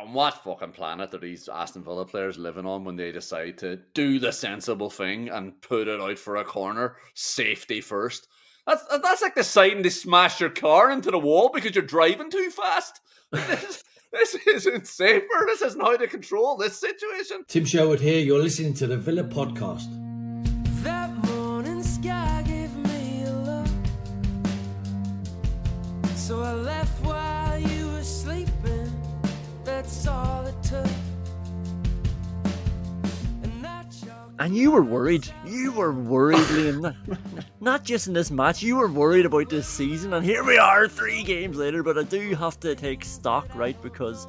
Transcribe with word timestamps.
on 0.00 0.12
what 0.12 0.42
fucking 0.42 0.72
planet 0.72 1.14
are 1.14 1.18
these 1.18 1.48
Aston 1.48 1.84
Villa 1.84 2.04
players 2.04 2.38
living 2.38 2.66
on 2.66 2.84
when 2.84 2.96
they 2.96 3.12
decide 3.12 3.58
to 3.58 3.76
do 3.94 4.18
the 4.18 4.32
sensible 4.32 4.90
thing 4.90 5.28
and 5.28 5.60
put 5.62 5.88
it 5.88 6.00
out 6.00 6.18
for 6.18 6.36
a 6.36 6.44
corner, 6.44 6.96
safety 7.14 7.80
first? 7.80 8.28
That's 8.66 8.84
that's 9.02 9.22
like 9.22 9.34
deciding 9.34 9.82
to 9.82 9.90
smash 9.90 10.40
your 10.40 10.50
car 10.50 10.90
into 10.90 11.10
the 11.10 11.18
wall 11.18 11.50
because 11.52 11.74
you're 11.74 11.84
driving 11.84 12.30
too 12.30 12.50
fast. 12.50 13.00
this, 13.30 13.84
this 14.12 14.34
isn't 14.46 14.86
safer. 14.86 15.44
This 15.46 15.62
isn't 15.62 15.80
how 15.80 15.96
to 15.96 16.06
control 16.06 16.56
this 16.56 16.80
situation. 16.80 17.44
Tim 17.46 17.64
Sherwood 17.64 18.00
here. 18.00 18.20
You're 18.20 18.42
listening 18.42 18.74
to 18.74 18.86
the 18.86 18.96
Villa 18.96 19.24
Podcast. 19.24 19.86
That 20.82 21.10
morning 21.26 21.82
sky 21.82 22.42
gave 22.46 22.74
me 22.76 23.24
a 23.24 23.32
look. 23.32 23.66
So 26.16 26.40
I 26.40 26.54
left 26.54 27.03
And 33.42 33.66
I 33.66 33.82
chalked 33.84 34.34
And 34.38 34.56
you 34.56 34.70
were 34.70 34.82
worried. 34.82 35.28
You 35.44 35.72
were 35.72 35.92
worried, 35.92 36.38
Liam. 36.38 36.80
Not, 36.80 36.96
not 37.60 37.84
just 37.84 38.06
in 38.06 38.12
this 38.12 38.30
match, 38.30 38.62
you 38.62 38.76
were 38.76 38.88
worried 38.88 39.26
about 39.26 39.48
this 39.48 39.68
season. 39.68 40.12
And 40.12 40.24
here 40.24 40.44
we 40.44 40.58
are, 40.58 40.88
three 40.88 41.22
games 41.22 41.56
later. 41.56 41.82
But 41.82 41.98
I 41.98 42.02
do 42.02 42.34
have 42.34 42.60
to 42.60 42.74
take 42.74 43.04
stock, 43.04 43.54
right? 43.54 43.80
Because 43.82 44.26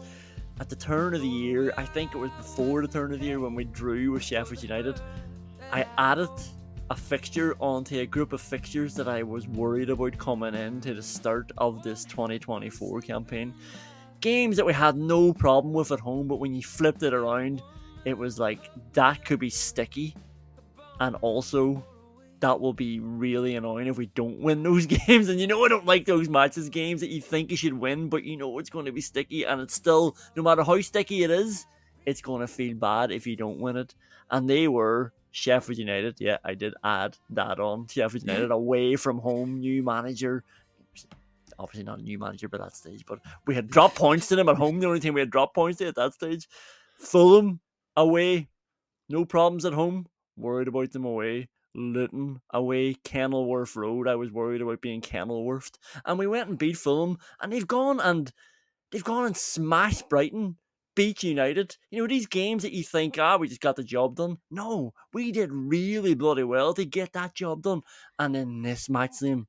at 0.60 0.70
the 0.70 0.76
turn 0.76 1.14
of 1.14 1.22
the 1.22 1.28
year, 1.28 1.74
I 1.78 1.84
think 1.84 2.16
it 2.16 2.18
was 2.18 2.32
before 2.32 2.82
the 2.82 2.88
turn 2.88 3.14
of 3.14 3.20
the 3.20 3.26
year 3.26 3.40
when 3.40 3.56
we 3.56 3.66
drew 3.66 4.12
with 4.12 4.24
Sheffield 4.24 4.64
United, 4.64 5.02
I 5.72 5.86
added 5.98 6.30
a 6.90 6.96
fixture 6.96 7.56
onto 7.60 8.00
a 8.00 8.06
group 8.06 8.32
of 8.32 8.40
fixtures 8.40 8.94
that 8.96 9.08
I 9.08 9.24
was 9.24 9.48
worried 9.48 9.90
about 9.90 10.18
coming 10.18 10.54
into 10.54 10.94
the 10.94 11.02
start 11.02 11.52
of 11.58 11.84
this 11.84 12.06
2024 12.06 13.02
campaign. 13.02 13.54
Games 14.26 14.58
that 14.58 14.66
we 14.66 14.74
had 14.74 14.98
no 14.98 15.32
problem 15.34 15.72
with 15.72 15.92
at 15.92 16.00
home, 16.00 16.28
but 16.28 16.40
when 16.40 16.56
you 16.56 16.64
flipped 16.64 17.04
it 17.04 17.14
around, 17.14 17.62
it 18.06 18.18
was 18.18 18.40
like 18.40 18.72
that 18.94 19.24
could 19.24 19.40
be 19.40 19.52
sticky, 19.52 20.16
and 21.00 21.16
also 21.18 21.86
that 22.40 22.60
will 22.60 22.74
be 22.74 23.00
really 23.00 23.56
annoying 23.56 23.86
if 23.86 24.00
we 24.00 24.08
don't 24.08 24.40
win 24.40 24.64
those 24.70 24.88
games. 24.88 25.30
And 25.30 25.40
you 25.40 25.46
know, 25.46 25.64
I 25.64 25.68
don't 25.68 25.86
like 25.86 26.06
those 26.06 26.28
matches, 26.28 26.70
games 26.70 27.02
that 27.02 27.12
you 27.12 27.22
think 27.22 27.52
you 27.52 27.58
should 27.58 27.76
win, 27.76 28.10
but 28.10 28.24
you 28.24 28.36
know 28.36 28.58
it's 28.58 28.72
going 28.72 28.88
to 28.88 28.92
be 28.92 29.00
sticky, 29.00 29.44
and 29.44 29.62
it's 29.62 29.76
still, 29.76 30.18
no 30.36 30.42
matter 30.42 30.64
how 30.64 30.82
sticky 30.82 31.22
it 31.22 31.30
is, 31.30 31.68
it's 32.08 32.22
going 32.24 32.42
to 32.42 32.48
feel 32.48 32.76
bad 32.76 33.12
if 33.12 33.28
you 33.28 33.36
don't 33.36 33.60
win 33.60 33.78
it. 33.78 33.94
And 34.32 34.50
they 34.50 34.68
were 34.68 35.14
Sheffield 35.30 35.78
United. 35.78 36.16
Yeah, 36.20 36.38
I 36.44 36.56
did 36.56 36.74
add 36.84 37.16
that 37.30 37.60
on. 37.60 37.86
Sheffield 37.90 38.24
United 38.24 38.50
away 38.50 38.96
from 38.96 39.20
home, 39.20 39.60
new 39.60 39.84
manager. 39.84 40.44
Obviously 41.58 41.84
not 41.84 42.00
a 42.00 42.04
new 42.04 42.20
manager 42.20 42.50
by 42.50 42.58
that 42.58 42.76
stage, 42.76 43.06
but 43.06 43.20
we 43.46 43.56
had 43.56 43.70
dropped 43.70 43.96
points 43.96 44.28
to 44.28 44.36
them 44.36 44.50
at 44.50 44.58
home. 44.58 44.80
The 44.80 44.88
only 44.88 45.00
thing 45.00 45.14
we 45.14 45.22
had 45.22 45.32
dropped 45.32 45.56
points 45.56 45.80
to 45.80 45.88
at 45.88 45.96
that 45.96 46.14
stage. 46.14 46.48
Fulham 47.00 47.60
away, 47.96 48.50
no 49.10 49.26
problems 49.26 49.66
at 49.66 49.74
home. 49.74 50.08
Worried 50.38 50.68
about 50.68 50.92
them 50.92 51.06
away. 51.06 51.50
Luton 51.76 52.42
away, 52.52 52.96
Kenilworth 53.04 53.76
Road. 53.76 54.08
I 54.08 54.16
was 54.16 54.32
worried 54.32 54.62
about 54.62 54.82
being 54.82 55.02
Kenilworthed, 55.02 55.78
and 56.06 56.18
we 56.18 56.28
went 56.28 56.50
and 56.50 56.58
beat 56.58 56.78
Fulham, 56.78 57.18
and 57.42 57.52
they've 57.52 57.68
gone 57.68 58.00
and 58.00 58.32
they've 58.92 59.04
gone 59.04 59.26
and 59.26 59.36
smashed 59.36 60.10
Brighton, 60.10 60.58
beat 60.96 61.24
United. 61.24 61.76
You 61.90 62.02
know 62.02 62.08
these 62.08 62.28
games 62.28 62.64
that 62.64 62.72
you 62.72 62.84
think, 62.84 63.18
ah, 63.20 63.38
we 63.38 63.50
just 63.50 63.62
got 63.62 63.76
the 63.76 63.84
job 63.84 64.16
done. 64.16 64.38
No, 64.50 64.94
we 65.14 65.32
did 65.32 65.52
really 65.52 66.16
bloody 66.16 66.44
well 66.44 66.74
to 66.74 66.86
get 66.86 67.14
that 67.14 67.36
job 67.36 67.64
done, 67.64 67.82
and 68.18 68.34
then 68.36 68.62
this 68.62 68.90
match, 68.90 69.20
them, 69.20 69.48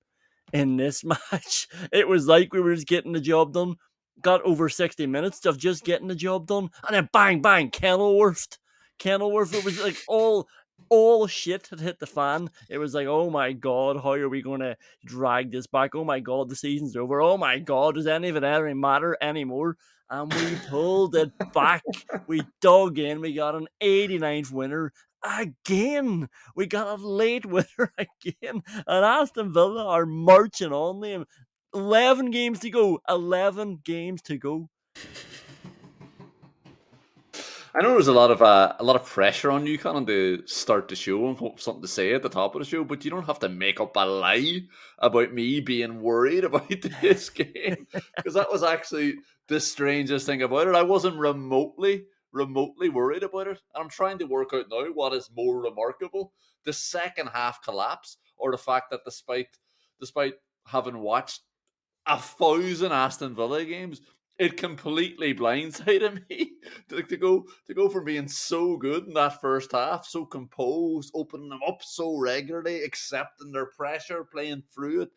in 0.53 0.77
this 0.77 1.05
match, 1.33 1.69
it 1.93 2.09
was 2.09 2.27
like 2.27 2.53
we 2.53 2.61
were 2.61 2.75
just 2.75 2.87
getting 2.87 3.13
the 3.13 3.21
job 3.21 3.53
done. 3.53 3.77
Got 4.23 4.43
over 4.43 4.69
sixty 4.69 5.07
minutes 5.07 5.45
of 5.45 5.59
just 5.59 5.85
getting 5.85 6.09
the 6.09 6.15
job 6.15 6.47
done, 6.47 6.71
and 6.87 6.95
then 6.95 7.09
bang, 7.13 7.43
bang, 7.43 7.71
Kenilworth. 7.71 8.59
Kenilworth. 8.99 9.55
It 9.55 9.65
was 9.65 9.83
like 9.83 9.97
all 10.09 10.49
all 10.89 11.27
shit 11.27 11.67
had 11.69 11.81
hit 11.81 11.99
the 11.99 12.07
fan. 12.07 12.51
It 12.69 12.79
was 12.79 12.95
like, 12.95 13.07
oh 13.07 13.31
my 13.31 13.53
god, 13.53 13.97
how 14.03 14.13
are 14.13 14.29
we 14.29 14.43
going 14.43 14.61
to 14.61 14.77
drag 15.05 15.51
this 15.51 15.67
back? 15.67 15.95
Oh 15.95 16.05
my 16.05 16.21
god, 16.21 16.49
the 16.49 16.57
season's 16.57 16.97
over. 16.97 17.21
Oh 17.21 17.37
my 17.37 17.59
god, 17.59 17.95
does 17.95 18.07
any 18.07 18.29
of 18.29 18.37
it 18.37 18.45
ever 18.45 18.75
matter 18.75 19.17
anymore? 19.21 19.77
And 20.09 20.33
we 20.33 20.57
pulled 20.69 21.17
it 21.17 21.33
back. 21.53 21.83
We 22.29 22.43
dug 22.61 22.99
in. 22.99 23.21
We 23.21 23.35
got 23.35 23.57
an 23.57 23.67
89th 23.83 24.53
winner 24.53 24.93
again. 25.27 26.29
We 26.55 26.67
got 26.67 26.99
a 26.99 27.03
late 27.03 27.47
winner 27.47 27.67
again. 27.99 28.63
And 28.87 29.05
Aston 29.05 29.53
Villa 29.53 29.87
are 29.87 30.07
marching 30.07 30.73
on 30.73 31.01
them. 31.01 31.27
11 31.75 32.31
games 32.31 32.61
to 32.61 32.71
go. 32.71 33.01
11 33.09 33.81
games 33.85 34.23
to 34.23 34.39
go. 34.39 34.71
I 37.79 37.83
know 37.83 37.91
there's 37.91 38.09
a 38.09 38.13
lot 38.13 38.31
of 38.31 38.41
uh, 38.41 38.73
a 38.79 38.83
lot 38.83 38.97
of 38.97 39.05
pressure 39.05 39.51
on 39.51 39.67
you, 39.67 39.77
Conan, 39.77 40.07
to 40.07 40.43
start 40.47 40.89
the 40.89 40.97
show 40.97 41.29
and 41.29 41.37
hope 41.37 41.61
something 41.61 41.83
to 41.83 41.89
say 41.89 42.15
at 42.15 42.23
the 42.23 42.31
top 42.31 42.55
of 42.55 42.61
the 42.61 42.65
show, 42.65 42.85
but 42.85 43.05
you 43.05 43.11
don't 43.11 43.27
have 43.27 43.41
to 43.41 43.51
make 43.51 43.81
up 43.81 43.95
a 43.97 44.07
lie 44.07 44.63
about 44.99 45.35
me 45.35 45.61
being 45.61 46.01
worried 46.01 46.45
about 46.45 46.71
this 47.03 47.29
game 47.29 47.87
because 48.17 48.33
that 48.33 48.51
was 48.51 48.63
actually 48.63 49.17
the 49.49 49.61
strangest 49.61 50.25
thing 50.25 50.41
about 50.41 50.69
it. 50.69 50.75
I 50.75 50.85
wasn't 50.85 51.19
remotely 51.19 52.07
remotely 52.37 52.89
worried 52.89 53.23
about 53.23 53.49
it, 53.49 53.61
and 53.75 53.83
I'm 53.83 53.89
trying 53.89 54.19
to 54.19 54.27
work 54.27 54.51
out 54.53 54.67
now 54.71 54.87
what 54.93 55.15
is 55.15 55.31
more 55.35 55.63
remarkable: 55.63 56.33
the 56.65 56.73
second 56.73 57.29
half 57.29 57.63
collapse 57.63 58.19
or 58.37 58.51
the 58.51 58.59
fact 58.59 58.91
that 58.91 59.05
despite 59.05 59.59
despite 59.99 60.35
having 60.67 60.99
watched 60.99 61.41
a 62.07 62.19
thousand 62.19 62.93
Aston 62.93 63.35
Villa 63.35 63.65
games, 63.65 64.01
it 64.39 64.57
completely 64.57 65.35
blindsided 65.35 66.23
me 66.31 66.53
to, 66.89 67.03
to 67.03 67.17
go 67.17 67.47
to 67.67 67.75
go 67.75 67.89
from 67.89 68.05
being 68.05 68.29
so 68.29 68.77
good 68.77 69.07
in 69.07 69.15
that 69.15 69.41
first 69.41 69.73
half, 69.73 70.07
so 70.07 70.25
composed, 70.25 71.11
opening 71.15 71.49
them 71.49 71.61
up 71.67 71.83
so 71.83 72.17
regularly, 72.17 72.83
accepting 72.83 73.53
their 73.53 73.67
pressure, 73.67 74.25
playing 74.25 74.63
through 74.75 75.03
it, 75.03 75.11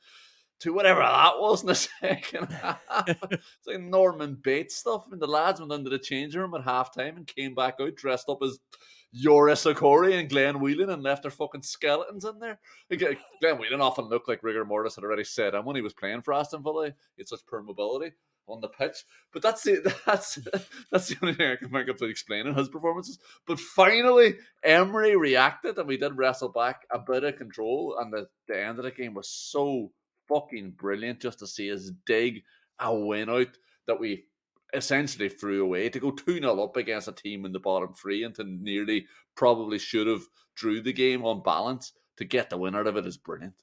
to 0.60 0.74
whatever 0.74 1.02
that 1.02 1.40
was 1.40 1.62
in 1.62 1.68
the 1.68 1.76
second 2.02 2.52
half. 2.52 2.82
it's 3.08 3.68
like 3.68 3.80
Norman 3.80 4.38
Bates 4.42 4.76
stuff. 4.76 5.06
Mean, 5.10 5.20
the 5.20 5.28
lads 5.28 5.60
went 5.60 5.72
into 5.72 5.90
the 5.90 6.00
changing 6.00 6.40
room 6.40 6.54
at 6.56 6.66
halftime 6.66 7.18
and 7.18 7.28
came 7.28 7.56
back 7.56 7.76
out 7.80 7.96
dressed 7.96 8.30
up 8.30 8.40
as 8.44 8.60
Jores 9.14 9.64
Okore 9.64 10.20
and 10.20 10.30
Glenn 10.30 10.60
Whelan 10.60 10.90
and 10.90 11.02
left 11.02 11.24
their 11.24 11.32
fucking 11.32 11.64
skeletons 11.64 12.26
in 12.26 12.40
there. 12.40 12.60
Like, 12.90 13.02
uh, 13.02 13.14
Glenn 13.42 13.58
Whelan 13.58 13.82
often 13.82 14.06
looked 14.06 14.28
like 14.28 14.44
rigor 14.44 14.66
mortis 14.66 14.96
had 14.96 15.04
already 15.04 15.24
said 15.24 15.56
him 15.56 15.66
when 15.66 15.76
he 15.76 15.82
was 15.82 15.94
playing 15.94 16.22
for 16.22 16.34
Aston 16.34 16.62
Villa. 16.62 16.88
He 16.88 17.22
had 17.22 17.28
such 17.28 17.46
poor 17.50 17.62
mobility 17.62 18.12
on 18.50 18.62
the 18.62 18.68
pitch. 18.68 19.06
But 19.32 19.42
that's 19.42 19.64
the 19.64 19.96
that's 20.06 20.40
that's 20.92 21.08
the 21.08 21.18
only 21.22 21.36
thing 21.36 21.52
I 21.52 21.56
can 21.56 21.70
think 21.70 21.88
of 21.88 21.98
to 21.98 22.06
explaining 22.06 22.56
his 22.56 22.70
performances. 22.70 23.20
But 23.48 23.60
finally, 23.60 24.36
Emery 24.64 25.16
reacted, 25.16 25.78
and 25.78 25.88
we 25.88 25.98
did 25.98 26.18
wrestle 26.18 26.50
back 26.50 26.86
a 26.92 27.00
bit 27.00 27.24
of 27.24 27.38
control. 27.38 27.98
And 28.00 28.12
the, 28.12 28.28
the 28.48 28.64
end 28.64 28.80
of 28.80 28.86
the 28.86 28.92
game 28.92 29.14
was 29.14 29.30
so 29.30 29.92
fucking 30.30 30.72
brilliant 30.72 31.20
just 31.20 31.40
to 31.40 31.48
see 31.48 31.74
us 31.74 31.92
dig 32.06 32.44
a 32.80 32.96
win 32.96 33.30
out 33.30 33.58
that 33.88 34.00
we 34.00 34.24
essentially 34.74 35.30
threw 35.30 35.64
away 35.64 35.90
to 35.90 36.00
go 36.00 36.12
2 36.12 36.40
0 36.40 36.64
up 36.64 36.78
against 36.78 37.08
a 37.08 37.12
team 37.12 37.46
in 37.46 37.52
the 37.52 37.60
bottom 37.60 37.94
three 37.94 38.24
and 38.24 38.36
to 38.36 38.44
nearly 38.44 39.06
probably 39.36 39.80
should 39.80 40.08
have 40.08 40.22
drew 40.56 40.82
the 40.82 40.94
game 40.94 41.26
on 41.26 41.42
balance 41.42 41.94
to 42.18 42.26
get 42.26 42.50
the 42.50 42.58
win 42.58 42.76
out 42.76 42.88
of 42.88 42.98
it 42.98 43.06
is 43.06 43.18
brilliant. 43.18 43.56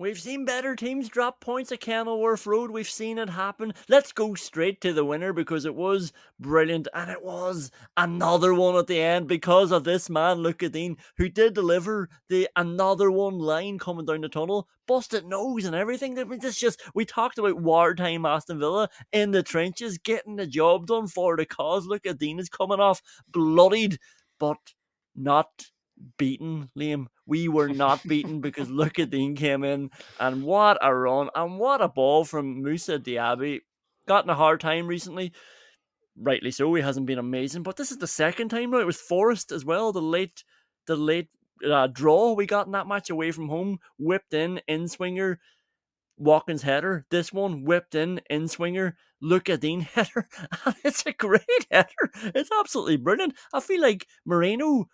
We've 0.00 0.18
seen 0.18 0.46
better 0.46 0.74
teams 0.74 1.10
drop 1.10 1.42
points 1.42 1.70
at 1.72 1.80
Kenilworth 1.80 2.46
Road. 2.46 2.70
We've 2.70 2.88
seen 2.88 3.18
it 3.18 3.28
happen. 3.28 3.74
Let's 3.86 4.12
go 4.12 4.32
straight 4.34 4.80
to 4.80 4.94
the 4.94 5.04
winner 5.04 5.34
because 5.34 5.66
it 5.66 5.74
was 5.74 6.14
brilliant 6.38 6.88
and 6.94 7.10
it 7.10 7.22
was 7.22 7.70
another 7.98 8.54
one 8.54 8.76
at 8.76 8.86
the 8.86 8.98
end 8.98 9.28
because 9.28 9.70
of 9.70 9.84
this 9.84 10.08
man, 10.08 10.38
Lucas 10.38 10.70
Digne, 10.70 10.96
who 11.18 11.28
did 11.28 11.52
deliver 11.52 12.08
the 12.30 12.48
another 12.56 13.10
one 13.10 13.38
line 13.38 13.78
coming 13.78 14.06
down 14.06 14.22
the 14.22 14.30
tunnel, 14.30 14.68
busted 14.88 15.26
nose 15.26 15.66
and 15.66 15.76
everything. 15.76 16.18
I 16.18 16.24
mean, 16.24 16.40
This 16.40 16.56
just 16.56 16.80
we 16.94 17.04
talked 17.04 17.36
about 17.36 17.60
wartime 17.60 18.24
Aston 18.24 18.58
Villa 18.58 18.88
in 19.12 19.32
the 19.32 19.42
trenches, 19.42 19.98
getting 19.98 20.36
the 20.36 20.46
job 20.46 20.86
done 20.86 21.08
for 21.08 21.36
the 21.36 21.44
cause. 21.44 21.84
Lucas 21.84 22.14
Digne 22.14 22.40
is 22.40 22.48
coming 22.48 22.80
off 22.80 23.02
bloodied, 23.28 23.98
but 24.38 24.56
not 25.14 25.50
beaten, 26.16 26.70
Liam. 26.74 27.08
We 27.30 27.46
were 27.46 27.68
not 27.68 28.06
beaten 28.06 28.40
because 28.40 28.68
Lucas 28.82 29.06
Digne 29.06 29.36
came 29.36 29.62
in 29.62 29.90
and 30.18 30.42
what 30.42 30.78
a 30.82 30.92
run 30.92 31.30
and 31.32 31.60
what 31.60 31.80
a 31.80 31.88
ball 31.88 32.24
from 32.24 32.60
Moussa 32.60 32.98
Diaby. 32.98 33.60
Gotten 34.08 34.30
a 34.30 34.34
hard 34.34 34.60
time 34.60 34.88
recently. 34.88 35.32
Rightly 36.18 36.50
so, 36.50 36.74
he 36.74 36.82
hasn't 36.82 37.06
been 37.06 37.20
amazing, 37.20 37.62
but 37.62 37.76
this 37.76 37.92
is 37.92 37.98
the 37.98 38.08
second 38.08 38.48
time 38.48 38.72
now. 38.72 38.78
It 38.78 38.86
was 38.86 39.00
Forest 39.00 39.52
as 39.52 39.64
well, 39.64 39.92
the 39.92 40.02
late 40.02 40.42
the 40.88 40.96
late 40.96 41.28
uh, 41.64 41.86
draw 41.86 42.32
we 42.32 42.46
got 42.46 42.66
in 42.66 42.72
that 42.72 42.88
match 42.88 43.10
away 43.10 43.30
from 43.30 43.48
home, 43.48 43.78
whipped 43.96 44.34
in, 44.34 44.60
in 44.66 44.88
swinger, 44.88 45.38
Watkins 46.16 46.62
header. 46.62 47.06
This 47.10 47.32
one 47.32 47.64
whipped 47.64 47.94
in, 47.94 48.20
in 48.28 48.48
swinger, 48.48 48.96
Look 49.22 49.48
Lucas 49.48 49.60
Digne 49.60 49.82
header. 49.94 50.28
It's 50.82 51.06
a 51.06 51.12
great 51.12 51.42
header. 51.70 52.10
It's 52.34 52.50
absolutely 52.58 52.96
brilliant. 52.96 53.34
I 53.54 53.60
feel 53.60 53.80
like 53.80 54.06
Moreno 54.26 54.88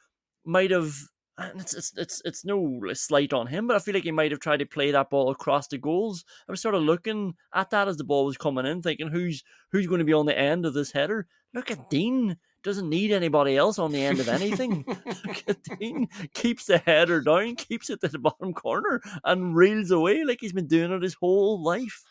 might 0.44 0.70
have 0.70 0.94
and 1.38 1.60
it's 1.60 1.74
it's 1.74 1.92
it's 1.96 2.22
it's 2.24 2.44
no 2.44 2.80
slight 2.94 3.32
on 3.32 3.46
him, 3.46 3.66
but 3.66 3.76
I 3.76 3.78
feel 3.78 3.94
like 3.94 4.04
he 4.04 4.12
might 4.12 4.30
have 4.30 4.40
tried 4.40 4.58
to 4.58 4.66
play 4.66 4.90
that 4.90 5.10
ball 5.10 5.30
across 5.30 5.68
the 5.68 5.78
goals. 5.78 6.24
I 6.48 6.52
was 6.52 6.62
sort 6.62 6.74
of 6.74 6.82
looking 6.82 7.34
at 7.54 7.70
that 7.70 7.88
as 7.88 7.96
the 7.96 8.04
ball 8.04 8.24
was 8.24 8.38
coming 8.38 8.66
in, 8.66 8.82
thinking 8.82 9.08
who's 9.08 9.44
who's 9.70 9.86
going 9.86 9.98
to 9.98 10.04
be 10.04 10.14
on 10.14 10.26
the 10.26 10.38
end 10.38 10.64
of 10.64 10.74
this 10.74 10.92
header. 10.92 11.26
Lucas 11.52 11.78
Digne 11.90 12.36
doesn't 12.62 12.88
need 12.88 13.12
anybody 13.12 13.56
else 13.56 13.78
on 13.78 13.92
the 13.92 14.02
end 14.02 14.18
of 14.18 14.28
anything. 14.28 14.84
Lucas 15.26 15.56
Digne 15.78 16.08
keeps 16.34 16.66
the 16.66 16.78
header 16.78 17.20
down, 17.20 17.54
keeps 17.56 17.90
it 17.90 18.00
to 18.00 18.08
the 18.08 18.18
bottom 18.18 18.52
corner, 18.54 19.00
and 19.24 19.54
reels 19.54 19.90
away 19.90 20.24
like 20.24 20.38
he's 20.40 20.52
been 20.52 20.66
doing 20.66 20.90
it 20.90 21.02
his 21.02 21.14
whole 21.14 21.62
life. 21.62 22.02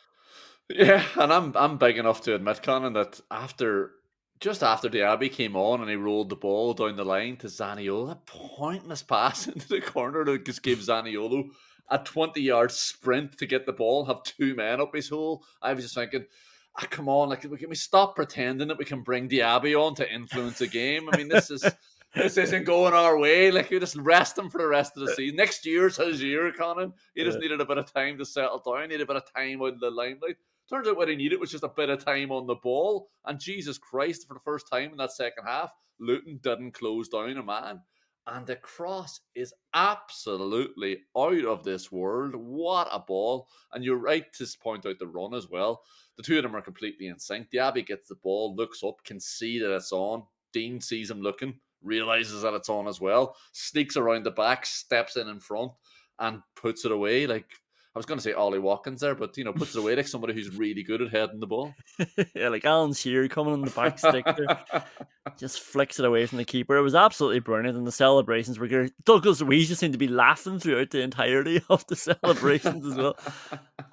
Yeah, 0.69 1.03
and 1.15 1.33
I'm 1.33 1.53
I'm 1.55 1.77
big 1.77 1.97
enough 1.97 2.21
to 2.21 2.35
admit, 2.35 2.63
Conan, 2.63 2.93
that 2.93 3.19
after 3.31 3.91
just 4.45 4.61
after 4.61 4.87
Diaby 4.87 5.31
came 5.31 5.55
on 5.55 5.81
and 5.81 5.89
he 5.89 5.95
rolled 5.95 6.29
the 6.29 6.35
ball 6.35 6.75
down 6.75 6.95
the 6.95 7.03
line 7.03 7.35
to 7.37 7.47
Zaniolo, 7.47 8.11
a 8.11 8.15
pointless 8.27 9.01
pass 9.01 9.47
into 9.47 9.67
the 9.67 9.81
corner 9.81 10.23
that 10.23 10.45
just 10.45 10.61
gave 10.61 10.77
Zaniolo 10.77 11.45
a 11.89 11.97
20 11.97 12.39
yard 12.41 12.71
sprint 12.71 13.39
to 13.39 13.47
get 13.47 13.65
the 13.65 13.73
ball, 13.73 14.05
have 14.05 14.21
two 14.21 14.53
men 14.53 14.79
up 14.79 14.93
his 14.93 15.09
hole. 15.09 15.43
I 15.63 15.73
was 15.73 15.83
just 15.83 15.95
thinking, 15.95 16.27
ah, 16.77 16.85
come 16.91 17.09
on, 17.09 17.29
like 17.29 17.41
can 17.41 17.69
we 17.69 17.75
stop 17.75 18.15
pretending 18.15 18.67
that 18.67 18.77
we 18.77 18.85
can 18.85 19.01
bring 19.01 19.27
Diaby 19.27 19.73
on 19.75 19.95
to 19.95 20.13
influence 20.13 20.61
a 20.61 20.67
game? 20.67 21.09
I 21.09 21.17
mean, 21.17 21.27
this 21.27 21.49
is 21.49 21.65
this 22.15 22.37
isn't 22.37 22.65
going 22.65 22.93
our 22.93 23.17
way. 23.17 23.49
Like 23.49 23.71
you 23.71 23.79
just 23.79 23.95
rest 23.95 24.37
him 24.37 24.51
for 24.51 24.59
the 24.59 24.67
rest 24.67 24.93
of 24.95 25.07
the 25.07 25.15
season. 25.15 25.37
Next 25.37 25.65
year's 25.65 25.97
his 25.97 26.21
year, 26.21 26.51
Conan. 26.51 26.93
He 27.15 27.23
just 27.23 27.39
Yeah. 27.39 27.41
needed 27.41 27.61
a 27.61 27.65
bit 27.65 27.79
of 27.79 27.91
time 27.91 28.19
to 28.19 28.25
settle 28.25 28.61
down, 28.63 28.89
needed 28.89 29.01
a 29.01 29.05
bit 29.07 29.15
of 29.15 29.23
time 29.35 29.63
out 29.63 29.73
in 29.73 29.79
the 29.79 29.89
limelight. 29.89 30.37
Turns 30.69 30.87
out 30.87 30.97
what 30.97 31.09
he 31.09 31.15
needed 31.15 31.39
was 31.39 31.51
just 31.51 31.63
a 31.63 31.69
bit 31.69 31.89
of 31.89 32.03
time 32.03 32.31
on 32.31 32.47
the 32.47 32.55
ball. 32.55 33.09
And 33.25 33.39
Jesus 33.39 33.77
Christ, 33.77 34.27
for 34.27 34.33
the 34.33 34.39
first 34.39 34.67
time 34.71 34.91
in 34.91 34.97
that 34.97 35.11
second 35.11 35.45
half, 35.45 35.71
Luton 35.99 36.39
didn't 36.41 36.73
close 36.73 37.07
down 37.07 37.37
a 37.37 37.43
man. 37.43 37.81
And 38.27 38.47
the 38.47 38.55
cross 38.55 39.19
is 39.35 39.53
absolutely 39.75 40.97
out 41.15 41.45
of 41.45 41.63
this 41.63 41.91
world. 41.91 42.33
What 42.35 42.87
a 42.91 42.99
ball. 42.99 43.47
And 43.71 43.83
you're 43.83 43.97
right 43.97 44.25
to 44.33 44.47
point 44.63 44.87
out 44.87 44.97
the 44.97 45.05
run 45.05 45.35
as 45.35 45.47
well. 45.47 45.83
The 46.17 46.23
two 46.23 46.37
of 46.37 46.43
them 46.43 46.55
are 46.55 46.61
completely 46.61 47.07
in 47.07 47.19
sync. 47.19 47.51
The 47.51 47.59
Diaby 47.59 47.85
gets 47.85 48.09
the 48.09 48.15
ball, 48.15 48.55
looks 48.55 48.83
up, 48.83 49.03
can 49.03 49.19
see 49.19 49.59
that 49.59 49.75
it's 49.75 49.91
on. 49.91 50.23
Digne 50.53 50.79
sees 50.79 51.11
him 51.11 51.21
looking, 51.21 51.59
realizes 51.83 52.41
that 52.41 52.55
it's 52.55 52.69
on 52.69 52.87
as 52.87 52.99
well, 52.99 53.35
sneaks 53.51 53.97
around 53.97 54.23
the 54.25 54.31
back, 54.31 54.65
steps 54.65 55.17
in 55.17 55.27
in 55.27 55.39
front, 55.39 55.71
and 56.17 56.41
puts 56.55 56.85
it 56.85 56.91
away. 56.91 57.27
Like 57.27 57.51
I 57.95 57.99
was 57.99 58.05
going 58.05 58.17
to 58.17 58.21
say 58.21 58.33
Ollie 58.33 58.59
Watkins 58.59 58.99
there, 58.99 59.15
but 59.15 59.37
you 59.37 59.45
know, 59.45 59.53
puts 59.53 59.73
it 59.73 59.79
away 59.79 59.95
like 59.95 60.09
somebody 60.09 60.33
who's 60.33 60.53
really 60.53 60.83
good 60.83 61.01
at 61.01 61.11
heading 61.11 61.39
the 61.39 61.47
ball. 61.47 61.73
yeah, 62.35 62.49
like 62.49 62.65
Alan 62.65 62.93
Shearer 62.93 63.29
coming 63.29 63.53
on 63.53 63.61
the 63.61 63.71
back 63.71 63.97
stick 63.97 64.25
there. 64.25 64.83
just 65.37 65.61
flicks 65.61 65.97
it 65.97 66.03
away 66.05 66.25
from 66.25 66.37
the 66.37 66.43
keeper. 66.43 66.75
It 66.75 66.81
was 66.81 66.93
absolutely 66.93 67.39
brilliant, 67.39 67.77
and 67.77 67.87
the 67.87 67.93
celebrations 67.93 68.59
were 68.59 68.67
good. 68.67 68.91
Douglas 69.05 69.39
Luiz 69.39 69.69
just 69.69 69.79
seemed 69.79 69.93
to 69.93 69.97
be 69.97 70.09
laughing 70.09 70.59
throughout 70.59 70.89
the 70.89 71.03
entirety 71.03 71.61
of 71.69 71.87
the 71.87 71.95
celebrations 71.95 72.85
as 72.85 72.95
well. 72.95 73.17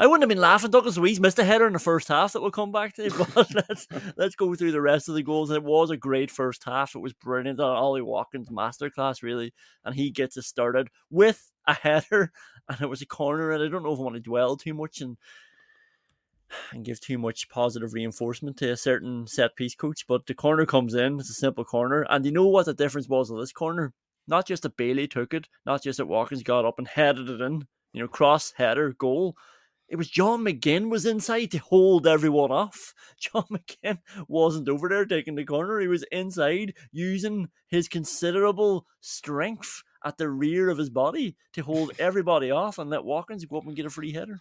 I 0.00 0.08
wouldn't 0.08 0.22
have 0.22 0.28
been 0.28 0.38
laughing. 0.38 0.72
Douglas 0.72 0.98
Luiz 0.98 1.20
missed 1.20 1.38
a 1.38 1.44
header 1.44 1.68
in 1.68 1.72
the 1.72 1.78
first 1.78 2.08
half 2.08 2.32
that 2.32 2.42
we'll 2.42 2.50
come 2.50 2.72
back 2.72 2.96
to, 2.96 3.08
but 3.36 3.54
let's 3.54 3.86
let's 4.16 4.34
go 4.34 4.52
through 4.56 4.72
the 4.72 4.80
rest 4.80 5.08
of 5.08 5.14
the 5.14 5.22
goals. 5.22 5.52
It 5.52 5.62
was 5.62 5.90
a 5.90 5.96
great 5.96 6.32
first 6.32 6.64
half. 6.64 6.96
It 6.96 7.00
was 7.00 7.12
brilliant. 7.12 7.60
Ollie 7.60 8.02
Watkins 8.02 8.48
masterclass 8.48 9.22
really, 9.22 9.54
and 9.84 9.94
he 9.94 10.10
gets 10.10 10.36
us 10.36 10.48
started 10.48 10.88
with 11.08 11.51
a 11.66 11.74
header, 11.74 12.32
and 12.68 12.80
it 12.80 12.88
was 12.88 13.02
a 13.02 13.06
corner. 13.06 13.50
And 13.52 13.62
I 13.62 13.68
don't 13.68 13.82
know 13.82 13.92
if 13.92 13.98
I 13.98 14.02
want 14.02 14.16
to 14.16 14.20
dwell 14.20 14.56
too 14.56 14.74
much 14.74 15.00
and 15.00 15.16
and 16.72 16.84
give 16.84 17.00
too 17.00 17.18
much 17.18 17.48
positive 17.48 17.94
reinforcement 17.94 18.56
to 18.58 18.70
a 18.70 18.76
certain 18.76 19.26
set 19.26 19.56
piece 19.56 19.74
coach. 19.74 20.06
But 20.06 20.26
the 20.26 20.34
corner 20.34 20.66
comes 20.66 20.94
in, 20.94 21.18
it's 21.18 21.30
a 21.30 21.34
simple 21.34 21.64
corner. 21.64 22.06
And 22.08 22.24
you 22.24 22.32
know 22.32 22.46
what 22.46 22.66
the 22.66 22.74
difference 22.74 23.08
was 23.08 23.30
of 23.30 23.38
this 23.38 23.52
corner? 23.52 23.92
Not 24.26 24.46
just 24.46 24.62
that 24.62 24.76
Bailey 24.76 25.08
took 25.08 25.34
it, 25.34 25.48
not 25.66 25.82
just 25.82 25.98
that 25.98 26.06
Watkins 26.06 26.42
got 26.42 26.64
up 26.64 26.78
and 26.78 26.86
headed 26.86 27.28
it 27.28 27.40
in, 27.40 27.66
you 27.92 28.02
know, 28.02 28.08
cross 28.08 28.52
header, 28.56 28.92
goal. 28.92 29.36
It 29.88 29.96
was 29.96 30.08
John 30.08 30.42
McGinn 30.44 30.88
was 30.88 31.04
inside 31.04 31.50
to 31.50 31.58
hold 31.58 32.06
everyone 32.06 32.50
off. 32.50 32.94
John 33.20 33.44
McGinn 33.50 33.98
wasn't 34.28 34.68
over 34.68 34.88
there 34.88 35.04
taking 35.04 35.34
the 35.34 35.44
corner. 35.44 35.80
He 35.80 35.88
was 35.88 36.04
inside 36.12 36.74
using 36.92 37.48
his 37.66 37.88
considerable 37.88 38.86
strength 39.00 39.82
at 40.04 40.18
the 40.18 40.28
rear 40.28 40.68
of 40.70 40.78
his 40.78 40.90
body 40.90 41.36
to 41.52 41.62
hold 41.62 41.92
everybody 41.98 42.50
off 42.50 42.78
and 42.78 42.90
let 42.90 43.04
Watkins 43.04 43.44
go 43.44 43.58
up 43.58 43.66
and 43.66 43.76
get 43.76 43.86
a 43.86 43.90
free 43.90 44.12
header. 44.12 44.40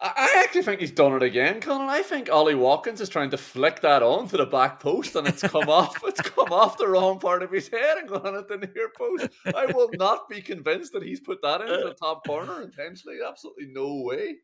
I 0.00 0.42
actually 0.44 0.62
think 0.62 0.80
he's 0.80 0.90
done 0.90 1.14
it 1.14 1.22
again, 1.22 1.60
Conan. 1.60 1.88
I 1.88 2.02
think 2.02 2.30
Ollie 2.30 2.54
Watkins 2.54 3.00
is 3.00 3.08
trying 3.08 3.30
to 3.30 3.38
flick 3.38 3.80
that 3.80 4.02
on 4.02 4.28
to 4.28 4.36
the 4.36 4.46
back 4.46 4.80
post 4.80 5.14
and 5.14 5.26
it's 5.26 5.42
come 5.42 5.68
off. 5.68 6.02
It's 6.04 6.20
come 6.20 6.52
off 6.52 6.76
the 6.76 6.88
wrong 6.88 7.18
part 7.18 7.42
of 7.42 7.50
his 7.50 7.68
head 7.68 7.98
and 7.98 8.08
gone 8.08 8.34
at 8.34 8.48
the 8.48 8.58
near 8.58 8.90
post. 8.96 9.28
I 9.54 9.66
will 9.66 9.90
not 9.94 10.28
be 10.28 10.42
convinced 10.42 10.92
that 10.92 11.02
he's 11.02 11.20
put 11.20 11.40
that 11.42 11.60
into 11.60 11.76
the 11.76 11.94
top 12.00 12.26
corner 12.26 12.62
intentionally. 12.62 13.18
Absolutely 13.26 13.66
no 13.66 14.02
way. 14.02 14.36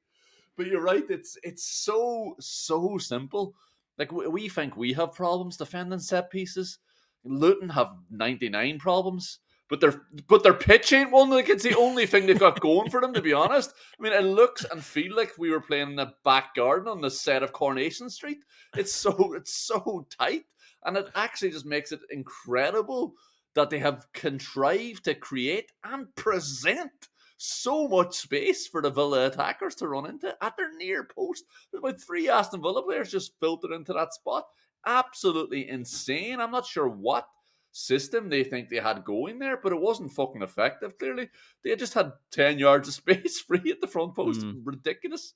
But 0.57 0.67
you're 0.67 0.83
right. 0.83 1.05
It's 1.09 1.37
it's 1.43 1.65
so 1.65 2.37
so 2.39 2.97
simple. 2.99 3.55
Like 3.99 4.13
we, 4.13 4.29
we 4.29 4.49
think 4.49 4.77
we 4.77 4.93
have 4.95 5.13
problems 5.13 5.57
defending 5.57 5.99
set 5.99 6.31
pieces. 6.31 6.79
Luton 7.25 7.69
have 7.69 7.97
99 8.11 8.79
problems. 8.79 9.41
But 9.71 9.81
their 9.81 10.03
but 10.27 10.43
their 10.43 10.53
pitch 10.53 10.93
ain't 10.93 11.13
one. 11.13 11.31
Like 11.31 11.49
it's 11.49 11.63
the 11.63 11.77
only 11.77 12.05
thing 12.05 12.27
they've 12.27 12.39
got 12.39 12.61
going 12.61 12.91
for 12.91 13.01
them. 13.01 13.15
To 13.15 13.23
be 13.23 13.33
honest, 13.33 13.73
I 13.99 14.03
mean, 14.03 14.13
it 14.13 14.25
looks 14.25 14.65
and 14.65 14.85
feel 14.85 15.15
like 15.15 15.39
we 15.39 15.51
were 15.51 15.61
playing 15.61 15.91
in 15.91 15.97
the 15.97 16.13
back 16.25 16.57
garden 16.57 16.89
on 16.89 17.01
the 17.01 17.11
set 17.11 17.45
of 17.45 17.53
Coronation 17.53 18.11
Street. 18.11 18.45
It's 18.77 18.93
so 18.93 19.33
it's 19.35 19.55
so 19.55 20.07
tight, 20.19 20.45
and 20.85 20.97
it 20.97 21.09
actually 21.15 21.53
just 21.53 21.67
makes 21.67 21.93
it 21.93 22.01
incredible 22.11 23.15
that 23.55 23.71
they 23.71 23.79
have 23.79 24.07
contrived 24.13 25.05
to 25.05 25.15
create 25.15 25.71
and 25.85 26.13
present 26.17 27.09
so 27.37 27.89
much 27.89 28.17
space 28.17 28.67
for 28.67 28.83
the 28.83 28.91
Villa 28.91 29.27
attackers 29.27 29.75
to 29.77 29.89
run 29.89 30.07
into 30.07 30.35
at 30.43 30.57
their 30.57 30.77
near 30.77 31.05
post. 31.05 31.45
There's 31.71 31.79
about 31.79 32.01
three 32.01 32.29
Aston 32.29 32.61
Villa 32.61 32.83
players 32.83 33.11
just 33.11 33.39
filtered 33.41 33.73
into 33.73 33.93
that 33.93 34.13
spot. 34.15 34.45
Absolutely 34.85 35.69
insane. 35.69 36.41
I'm 36.41 36.51
not 36.51 36.67
sure 36.67 36.89
what 36.89 37.27
system 37.73 38.29
they 38.29 38.45
think 38.45 38.69
they 38.69 38.77
had 38.79 39.05
going 39.05 39.39
there, 39.39 39.57
but 39.57 39.73
it 39.73 39.81
wasn't 39.81 40.13
fucking 40.13 40.43
effective. 40.43 40.99
Clearly, 40.99 41.29
they 41.65 41.77
just 41.77 41.95
had 41.95 42.13
ten 42.31 42.59
yards 42.67 42.89
of 42.89 42.95
space 42.95 43.41
free 43.47 43.71
at 43.71 43.81
the 43.81 43.87
front 43.87 44.15
post. 44.15 44.41
Mm. 44.41 44.63
Ridiculous. 44.65 45.35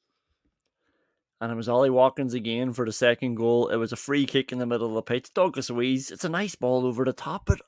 and 1.41 1.53
it 1.53 1.57
was 1.57 1.69
Ollie 1.69 1.91
Watkins 1.91 2.35
again 2.35 2.73
for 2.73 2.87
the 2.87 2.93
second 2.93 3.35
goal. 3.37 3.69
It 3.69 3.77
was 3.77 3.93
a 3.93 3.97
free 3.97 4.27
kick 4.27 4.53
in 4.53 4.59
the 4.59 4.67
middle 4.67 4.89
of 4.89 4.95
the 4.95 5.03
pitch. 5.03 5.33
Douglas 5.35 5.71
Luiz, 5.71 6.11
it's 6.11 6.25
a 6.25 6.29
nice 6.29 6.55
ball 6.55 6.87
over 6.87 7.05
the 7.05 7.13
top, 7.13 7.43
but 7.47 7.61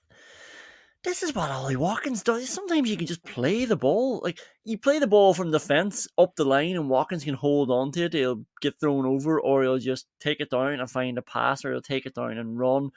this 1.05 1.23
is 1.23 1.35
what 1.35 1.51
Ollie 1.51 1.77
Watkins 1.77 2.23
does. 2.25 2.49
Sometimes 2.49 2.91
you 2.91 2.97
can 2.97 3.07
just 3.07 3.23
play 3.23 3.65
the 3.65 3.77
ball. 3.77 4.21
Like 4.25 4.41
you 4.65 4.77
play 4.79 4.99
the 4.99 5.07
ball 5.07 5.35
from 5.35 5.51
the 5.53 5.61
fence 5.61 6.09
up 6.19 6.35
the 6.35 6.45
line, 6.45 6.75
and 6.75 6.89
Watkins 6.89 7.23
can 7.25 7.35
hold 7.35 7.71
on 7.71 7.93
to 7.93 8.05
it. 8.07 8.15
He'll 8.15 8.45
get 8.61 8.81
thrown 8.81 9.07
over, 9.07 9.41
or 9.41 9.63
he'll 9.63 9.79
just 9.79 10.07
take 10.19 10.41
it 10.41 10.51
down 10.51 10.81
and 10.81 10.91
find 10.91 11.17
a 11.19 11.23
pass, 11.23 11.65
or 11.65 11.71
he'll 11.73 11.83
take 11.83 12.07
it 12.07 12.15
down 12.15 12.39
and 12.39 12.59
run. 12.59 12.91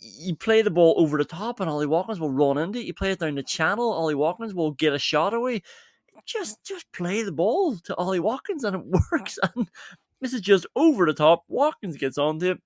You 0.00 0.34
play 0.34 0.62
the 0.62 0.70
ball 0.70 0.94
over 0.96 1.18
the 1.18 1.24
top, 1.24 1.60
and 1.60 1.68
Ollie 1.68 1.86
Watkins 1.86 2.20
will 2.20 2.30
run 2.30 2.58
into 2.58 2.78
it. 2.78 2.86
You 2.86 2.94
play 2.94 3.12
it 3.12 3.18
down 3.18 3.34
the 3.34 3.42
channel, 3.42 3.92
Ollie 3.92 4.14
Watkins 4.14 4.54
will 4.54 4.72
get 4.72 4.94
a 4.94 4.98
shot 4.98 5.34
away. 5.34 5.62
Just, 6.26 6.64
just 6.64 6.90
play 6.92 7.22
the 7.22 7.32
ball 7.32 7.76
to 7.76 7.94
Ollie 7.96 8.20
Watkins, 8.20 8.64
and 8.64 8.76
it 8.76 9.00
works. 9.12 9.38
And 9.54 9.68
this 10.20 10.32
is 10.32 10.40
just 10.40 10.66
over 10.76 11.06
the 11.06 11.14
top. 11.14 11.44
Watkins 11.48 11.96
gets 11.96 12.18
onto 12.18 12.52
it, 12.52 12.58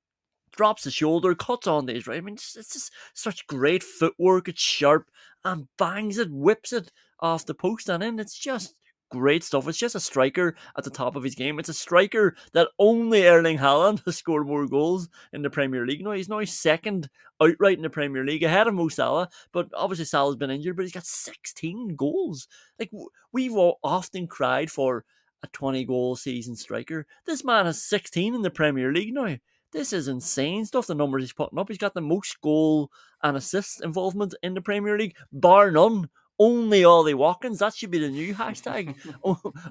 drops 0.53 0.85
the 0.85 0.91
shoulder, 0.91 1.35
cuts 1.35 1.67
on 1.67 1.87
these, 1.87 2.07
right? 2.07 2.19
I 2.19 2.21
mean, 2.21 2.35
it's, 2.35 2.57
it's 2.57 2.73
just 2.73 2.93
such 3.15 3.47
great 3.47 3.83
footwork. 3.83 4.49
It's 4.49 4.63
sharp 4.63 5.11
and 5.45 5.69
bangs 5.79 6.19
it, 6.19 6.31
whips 6.31 6.73
it 6.73 6.93
off 7.21 7.47
the 7.47 7.55
post 7.55 7.89
and 7.89 8.03
in. 8.03 8.19
It's 8.19 8.39
just 8.39 8.75
great 9.15 9.45
stuff. 9.45 9.69
It's 9.69 9.79
just 9.79 9.95
a 9.95 10.01
striker 10.01 10.57
at 10.77 10.85
the 10.85 10.91
top 10.91 11.17
of 11.17 11.23
his 11.23 11.35
game. 11.35 11.59
It's 11.59 11.69
a 11.69 11.75
striker 11.75 12.37
that 12.53 12.69
only 12.79 13.27
Erling 13.27 13.59
Haaland 13.59 14.03
has 14.05 14.17
scored 14.17 14.47
more 14.47 14.67
goals 14.67 15.09
in 15.33 15.43
the 15.43 15.51
Premier 15.51 15.87
League. 15.87 16.05
Now 16.05 16.13
he's 16.13 16.29
now 16.29 16.45
second 16.45 17.09
outright 17.41 17.77
in 17.77 17.83
the 17.83 17.91
Premier 17.91 18.25
League 18.25 18.43
ahead 18.43 18.67
of 18.67 18.75
Mo 18.75 18.89
Salah, 18.89 19.29
but 19.53 19.69
obviously 19.75 20.05
Salah's 20.05 20.37
been 20.37 20.51
injured, 20.51 20.77
but 20.77 20.83
he's 20.83 20.93
got 20.93 21.07
16 21.07 21.97
goals. 21.97 22.49
Like 22.79 22.91
we've 23.33 23.55
often 23.55 24.27
cried 24.27 24.71
for 24.71 25.05
a 25.43 25.47
20 25.49 25.85
goal 25.85 26.17
season 26.17 26.57
striker. 26.57 27.07
This 27.27 27.45
man 27.45 27.67
has 27.67 27.83
16 27.83 28.35
in 28.35 28.43
the 28.43 28.51
Premier 28.51 28.93
League 28.93 29.15
now. 29.15 29.37
This 29.75 29.93
is 29.93 30.07
insane 30.07 30.65
stuff. 30.65 30.87
The 30.87 30.95
numbers 30.95 31.25
he's 31.25 31.33
putting 31.33 31.59
up. 31.59 31.69
He's 31.69 31.79
got 31.79 31.95
the 31.95 32.01
most 32.01 32.41
goal 32.41 32.93
and 33.25 33.37
assist 33.37 33.83
involvement 33.83 34.35
in 34.41 34.55
the 34.55 34.61
Premier 34.61 34.97
League, 34.97 35.17
bar 35.33 35.73
none. 35.73 36.09
Only 36.39 36.85
Ollie 36.85 37.15
Watkins. 37.15 37.61
That 37.61 37.75
should 37.75 37.91
be 37.91 37.99
the 37.99 38.09
new 38.09 38.35
hashtag. 38.35 38.97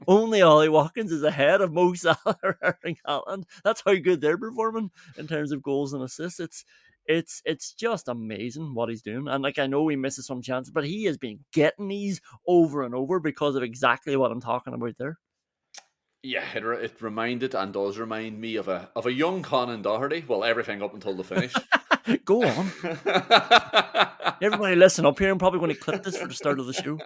Only 0.07 0.41
Ollie 0.41 0.69
Watkins 0.69 1.11
is 1.11 1.23
ahead 1.23 1.61
of 1.61 1.73
Mo 1.73 1.93
Salah 1.93 2.37
or 2.41 2.57
Erling 2.61 2.97
Haaland. 3.07 3.43
That's 3.63 3.83
how 3.85 3.95
good 3.95 4.21
they're 4.21 4.37
performing 4.37 4.91
in 5.17 5.27
terms 5.27 5.51
of 5.51 5.61
goals 5.61 5.93
and 5.93 6.03
assists. 6.03 6.39
It's 6.39 6.63
it's 7.05 7.41
it's 7.45 7.73
just 7.73 8.07
amazing 8.07 8.73
what 8.73 8.89
he's 8.89 9.01
doing. 9.01 9.27
And 9.27 9.43
like 9.43 9.59
I 9.59 9.67
know 9.67 9.87
he 9.87 9.95
misses 9.95 10.25
some 10.25 10.41
chances, 10.41 10.71
but 10.71 10.85
he 10.85 11.03
has 11.05 11.17
been 11.17 11.39
getting 11.51 11.89
these 11.89 12.21
over 12.47 12.83
and 12.83 12.95
over 12.95 13.19
because 13.19 13.55
of 13.55 13.63
exactly 13.63 14.15
what 14.15 14.31
I'm 14.31 14.41
talking 14.41 14.73
about 14.73 14.97
there. 14.97 15.19
Yeah, 16.25 16.45
it, 16.55 16.63
it 16.63 17.01
reminded 17.01 17.53
and 17.53 17.73
does 17.73 17.97
remind 17.97 18.39
me 18.39 18.55
of 18.55 18.69
a 18.69 18.89
of 18.95 19.05
a 19.05 19.11
young 19.11 19.43
Conan 19.43 19.81
Doherty. 19.81 20.23
Well, 20.25 20.45
everything 20.45 20.81
up 20.81 20.93
until 20.93 21.15
the 21.15 21.23
finish. 21.23 21.53
Go 22.25 22.43
on. 22.43 22.71
Everybody 24.41 24.75
listen 24.75 25.05
up 25.05 25.19
here. 25.19 25.31
I'm 25.31 25.37
probably 25.37 25.59
going 25.59 25.73
to 25.73 25.79
clip 25.79 26.03
this 26.03 26.17
for 26.17 26.27
the 26.27 26.33
start 26.33 26.59
of 26.59 26.65
the 26.65 26.73
show. 26.73 26.97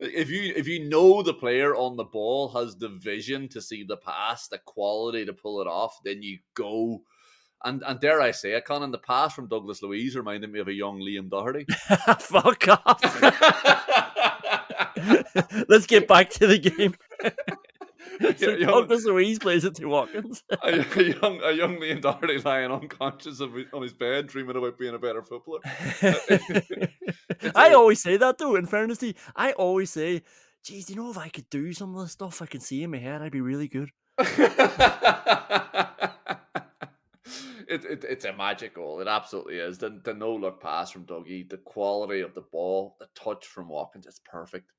if 0.00 0.30
you 0.30 0.52
if 0.54 0.68
you 0.68 0.88
know 0.88 1.22
the 1.22 1.34
player 1.34 1.74
on 1.74 1.96
the 1.96 2.04
ball 2.04 2.50
has 2.50 2.76
the 2.76 2.88
vision 2.88 3.48
to 3.48 3.62
see 3.62 3.84
the 3.84 3.96
pass, 3.96 4.48
the 4.48 4.58
quality 4.58 5.24
to 5.24 5.32
pull 5.32 5.60
it 5.60 5.66
off, 5.66 5.98
then 6.04 6.22
you 6.22 6.38
go. 6.54 7.02
And 7.64 7.82
and 7.86 8.00
dare 8.00 8.20
I 8.20 8.32
say 8.32 8.52
it, 8.52 8.64
in 8.68 8.90
the 8.90 8.98
pass 8.98 9.34
from 9.34 9.48
Douglas 9.48 9.82
Luiz 9.82 10.16
reminded 10.16 10.52
me 10.52 10.60
of 10.60 10.68
a 10.68 10.72
young 10.72 11.00
Liam 11.00 11.30
Doherty. 11.30 11.64
Fuck 12.18 12.68
off. 12.68 13.22
Let's 15.68 15.86
get 15.86 16.08
back 16.08 16.30
to 16.30 16.46
the 16.46 16.58
game. 16.58 16.94
so 18.38 18.50
Yeah, 18.50 18.56
young- 18.56 18.68
Douglas 18.70 19.04
Luiz 19.04 19.38
plays 19.38 19.64
it 19.64 19.74
to 19.76 19.86
Watkins. 19.86 20.42
a, 20.62 20.84
a 20.96 21.02
young 21.02 21.40
a 21.42 21.52
young 21.52 21.76
Liam 21.78 22.00
Doherty 22.00 22.38
lying 22.38 22.70
unconscious 22.70 23.40
of, 23.40 23.54
on 23.72 23.82
his 23.82 23.92
bed, 23.92 24.26
dreaming 24.28 24.56
about 24.56 24.78
being 24.78 24.94
a 24.94 24.98
better 24.98 25.22
footballer. 25.22 25.60
Uh, 27.44 27.50
I 27.56 27.70
a- 27.70 27.76
always 27.76 28.00
say 28.02 28.16
that 28.16 28.38
though. 28.38 28.54
In 28.56 28.66
fairness 28.66 28.98
to 28.98 29.08
you, 29.08 29.14
I 29.34 29.52
always 29.52 29.90
say, 29.90 30.22
"Geez, 30.64 30.88
you 30.88 30.96
know, 30.96 31.10
if 31.10 31.18
I 31.18 31.28
could 31.28 31.48
do 31.50 31.72
some 31.72 31.94
of 31.96 32.02
the 32.02 32.08
stuff 32.08 32.40
I 32.40 32.46
can 32.46 32.60
see 32.60 32.82
in 32.84 32.90
my 32.92 32.98
head, 32.98 33.20
I'd 33.20 33.32
be 33.32 33.40
really 33.40 33.66
good." 33.68 33.90
it, 37.68 37.84
it, 37.84 38.04
it's 38.08 38.24
a 38.24 38.32
magic 38.32 38.74
goal. 38.74 39.00
It 39.00 39.08
absolutely 39.08 39.56
is. 39.58 39.78
The, 39.78 40.00
the 40.04 40.14
no 40.14 40.34
look 40.34 40.60
pass 40.62 40.90
from 40.90 41.04
Dougie, 41.04 41.48
the 41.48 41.58
quality 41.58 42.20
of 42.20 42.34
the 42.34 42.42
ball, 42.52 42.96
the 43.00 43.06
touch 43.14 43.46
from 43.46 43.68
Watkins, 43.68 44.06
it's 44.06 44.20
perfect. 44.24 44.70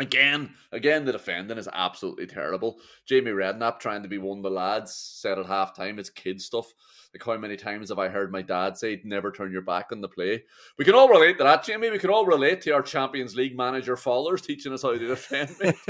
Again, 0.00 0.54
again, 0.72 1.04
the 1.04 1.12
defending 1.12 1.58
is 1.58 1.68
absolutely 1.72 2.26
terrible. 2.26 2.78
Jamie 3.06 3.32
Redknapp 3.32 3.80
trying 3.80 4.02
to 4.02 4.08
be 4.08 4.18
one 4.18 4.38
of 4.38 4.44
the 4.44 4.50
lads 4.50 4.94
said 4.94 5.38
at 5.38 5.46
halftime, 5.46 5.98
it's 5.98 6.10
kid 6.10 6.40
stuff. 6.40 6.72
Like 7.14 7.24
how 7.24 7.36
many 7.40 7.56
times 7.56 7.88
have 7.88 7.98
I 7.98 8.08
heard 8.08 8.30
my 8.30 8.42
dad 8.42 8.76
say, 8.76 9.00
"Never 9.02 9.32
turn 9.32 9.50
your 9.50 9.62
back 9.62 9.86
on 9.92 10.02
the 10.02 10.08
play"? 10.08 10.44
We 10.76 10.84
can 10.84 10.94
all 10.94 11.08
relate 11.08 11.38
to 11.38 11.44
that, 11.44 11.64
Jamie. 11.64 11.88
We 11.88 11.98
can 11.98 12.10
all 12.10 12.26
relate 12.26 12.60
to 12.62 12.72
our 12.72 12.82
Champions 12.82 13.34
League 13.34 13.56
manager 13.56 13.96
Fowlers 13.96 14.42
teaching 14.42 14.74
us 14.74 14.82
how 14.82 14.92
to 14.92 14.98
defend. 14.98 15.50
mate. 15.58 15.74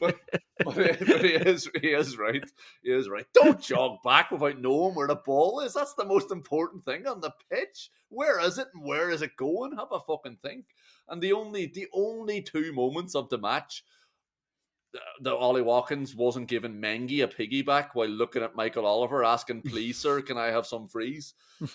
but, 0.00 0.16
but, 0.64 0.74
but 0.74 1.24
he 1.24 1.34
is 1.34 1.68
he 1.80 1.88
is 1.88 2.16
right. 2.16 2.42
He 2.82 2.90
is 2.90 3.10
right. 3.10 3.26
Don't 3.34 3.60
jog 3.60 3.98
back 4.02 4.30
without 4.30 4.58
knowing 4.58 4.94
where 4.94 5.08
the 5.08 5.16
ball 5.16 5.60
is. 5.60 5.74
That's 5.74 5.94
the 5.94 6.06
most 6.06 6.32
important 6.32 6.86
thing 6.86 7.06
on 7.06 7.20
the 7.20 7.32
pitch. 7.50 7.90
Where 8.12 8.40
is 8.40 8.58
it 8.58 8.68
and 8.74 8.84
where 8.84 9.10
is 9.10 9.22
it 9.22 9.36
going? 9.36 9.76
Have 9.76 9.88
a 9.90 10.00
fucking 10.00 10.38
think. 10.42 10.66
And 11.08 11.22
the 11.22 11.32
only 11.32 11.66
the 11.66 11.88
only 11.94 12.42
two 12.42 12.72
moments 12.72 13.14
of 13.14 13.28
the 13.28 13.38
match 13.38 13.84
uh, 14.94 14.98
that 15.22 15.34
Ollie 15.34 15.62
Watkins 15.62 16.14
wasn't 16.14 16.48
giving 16.48 16.80
Mengi 16.80 17.24
a 17.24 17.28
piggyback 17.28 17.90
while 17.94 18.08
looking 18.08 18.42
at 18.42 18.54
Michael 18.54 18.86
Oliver 18.86 19.24
asking, 19.24 19.62
"Please, 19.62 19.98
sir, 19.98 20.20
can 20.20 20.36
I 20.36 20.46
have 20.48 20.66
some 20.66 20.88
freeze?" 20.88 21.34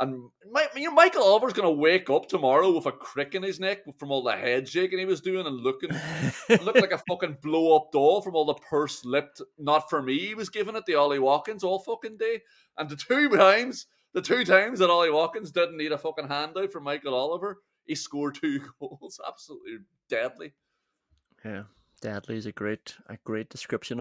And 0.00 0.24
my, 0.50 0.66
you 0.74 0.88
know, 0.88 0.90
Michael 0.90 1.22
Oliver's 1.22 1.52
going 1.52 1.68
to 1.68 1.80
wake 1.80 2.10
up 2.10 2.28
tomorrow 2.28 2.72
with 2.72 2.86
a 2.86 2.92
crick 2.92 3.36
in 3.36 3.44
his 3.44 3.60
neck 3.60 3.82
from 3.96 4.10
all 4.10 4.24
the 4.24 4.32
head 4.32 4.68
shaking 4.68 4.98
he 4.98 5.04
was 5.04 5.20
doing 5.20 5.46
and 5.46 5.60
looking 5.60 5.90
looked 6.48 6.80
like 6.80 6.90
a 6.90 7.00
fucking 7.08 7.38
blow 7.40 7.76
up 7.76 7.92
doll 7.92 8.20
from 8.20 8.34
all 8.34 8.44
the 8.44 8.54
purse 8.54 9.04
lipped 9.04 9.40
not 9.56 9.88
for 9.88 10.02
me 10.02 10.18
he 10.18 10.34
was 10.34 10.48
giving 10.48 10.74
it 10.74 10.84
the 10.86 10.96
Ollie 10.96 11.20
Watkins 11.20 11.62
all 11.62 11.78
fucking 11.78 12.16
day. 12.16 12.40
And 12.76 12.90
the 12.90 12.96
two 12.96 13.28
times, 13.36 13.86
the 14.14 14.22
two 14.22 14.44
times 14.44 14.78
that 14.78 14.90
Ollie 14.90 15.10
Watkins 15.10 15.50
didn't 15.50 15.76
need 15.76 15.92
a 15.92 15.98
fucking 15.98 16.28
handout 16.28 16.72
from 16.72 16.84
Michael 16.84 17.14
Oliver, 17.14 17.60
he 17.84 17.94
scored 17.94 18.36
two 18.36 18.60
goals. 18.80 19.20
Absolutely 19.26 19.78
deadly. 20.08 20.54
Yeah, 21.44 21.64
deadly 22.00 22.36
is 22.36 22.46
a 22.46 22.52
great, 22.52 22.94
a 23.08 23.18
great 23.24 23.50
description. 23.50 24.00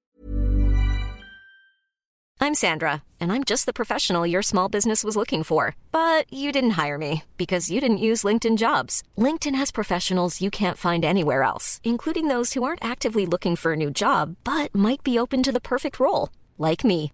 I'm 2.40 2.56
Sandra, 2.56 3.04
and 3.20 3.32
I'm 3.32 3.46
just 3.46 3.66
the 3.66 3.74
professional 3.74 4.28
your 4.28 4.42
small 4.42 4.68
business 4.68 5.04
was 5.04 5.16
looking 5.16 5.44
for. 5.44 5.76
But 5.92 6.32
you 6.32 6.52
didn't 6.52 6.72
hire 6.72 6.98
me 6.98 7.24
because 7.38 7.72
you 7.72 7.80
didn't 7.82 7.98
use 8.10 8.24
LinkedIn 8.24 8.58
jobs. 8.58 9.02
LinkedIn 9.18 9.56
has 9.56 9.72
professionals 9.72 10.42
you 10.42 10.52
can't 10.52 10.78
find 10.78 11.04
anywhere 11.04 11.44
else, 11.44 11.80
including 11.84 12.28
those 12.28 12.54
who 12.54 12.64
aren't 12.64 12.84
actively 12.86 13.26
looking 13.26 13.56
for 13.56 13.74
a 13.74 13.78
new 13.78 13.90
job 13.90 14.36
but 14.44 14.76
might 14.76 15.04
be 15.04 15.18
open 15.18 15.42
to 15.42 15.52
the 15.52 15.62
perfect 15.62 16.00
role, 16.00 16.30
like 16.58 16.84
me. 16.84 17.14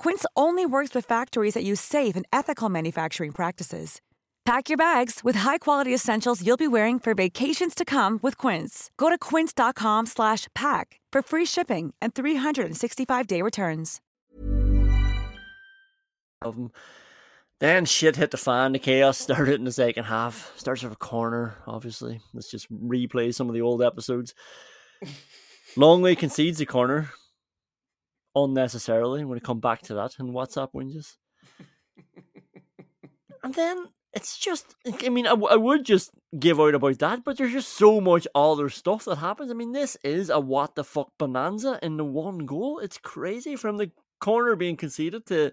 Quince 0.00 0.24
only 0.34 0.64
works 0.64 0.94
with 0.94 1.04
factories 1.04 1.52
that 1.52 1.62
use 1.62 1.78
safe 1.78 2.16
and 2.16 2.24
ethical 2.32 2.70
manufacturing 2.70 3.32
practices. 3.32 4.00
Pack 4.46 4.70
your 4.70 4.78
bags 4.78 5.20
with 5.22 5.40
high-quality 5.40 5.92
essentials 5.92 6.40
you'll 6.42 6.56
be 6.56 6.66
wearing 6.66 6.98
for 6.98 7.12
vacations 7.12 7.74
to 7.74 7.84
come 7.84 8.18
with 8.22 8.38
Quince. 8.38 8.90
Go 8.96 9.10
to 9.10 9.18
quince.com/pack 9.18 11.00
for 11.12 11.22
free 11.22 11.44
shipping 11.44 11.92
and 12.00 12.14
365-day 12.14 13.42
returns. 13.42 14.00
Um, 16.40 16.72
then 17.58 17.84
shit 17.84 18.16
hit 18.16 18.30
the 18.30 18.38
fan. 18.38 18.72
The 18.72 18.78
chaos 18.78 19.18
started 19.18 19.60
in 19.60 19.64
the 19.64 19.72
second 19.72 20.04
half. 20.04 20.50
Starts 20.56 20.82
with 20.82 20.94
a 20.94 20.96
corner, 20.96 21.56
obviously. 21.66 22.22
Let's 22.32 22.50
just 22.50 22.72
replay 22.72 23.34
some 23.34 23.50
of 23.50 23.54
the 23.54 23.60
old 23.60 23.82
episodes. 23.82 24.34
Lenglet 25.76 26.18
concedes 26.18 26.56
the 26.56 26.64
corner 26.64 27.10
unnecessarily. 28.34 29.20
I'm 29.20 29.28
going 29.28 29.40
to 29.40 29.44
come 29.44 29.60
back 29.60 29.82
to 29.82 29.94
that 29.94 30.16
in 30.18 30.32
WhatsApp 30.32 30.72
whinges. 30.74 31.16
and 33.42 33.54
then 33.54 33.86
it's 34.12 34.38
just, 34.38 34.74
I 35.04 35.08
mean, 35.08 35.26
I, 35.26 35.30
w- 35.30 35.48
I 35.48 35.56
would 35.56 35.84
just 35.84 36.10
give 36.38 36.60
out 36.60 36.74
about 36.74 36.98
that, 36.98 37.24
but 37.24 37.36
there's 37.36 37.52
just 37.52 37.74
so 37.74 38.00
much 38.00 38.26
other 38.34 38.68
stuff 38.68 39.04
that 39.04 39.16
happens. 39.16 39.50
I 39.50 39.54
mean, 39.54 39.72
this 39.72 39.96
is 40.02 40.30
a 40.30 40.40
what 40.40 40.74
the 40.74 40.84
fuck 40.84 41.12
bonanza 41.18 41.78
in 41.82 41.96
the 41.96 42.04
one 42.04 42.38
goal. 42.38 42.80
It's 42.80 42.98
crazy 42.98 43.56
from 43.56 43.76
the 43.76 43.90
corner 44.20 44.56
being 44.56 44.76
conceded 44.76 45.26
to 45.26 45.52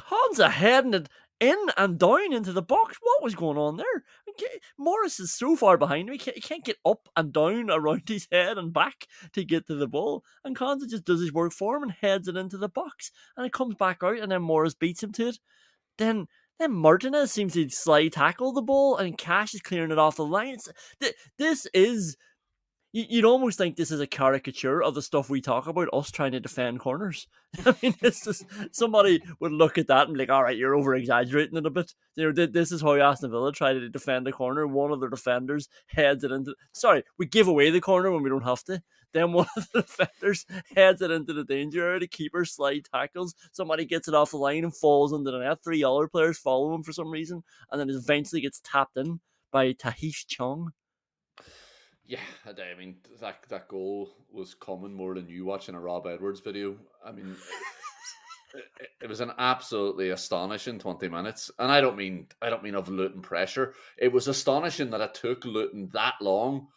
Konsa 0.00 0.50
heading 0.50 0.94
it 0.94 1.08
in 1.40 1.56
and 1.76 1.98
down 1.98 2.32
into 2.32 2.52
the 2.52 2.62
box. 2.62 2.96
What 3.00 3.22
was 3.22 3.34
going 3.34 3.58
on 3.58 3.76
there? 3.76 4.04
Okay, 4.30 4.60
Morris 4.78 5.20
is 5.20 5.36
so 5.36 5.56
far 5.56 5.76
behind 5.76 6.08
him, 6.08 6.12
he 6.14 6.18
can't, 6.18 6.64
get 6.64 6.76
up 6.84 7.08
and 7.16 7.32
down 7.32 7.70
around 7.70 8.02
his 8.08 8.28
head 8.30 8.58
and 8.58 8.72
back 8.72 9.06
to 9.32 9.44
get 9.44 9.66
to 9.66 9.74
the 9.74 9.88
ball. 9.88 10.24
And 10.44 10.56
Konsa 10.56 10.88
just 10.88 11.04
does 11.04 11.20
his 11.20 11.32
work 11.32 11.52
for 11.52 11.76
him 11.76 11.82
and 11.84 11.92
heads 11.92 12.28
it 12.28 12.36
into 12.36 12.58
the 12.58 12.68
box. 12.68 13.10
And 13.36 13.46
it 13.46 13.52
comes 13.52 13.74
back 13.74 14.02
out, 14.02 14.18
and 14.18 14.30
then 14.32 14.42
Morris 14.42 14.74
beats 14.74 15.02
him 15.02 15.12
to 15.12 15.28
it. 15.28 15.38
Then 15.98 16.26
then 16.58 16.72
Martinez 16.72 17.32
seems 17.32 17.54
to 17.54 17.68
slide 17.68 18.12
tackle 18.12 18.52
the 18.52 18.62
ball, 18.62 18.96
and 18.96 19.18
Cash 19.18 19.54
is 19.54 19.60
clearing 19.60 19.90
it 19.90 19.98
off 19.98 20.16
the 20.16 20.24
line. 20.24 20.56
Th- 21.00 21.14
This 21.36 21.66
is 21.74 22.16
you, 22.94 23.04
you'd 23.08 23.24
almost 23.24 23.58
think 23.58 23.74
this 23.74 23.90
is 23.90 24.00
a 24.00 24.06
caricature 24.06 24.80
of 24.80 24.94
the 24.94 25.02
stuff 25.02 25.28
we 25.28 25.40
talk 25.40 25.66
about, 25.66 25.88
us 25.92 26.12
trying 26.12 26.30
to 26.32 26.40
defend 26.40 26.78
corners. 26.78 27.26
I 27.66 27.74
mean, 27.82 27.94
this 28.00 28.24
is 28.26 28.44
somebody 28.70 29.20
would 29.40 29.50
look 29.50 29.78
at 29.78 29.88
that 29.88 30.06
and 30.06 30.14
be 30.14 30.20
like, 30.20 30.30
all 30.30 30.44
right, 30.44 30.56
you're 30.56 30.76
over 30.76 30.94
exaggerating 30.94 31.58
it 31.58 31.66
a 31.66 31.70
bit. 31.70 31.92
You 32.14 32.32
know, 32.32 32.46
this 32.46 32.70
is 32.70 32.80
how 32.80 32.94
Aston 32.94 33.32
Villa 33.32 33.52
tried 33.52 33.74
to 33.74 33.88
defend 33.88 34.26
the 34.26 34.32
corner. 34.32 34.64
One 34.66 34.92
of 34.92 35.00
their 35.00 35.10
defenders 35.10 35.68
heads 35.88 36.22
it 36.22 36.30
into. 36.30 36.54
Sorry, 36.72 37.02
we 37.18 37.26
give 37.26 37.48
away 37.48 37.70
the 37.70 37.80
corner 37.80 38.12
when 38.12 38.22
we 38.22 38.30
don't 38.30 38.44
have 38.44 38.62
to. 38.64 38.80
Then 39.12 39.32
one 39.32 39.48
of 39.56 39.68
the 39.72 39.82
defenders 39.98 40.46
heads 40.76 41.02
it 41.02 41.10
into 41.10 41.32
the 41.32 41.44
danger 41.44 41.84
area. 41.84 42.00
The 42.00 42.06
keeper 42.06 42.44
slide 42.44 42.86
tackles. 42.94 43.34
Somebody 43.50 43.86
gets 43.86 44.06
it 44.06 44.14
off 44.14 44.30
the 44.30 44.36
line 44.36 44.62
and 44.62 44.74
falls 44.74 45.12
into 45.12 45.32
the 45.32 45.40
net. 45.40 45.58
Three 45.64 45.82
other 45.82 46.06
players 46.06 46.38
follow 46.38 46.72
him 46.72 46.84
for 46.84 46.92
some 46.92 47.10
reason, 47.10 47.42
and 47.72 47.80
then 47.80 47.90
eventually 47.90 48.40
gets 48.40 48.60
tapped 48.62 48.96
in 48.96 49.18
by 49.50 49.72
Tahith 49.72 50.26
Chong. 50.28 50.72
Yeah, 52.06 52.18
I 52.46 52.78
mean 52.78 52.96
that 53.20 53.38
that 53.48 53.68
goal 53.68 54.10
was 54.30 54.54
common 54.54 54.92
more 54.92 55.14
than 55.14 55.28
you 55.28 55.44
watching 55.44 55.74
a 55.74 55.80
Rob 55.80 56.06
Edwards 56.06 56.40
video. 56.40 56.76
I 57.04 57.12
mean, 57.12 57.34
it, 58.54 58.88
it 59.02 59.08
was 59.08 59.20
an 59.20 59.32
absolutely 59.38 60.10
astonishing 60.10 60.78
twenty 60.78 61.08
minutes, 61.08 61.50
and 61.58 61.72
I 61.72 61.80
don't 61.80 61.96
mean 61.96 62.26
I 62.42 62.50
don't 62.50 62.62
mean 62.62 62.74
of 62.74 62.88
Luton 62.90 63.22
pressure. 63.22 63.74
It 63.96 64.12
was 64.12 64.28
astonishing 64.28 64.90
that 64.90 65.00
it 65.00 65.14
took 65.14 65.46
Luton 65.46 65.88
that 65.94 66.14
long 66.20 66.68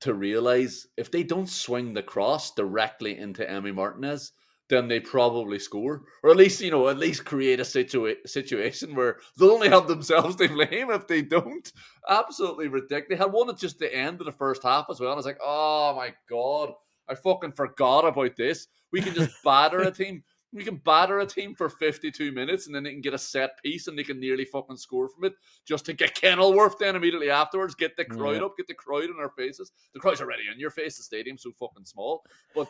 to 0.00 0.14
realize 0.14 0.86
if 0.96 1.10
they 1.10 1.22
don't 1.22 1.48
swing 1.48 1.94
the 1.94 2.02
cross 2.02 2.52
directly 2.54 3.16
into 3.16 3.48
Emmy 3.48 3.72
Martinez, 3.72 4.32
then 4.68 4.88
they 4.88 4.98
probably 4.98 5.58
score, 5.58 6.02
or 6.22 6.30
at 6.30 6.36
least 6.36 6.60
you 6.60 6.70
know, 6.70 6.88
at 6.88 6.98
least 6.98 7.24
create 7.24 7.60
a 7.60 7.62
situa- 7.62 8.26
situation 8.26 8.94
where 8.94 9.18
they'll 9.38 9.52
only 9.52 9.68
have 9.68 9.86
themselves 9.86 10.34
to 10.36 10.48
blame 10.48 10.90
if 10.90 11.06
they 11.06 11.22
don't. 11.22 11.72
Absolutely 12.08 12.68
ridiculous. 12.68 13.06
They 13.08 13.16
had 13.16 13.32
one 13.32 13.48
at 13.48 13.58
just 13.58 13.78
the 13.78 13.94
end 13.94 14.20
of 14.20 14.26
the 14.26 14.32
first 14.32 14.62
half 14.62 14.86
as 14.90 14.98
well. 15.00 15.10
And 15.10 15.14
I 15.14 15.18
was 15.18 15.26
like, 15.26 15.38
oh 15.44 15.94
my 15.96 16.12
god, 16.28 16.72
I 17.08 17.14
fucking 17.14 17.52
forgot 17.52 18.04
about 18.06 18.36
this. 18.36 18.66
We 18.92 19.00
can 19.02 19.14
just 19.14 19.30
batter 19.44 19.80
a 19.82 19.90
team. 19.90 20.22
We 20.52 20.64
can 20.64 20.76
batter 20.76 21.18
a 21.20 21.26
team 21.26 21.54
for 21.54 21.68
52 21.68 22.32
minutes 22.32 22.66
and 22.66 22.74
then 22.74 22.84
they 22.84 22.92
can 22.92 23.00
get 23.02 23.12
a 23.12 23.18
set 23.18 23.60
piece 23.62 23.88
and 23.88 23.98
they 23.98 24.04
can 24.04 24.18
nearly 24.18 24.44
fucking 24.46 24.76
score 24.78 25.08
from 25.08 25.24
it 25.24 25.34
just 25.66 25.84
to 25.86 25.92
get 25.92 26.14
Kenilworth 26.14 26.78
then 26.78 26.96
immediately 26.96 27.30
afterwards, 27.30 27.74
get 27.74 27.96
the 27.96 28.04
crowd 28.06 28.36
Yeah. 28.36 28.44
up, 28.46 28.56
get 28.56 28.66
the 28.66 28.72
crowd 28.74 29.04
in 29.04 29.16
our 29.20 29.28
faces. 29.36 29.72
The 29.92 30.00
crowd's 30.00 30.20
already 30.22 30.44
in 30.50 30.58
your 30.58 30.70
face, 30.70 30.96
the 30.96 31.02
stadium's 31.02 31.42
so 31.42 31.52
fucking 31.58 31.84
small. 31.84 32.22
But 32.54 32.68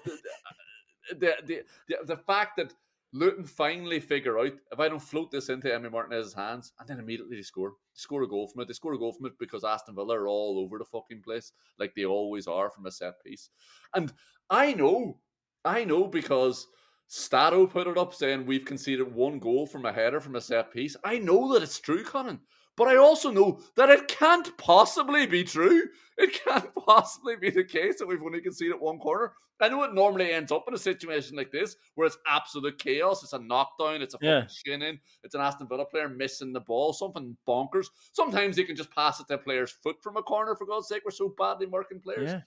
the, 1.10 1.34
the, 1.44 1.62
the, 1.88 1.96
the, 2.04 2.16
fact 2.16 2.56
that 2.56 2.72
Luton 3.12 3.44
finally 3.44 4.00
figure 4.00 4.38
out 4.38 4.52
if 4.72 4.80
I 4.80 4.88
don't 4.88 5.00
float 5.00 5.30
this 5.30 5.48
into 5.48 5.72
Emmy 5.72 5.88
Martinez's 5.88 6.34
hands, 6.34 6.72
and 6.78 6.88
then 6.88 6.98
immediately 6.98 7.36
they 7.36 7.42
score. 7.42 7.70
They 7.70 7.98
score 7.98 8.22
a 8.22 8.28
goal 8.28 8.48
from 8.48 8.62
it. 8.62 8.68
They 8.68 8.74
score 8.74 8.94
a 8.94 8.98
goal 8.98 9.12
from 9.12 9.26
it 9.26 9.38
because 9.38 9.64
Aston 9.64 9.94
Villa 9.94 10.18
are 10.18 10.28
all 10.28 10.58
over 10.58 10.78
the 10.78 10.84
fucking 10.84 11.22
place, 11.22 11.52
like 11.78 11.94
they 11.94 12.04
always 12.04 12.46
are 12.46 12.70
from 12.70 12.86
a 12.86 12.90
set 12.90 13.22
piece. 13.24 13.50
And 13.94 14.12
I 14.50 14.74
know, 14.74 15.18
I 15.64 15.84
know 15.84 16.06
because 16.06 16.66
Stato 17.08 17.66
put 17.66 17.86
it 17.86 17.98
up 17.98 18.14
saying 18.14 18.44
we've 18.44 18.64
conceded 18.64 19.12
one 19.12 19.38
goal 19.38 19.66
from 19.66 19.84
a 19.86 19.92
header 19.92 20.20
from 20.20 20.36
a 20.36 20.40
set 20.40 20.72
piece. 20.72 20.96
I 21.04 21.18
know 21.18 21.52
that 21.52 21.62
it's 21.62 21.80
true, 21.80 22.02
Conan. 22.02 22.40
But 22.76 22.88
I 22.88 22.96
also 22.96 23.30
know 23.30 23.60
that 23.76 23.88
it 23.88 24.08
can't 24.08 24.56
possibly 24.58 25.26
be 25.26 25.44
true. 25.44 25.82
It 26.18 26.38
can't 26.44 26.68
possibly 26.86 27.36
be 27.36 27.50
the 27.50 27.64
case 27.64 27.98
that 27.98 28.06
we've 28.06 28.22
only 28.22 28.40
conceded 28.40 28.78
one 28.78 28.98
corner. 28.98 29.32
I 29.60 29.68
know 29.68 29.82
it 29.84 29.94
normally 29.94 30.32
ends 30.32 30.52
up 30.52 30.64
in 30.68 30.74
a 30.74 30.78
situation 30.78 31.36
like 31.36 31.50
this 31.50 31.76
where 31.94 32.06
it's 32.06 32.18
absolute 32.26 32.78
chaos. 32.78 33.22
It's 33.22 33.32
a 33.32 33.38
knockdown. 33.38 34.02
It's 34.02 34.14
a 34.14 34.18
fucking 34.18 34.50
shin 34.50 34.82
in. 34.82 34.98
It's 35.24 35.34
an 35.34 35.40
Aston 35.40 35.66
Villa 35.66 35.86
player 35.86 36.10
missing 36.10 36.52
the 36.52 36.60
ball. 36.60 36.92
Something 36.92 37.36
bonkers. 37.48 37.86
Sometimes 38.12 38.56
they 38.56 38.64
can 38.64 38.76
just 38.76 38.90
pass 38.90 39.18
it 39.18 39.28
to 39.28 39.34
a 39.34 39.38
player's 39.38 39.72
foot 39.82 39.96
from 40.02 40.18
a 40.18 40.22
corner. 40.22 40.54
For 40.54 40.66
God's 40.66 40.88
sake, 40.88 41.02
we're 41.06 41.10
so 41.10 41.34
badly 41.38 41.66
marking 41.66 42.00
players. 42.00 42.32
Yeah. 42.32 42.40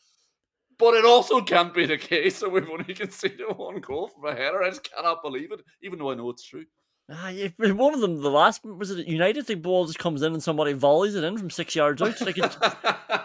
But 0.77 0.93
it 0.93 1.03
also 1.03 1.41
can't 1.41 1.73
be 1.73 1.85
the 1.85 1.97
case 1.97 2.39
that 2.39 2.49
we've 2.49 2.69
only 2.69 2.93
conceded 2.93 3.57
one 3.57 3.81
goal 3.81 4.07
from 4.07 4.25
a 4.25 4.35
header. 4.35 4.61
I 4.61 4.69
just 4.69 4.89
cannot 4.89 5.23
believe 5.23 5.51
it, 5.51 5.61
even 5.81 5.97
though 5.97 6.11
I 6.11 6.15
know 6.15 6.29
it's 6.29 6.43
true. 6.43 6.65
Ah, 7.11 7.29
yeah, 7.29 7.47
one 7.57 7.95
of 7.95 8.01
them, 8.01 8.21
the 8.21 8.29
last 8.29 8.63
was 8.63 8.91
it 8.91 9.07
United? 9.07 9.47
The 9.47 9.55
ball 9.55 9.85
just 9.85 9.97
comes 9.97 10.21
in 10.21 10.33
and 10.33 10.43
somebody 10.43 10.73
volleys 10.73 11.15
it 11.15 11.23
in 11.23 11.37
from 11.37 11.49
six 11.49 11.75
yards 11.75 12.01
out. 12.03 12.21
Like 12.21 12.37
it, 12.37 12.57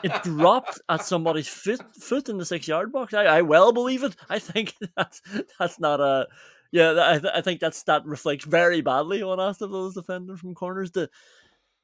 it 0.02 0.12
dropped 0.22 0.80
at 0.88 1.04
somebody's 1.04 1.48
foot 1.48 1.82
foot 1.94 2.30
in 2.30 2.38
the 2.38 2.46
six 2.46 2.66
yard 2.66 2.92
box. 2.92 3.12
I, 3.12 3.24
I 3.24 3.42
well 3.42 3.72
believe 3.72 4.02
it. 4.02 4.16
I 4.30 4.38
think 4.38 4.74
that's 4.96 5.20
that's 5.58 5.78
not 5.78 6.00
a 6.00 6.26
yeah. 6.72 6.94
I, 6.98 7.18
th- 7.18 7.32
I 7.34 7.42
think 7.42 7.60
that's 7.60 7.82
that 7.82 8.06
reflects 8.06 8.46
very 8.46 8.80
badly 8.80 9.22
on 9.22 9.38
us 9.38 9.56
Aston 9.56 9.70
Villa's 9.70 9.94
defender 9.94 10.36
from 10.36 10.54
corners. 10.54 10.92
The 10.92 11.10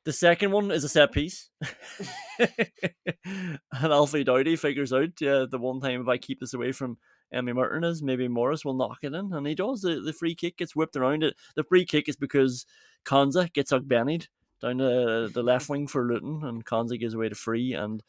the 0.04 0.12
second 0.12 0.52
one 0.52 0.70
is 0.70 0.84
a 0.84 0.88
set 0.88 1.12
piece, 1.12 1.50
and 2.38 3.58
Alfie 3.74 4.24
Doughty 4.24 4.56
figures 4.56 4.94
out 4.94 5.20
yeah 5.20 5.44
the 5.50 5.58
one 5.58 5.80
time 5.80 6.00
if 6.00 6.08
I 6.08 6.16
keep 6.16 6.40
this 6.40 6.54
away 6.54 6.72
from 6.72 6.96
Emmy 7.32 7.52
Martinez, 7.52 8.02
maybe 8.02 8.28
Morris 8.28 8.64
will 8.64 8.74
knock 8.74 8.98
it 9.02 9.14
in, 9.14 9.32
and 9.32 9.46
he 9.46 9.54
does. 9.54 9.82
The, 9.82 10.00
the 10.00 10.12
free 10.12 10.34
kick 10.34 10.58
gets 10.58 10.74
whipped 10.74 10.96
around 10.96 11.22
it. 11.22 11.36
The 11.54 11.64
free 11.64 11.84
kick 11.84 12.08
is 12.08 12.16
because 12.16 12.66
Konsa 13.04 13.52
gets 13.52 13.72
Bennied 13.72 14.26
down 14.60 14.78
the, 14.78 15.30
the 15.32 15.42
left 15.42 15.68
wing 15.68 15.86
for 15.86 16.06
Luton, 16.06 16.44
and 16.44 16.64
Konsa 16.64 16.98
gives 16.98 17.14
away 17.14 17.28
the 17.28 17.34
free, 17.34 17.74
and 17.74 18.02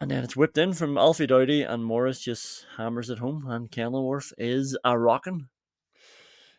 and 0.00 0.10
then 0.10 0.24
it's 0.24 0.36
whipped 0.36 0.56
in 0.56 0.72
from 0.72 0.96
Alfie 0.96 1.26
Doughty, 1.26 1.62
and 1.62 1.84
Morris 1.84 2.20
just 2.20 2.64
hammers 2.78 3.10
it 3.10 3.18
home, 3.18 3.46
and 3.46 3.70
Kenilworth 3.70 4.32
is 4.38 4.76
a 4.82 4.98
rocking. 4.98 5.48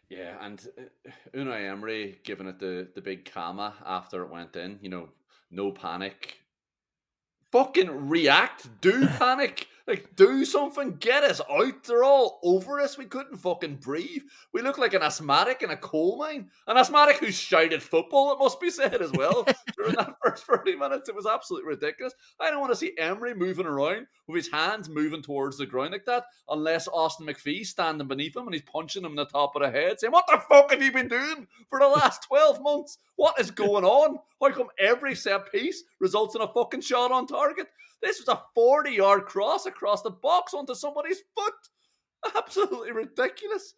Yeah, 0.10 0.36
and 0.42 0.64
uh, 0.78 1.12
Unai 1.34 1.72
Emery 1.72 2.20
giving 2.24 2.46
it 2.46 2.60
the, 2.60 2.90
the 2.94 3.02
big 3.02 3.32
comma 3.32 3.74
after 3.84 4.24
it 4.24 4.30
went 4.30 4.56
in, 4.56 4.78
you 4.82 4.90
know, 4.90 5.10
no 5.50 5.72
panic. 5.72 6.38
Fucking 7.52 8.10
react, 8.10 8.70
do 8.82 9.08
panic, 9.20 9.68
like 9.92 10.16
do 10.16 10.46
something, 10.46 10.96
get 10.96 11.24
us 11.24 11.42
out. 11.52 11.84
They're 11.84 12.04
all 12.04 12.40
over 12.44 12.80
us. 12.80 12.98
We 12.98 13.06
couldn't 13.06 13.36
fucking 13.36 13.76
breathe. 13.76 14.22
We 14.54 14.62
look 14.62 14.78
like 14.78 14.94
an 14.94 15.04
asthmatic 15.04 15.62
in 15.64 15.70
a 15.70 15.76
coal 15.76 16.18
mine. 16.18 16.50
An 16.66 16.78
asthmatic 16.78 17.18
who 17.18 17.30
shouted 17.30 17.84
football, 17.84 18.32
it 18.32 18.40
must 18.40 18.62
be 18.62 18.70
said 18.70 19.02
as 19.02 19.12
well. 19.12 19.46
During 19.78 19.96
that 19.96 20.16
first 20.24 20.46
30 20.46 20.78
minutes, 20.78 21.10
it 21.10 21.16
was 21.16 21.28
absolutely 21.28 21.68
ridiculous. 21.68 22.14
I 22.40 22.50
don't 22.50 22.62
want 22.62 22.72
to 22.72 22.78
see 22.78 22.94
Emery 22.98 23.36
moving 23.36 23.66
around 23.66 24.08
with 24.28 24.38
his 24.38 24.52
hands 24.52 24.88
moving 24.88 25.22
towards 25.22 25.58
the 25.58 25.66
ground 25.66 25.92
like 25.92 26.06
that, 26.06 26.24
unless 26.48 26.88
Austin 26.88 27.28
McPhee 27.28 27.66
standing 27.66 28.08
beneath 28.08 28.36
him 28.36 28.46
and 28.46 28.54
he's 28.54 28.64
punching 28.64 29.04
him 29.04 29.12
in 29.12 29.18
the 29.18 29.26
top 29.26 29.58
of 29.58 29.62
the 29.62 29.70
head, 29.70 30.00
saying, 30.00 30.14
What 30.14 30.26
the 30.28 30.42
fuck 30.50 30.72
have 30.72 30.82
you 30.82 30.94
been 30.94 31.10
doing 31.10 31.48
for 31.70 31.80
the 31.80 31.88
last 31.88 32.24
12 32.28 32.62
months? 32.62 32.98
What 33.18 33.38
is 33.40 33.52
going 33.52 33.84
on? 33.84 34.20
How 34.42 34.52
come 34.52 34.70
every 34.80 35.16
set 35.16 35.52
piece 35.52 35.84
results 36.00 36.36
in 36.36 36.42
a 36.42 36.48
fucking 36.48 36.82
shot 36.82 37.12
on 37.12 37.28
target? 37.28 37.68
This 38.02 38.20
was 38.20 38.28
a 38.30 38.42
40 38.56 38.92
yard 38.92 39.26
cross 39.26 39.66
across 39.66 40.02
the 40.02 40.10
box 40.12 40.54
onto 40.54 40.74
somebody's 40.76 41.22
foot. 41.36 42.36
Absolutely 42.36 42.92
ridiculous. 42.92 43.74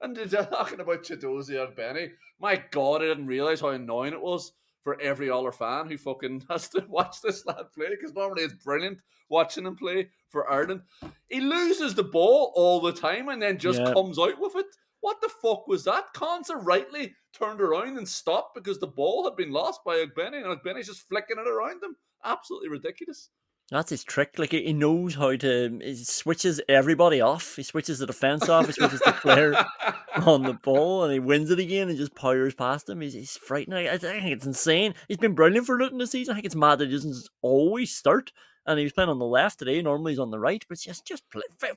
And 0.00 0.16
they're 0.16 0.26
talking 0.46 0.80
about 0.80 1.02
Chiedozie 1.02 1.56
Ogbene. 1.56 2.10
My 2.40 2.62
God, 2.70 3.02
I 3.02 3.06
didn't 3.06 3.26
realize 3.26 3.60
how 3.60 3.68
annoying 3.68 4.12
it 4.14 4.20
was 4.20 4.52
for 4.82 4.98
every 5.00 5.28
other 5.30 5.52
fan 5.52 5.88
who 5.88 5.98
fucking 5.98 6.44
has 6.50 6.68
to 6.70 6.84
watch 6.88 7.20
this 7.20 7.44
lad 7.46 7.66
play 7.74 7.88
because 7.90 8.14
normally 8.14 8.42
it's 8.44 8.54
brilliant 8.64 9.00
watching 9.28 9.66
him 9.66 9.76
play 9.76 10.08
for 10.30 10.50
Ireland. 10.50 10.82
He 11.28 11.40
loses 11.40 11.94
the 11.94 12.02
ball 12.04 12.52
all 12.56 12.80
the 12.80 12.92
time 12.92 13.28
and 13.28 13.40
then 13.42 13.58
just 13.58 13.78
Yeah. 13.80 13.92
comes 13.92 14.18
out 14.18 14.40
with 14.40 14.56
it. 14.56 14.66
What 15.00 15.20
the 15.20 15.30
fuck 15.42 15.66
was 15.66 15.84
that? 15.84 16.12
Konsa 16.14 16.56
rightly 16.56 17.14
turned 17.32 17.60
around 17.60 17.96
and 17.96 18.08
stopped 18.08 18.54
because 18.54 18.78
the 18.78 18.86
ball 18.86 19.24
had 19.24 19.36
been 19.36 19.50
lost 19.52 19.80
by 19.84 19.96
Ogbene 19.96 20.34
and 20.34 20.46
Ogbene's 20.46 20.86
just 20.86 21.08
flicking 21.08 21.38
it 21.38 21.48
around 21.48 21.82
him. 21.82 21.96
Absolutely 22.24 22.68
ridiculous. 22.68 23.30
That's 23.70 23.90
his 23.90 24.02
trick. 24.02 24.36
Like 24.36 24.50
he 24.50 24.72
knows 24.72 25.14
how 25.14 25.36
to. 25.36 25.66
Um, 25.66 25.80
he 25.80 25.94
switches 25.94 26.60
everybody 26.68 27.20
off. 27.20 27.54
He 27.54 27.62
switches 27.62 28.00
the 28.00 28.06
defense 28.06 28.48
off. 28.48 28.66
He 28.66 28.72
switches 28.72 28.98
the 29.00 29.12
player 29.12 29.54
on 30.26 30.42
the 30.42 30.54
ball, 30.54 31.04
and 31.04 31.12
he 31.12 31.20
wins 31.20 31.50
it 31.50 31.60
again 31.60 31.88
and 31.88 31.96
just 31.96 32.16
powers 32.16 32.54
past 32.54 32.88
him. 32.88 33.00
He's, 33.00 33.14
he's 33.14 33.36
frightening. 33.36 33.86
I, 33.86 33.92
I 33.94 33.98
think 33.98 34.24
it's 34.24 34.46
insane. 34.46 34.94
He's 35.06 35.18
been 35.18 35.36
brilliant 35.36 35.66
for 35.66 35.78
Luton 35.78 35.98
this 35.98 36.10
season. 36.10 36.32
I 36.32 36.34
think 36.34 36.46
it's 36.46 36.56
mad 36.56 36.80
that 36.80 36.88
he 36.88 36.94
doesn't 36.94 37.28
always 37.42 37.94
start. 37.94 38.32
And 38.66 38.78
he 38.78 38.84
was 38.84 38.92
playing 38.92 39.08
on 39.08 39.20
the 39.20 39.24
left 39.24 39.60
today. 39.60 39.80
Normally 39.80 40.12
he's 40.12 40.18
on 40.18 40.30
the 40.30 40.38
right, 40.38 40.64
but 40.68 40.78
just 40.78 41.06
just 41.06 41.28
play, 41.30 41.42
play, 41.58 41.70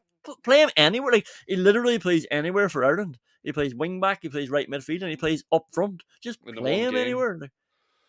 play 0.43 0.62
him 0.62 0.69
anywhere. 0.75 1.13
Like 1.13 1.27
he 1.47 1.56
literally 1.56 1.99
plays 1.99 2.25
anywhere 2.32 2.69
for 2.69 2.84
Ireland. 2.84 3.19
He 3.43 3.51
plays 3.51 3.75
wing 3.75 3.99
back. 3.99 4.19
He 4.21 4.29
plays 4.29 4.49
right 4.49 4.69
midfield, 4.69 5.01
and 5.01 5.12
he 5.12 5.15
plays 5.15 5.43
up 5.51 5.67
front. 5.71 6.01
Just 6.21 6.43
play 6.43 6.79
him 6.79 6.93
game. 6.93 7.01
anywhere. 7.01 7.38
Like, 7.39 7.51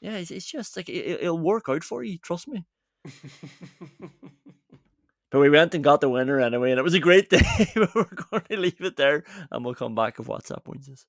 yeah, 0.01 0.17
it's, 0.17 0.31
it's 0.31 0.51
just 0.51 0.77
like 0.77 0.89
it, 0.89 1.21
it'll 1.23 1.39
work 1.39 1.69
out 1.69 1.85
for 1.85 2.03
you. 2.03 2.19
Trust 2.19 2.49
me. 2.49 2.65
But 5.35 5.41
we 5.41 5.51
went 5.51 5.75
and 5.75 5.83
got 5.83 6.01
the 6.01 6.09
winner 6.09 6.39
anyway, 6.39 6.71
and 6.71 6.79
it 6.79 6.85
was 6.85 6.95
a 6.95 7.01
great 7.01 7.29
day. 7.31 7.43
But 7.75 7.93
we're 7.93 8.05
going 8.05 8.45
to 8.51 8.57
leave 8.57 8.81
it 8.81 8.97
there, 8.97 9.25
and 9.51 9.65
we'll 9.65 9.75
come 9.75 9.93
back 9.93 10.21
if 10.21 10.27
WhatsApp 10.27 10.65
wins 10.69 10.89
us. 10.89 11.07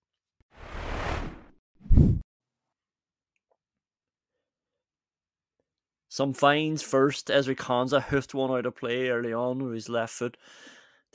Some 6.09 6.33
fines 6.33 6.81
first. 6.81 7.27
Ezri 7.27 7.55
Konsa 7.55 8.01
hoofed 8.01 8.33
one 8.33 8.49
out 8.49 8.65
of 8.65 8.75
play 8.75 9.09
early 9.09 9.31
on 9.31 9.63
with 9.63 9.75
his 9.75 9.89
left 9.89 10.15
foot. 10.15 10.37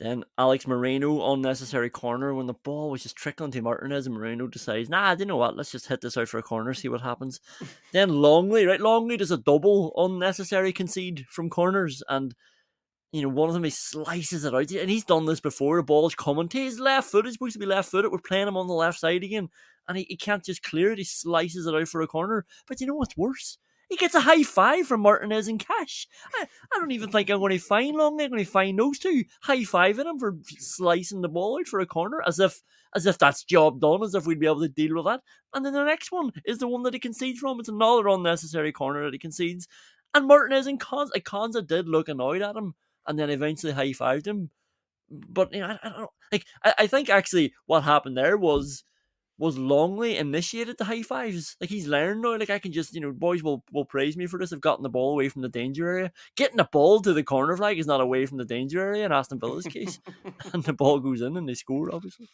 Then 0.01 0.23
Alex 0.35 0.65
Moreno, 0.65 1.31
unnecessary 1.31 1.91
corner 1.91 2.33
when 2.33 2.47
the 2.47 2.55
ball 2.55 2.89
was 2.89 3.03
just 3.03 3.15
trickling 3.15 3.51
to 3.51 3.61
Martinez, 3.61 4.07
and 4.07 4.15
Moreno 4.15 4.47
decides, 4.47 4.89
nah, 4.89 5.15
you 5.17 5.25
know 5.25 5.37
what, 5.37 5.55
let's 5.55 5.71
just 5.71 5.85
hit 5.85 6.01
this 6.01 6.17
out 6.17 6.27
for 6.27 6.39
a 6.39 6.43
corner, 6.43 6.73
see 6.73 6.87
what 6.87 7.01
happens. 7.01 7.39
then 7.91 8.09
Lenglet, 8.09 8.67
right? 8.67 8.81
Lenglet 8.81 9.19
does 9.19 9.29
a 9.29 9.37
double 9.37 9.93
unnecessary 9.95 10.73
concede 10.73 11.27
from 11.29 11.51
corners, 11.51 12.01
and 12.09 12.33
you 13.11 13.21
know, 13.21 13.29
one 13.29 13.47
of 13.47 13.53
them 13.53 13.63
he 13.63 13.69
slices 13.69 14.43
it 14.43 14.55
out, 14.55 14.71
and 14.71 14.89
he's 14.89 15.05
done 15.05 15.27
this 15.27 15.39
before. 15.39 15.77
The 15.77 15.83
ball's 15.83 16.15
coming 16.15 16.49
to 16.49 16.57
his 16.57 16.79
left 16.79 17.11
foot. 17.11 17.25
He's 17.25 17.35
supposed 17.35 17.53
to 17.53 17.59
be 17.59 17.67
left 17.67 17.91
footed. 17.91 18.11
We're 18.11 18.17
playing 18.17 18.47
him 18.47 18.57
on 18.57 18.65
the 18.65 18.73
left 18.73 18.99
side 18.99 19.23
again, 19.23 19.49
and 19.87 19.99
he, 19.99 20.05
he 20.09 20.17
can't 20.17 20.43
just 20.43 20.63
clear 20.63 20.93
it. 20.93 20.97
He 20.97 21.03
slices 21.03 21.67
it 21.67 21.75
out 21.75 21.87
for 21.87 22.01
a 22.01 22.07
corner. 22.07 22.47
But 22.67 22.81
you 22.81 22.87
know 22.87 22.95
what's 22.95 23.15
worse? 23.15 23.59
He 23.91 23.97
gets 23.97 24.15
a 24.15 24.21
high 24.21 24.43
five 24.43 24.87
from 24.87 25.01
Martinez 25.01 25.49
and 25.49 25.59
Cash. 25.59 26.07
I, 26.35 26.47
I 26.73 26.79
don't 26.79 26.91
even 26.91 27.11
think 27.11 27.29
I'm 27.29 27.39
going 27.39 27.51
to 27.51 27.59
find 27.59 27.93
long. 27.93 28.21
I'm 28.21 28.29
going 28.29 28.43
to 28.43 28.49
find 28.49 28.79
those 28.79 28.97
two 28.97 29.25
high 29.41 29.63
fiving 29.63 30.05
him 30.05 30.17
for 30.17 30.37
slicing 30.59 31.19
the 31.19 31.27
ball 31.27 31.59
out 31.59 31.67
for 31.67 31.81
a 31.81 31.85
corner, 31.85 32.21
as 32.25 32.39
if 32.39 32.61
as 32.95 33.05
if 33.05 33.17
that's 33.17 33.43
job 33.43 33.81
done, 33.81 34.01
as 34.01 34.15
if 34.15 34.25
we'd 34.25 34.39
be 34.39 34.45
able 34.45 34.61
to 34.61 34.69
deal 34.69 34.95
with 34.95 35.07
that. 35.07 35.19
And 35.53 35.65
then 35.65 35.73
the 35.73 35.83
next 35.83 36.09
one 36.09 36.31
is 36.45 36.59
the 36.59 36.69
one 36.69 36.83
that 36.83 36.93
he 36.93 37.01
concedes 37.01 37.39
from. 37.39 37.59
It's 37.59 37.67
another 37.67 38.07
unnecessary 38.07 38.71
corner 38.71 39.03
that 39.03 39.13
he 39.13 39.19
concedes. 39.19 39.67
And 40.13 40.25
Martinez 40.25 40.67
and 40.67 40.79
Konsa, 40.79 41.09
like 41.13 41.25
Konsa 41.25 41.67
did 41.67 41.89
look 41.89 42.07
annoyed 42.07 42.41
at 42.41 42.55
him, 42.55 42.75
and 43.05 43.19
then 43.19 43.29
eventually 43.29 43.73
high 43.73 43.89
fived 43.89 44.25
him. 44.25 44.51
But 45.09 45.53
you 45.53 45.59
know, 45.59 45.67
I, 45.67 45.79
I 45.83 45.89
don't. 45.89 46.09
Like 46.31 46.45
I, 46.63 46.73
I 46.79 46.87
think 46.87 47.09
actually 47.09 47.53
what 47.65 47.83
happened 47.83 48.15
there 48.15 48.37
was 48.37 48.85
was 49.41 49.57
Lenglet 49.57 50.17
initiated 50.17 50.77
the 50.77 50.83
high 50.85 51.01
fives. 51.01 51.57
Like 51.59 51.71
he's 51.71 51.87
learned 51.87 52.21
now. 52.21 52.37
Like 52.37 52.51
I 52.51 52.59
can 52.59 52.71
just, 52.71 52.93
you 52.93 53.01
know, 53.01 53.11
boys 53.11 53.41
will 53.41 53.63
will 53.71 53.85
praise 53.85 54.15
me 54.15 54.27
for 54.27 54.37
this. 54.37 54.53
I've 54.53 54.61
gotten 54.61 54.83
the 54.83 54.89
ball 54.89 55.13
away 55.13 55.29
from 55.29 55.41
the 55.41 55.49
danger 55.49 55.89
area. 55.89 56.11
Getting 56.35 56.57
the 56.57 56.69
ball 56.71 57.01
to 57.01 57.11
the 57.11 57.23
corner 57.23 57.57
flag 57.57 57.79
is 57.79 57.87
not 57.87 58.01
away 58.01 58.27
from 58.27 58.37
the 58.37 58.45
danger 58.45 58.79
area 58.79 59.03
in 59.03 59.11
Aston 59.11 59.39
Villa's 59.39 59.65
case, 59.65 59.99
and 60.53 60.63
the 60.63 60.73
ball 60.73 60.99
goes 60.99 61.21
in 61.21 61.35
and 61.37 61.49
they 61.49 61.55
score. 61.55 61.89
Obviously, 61.91 62.29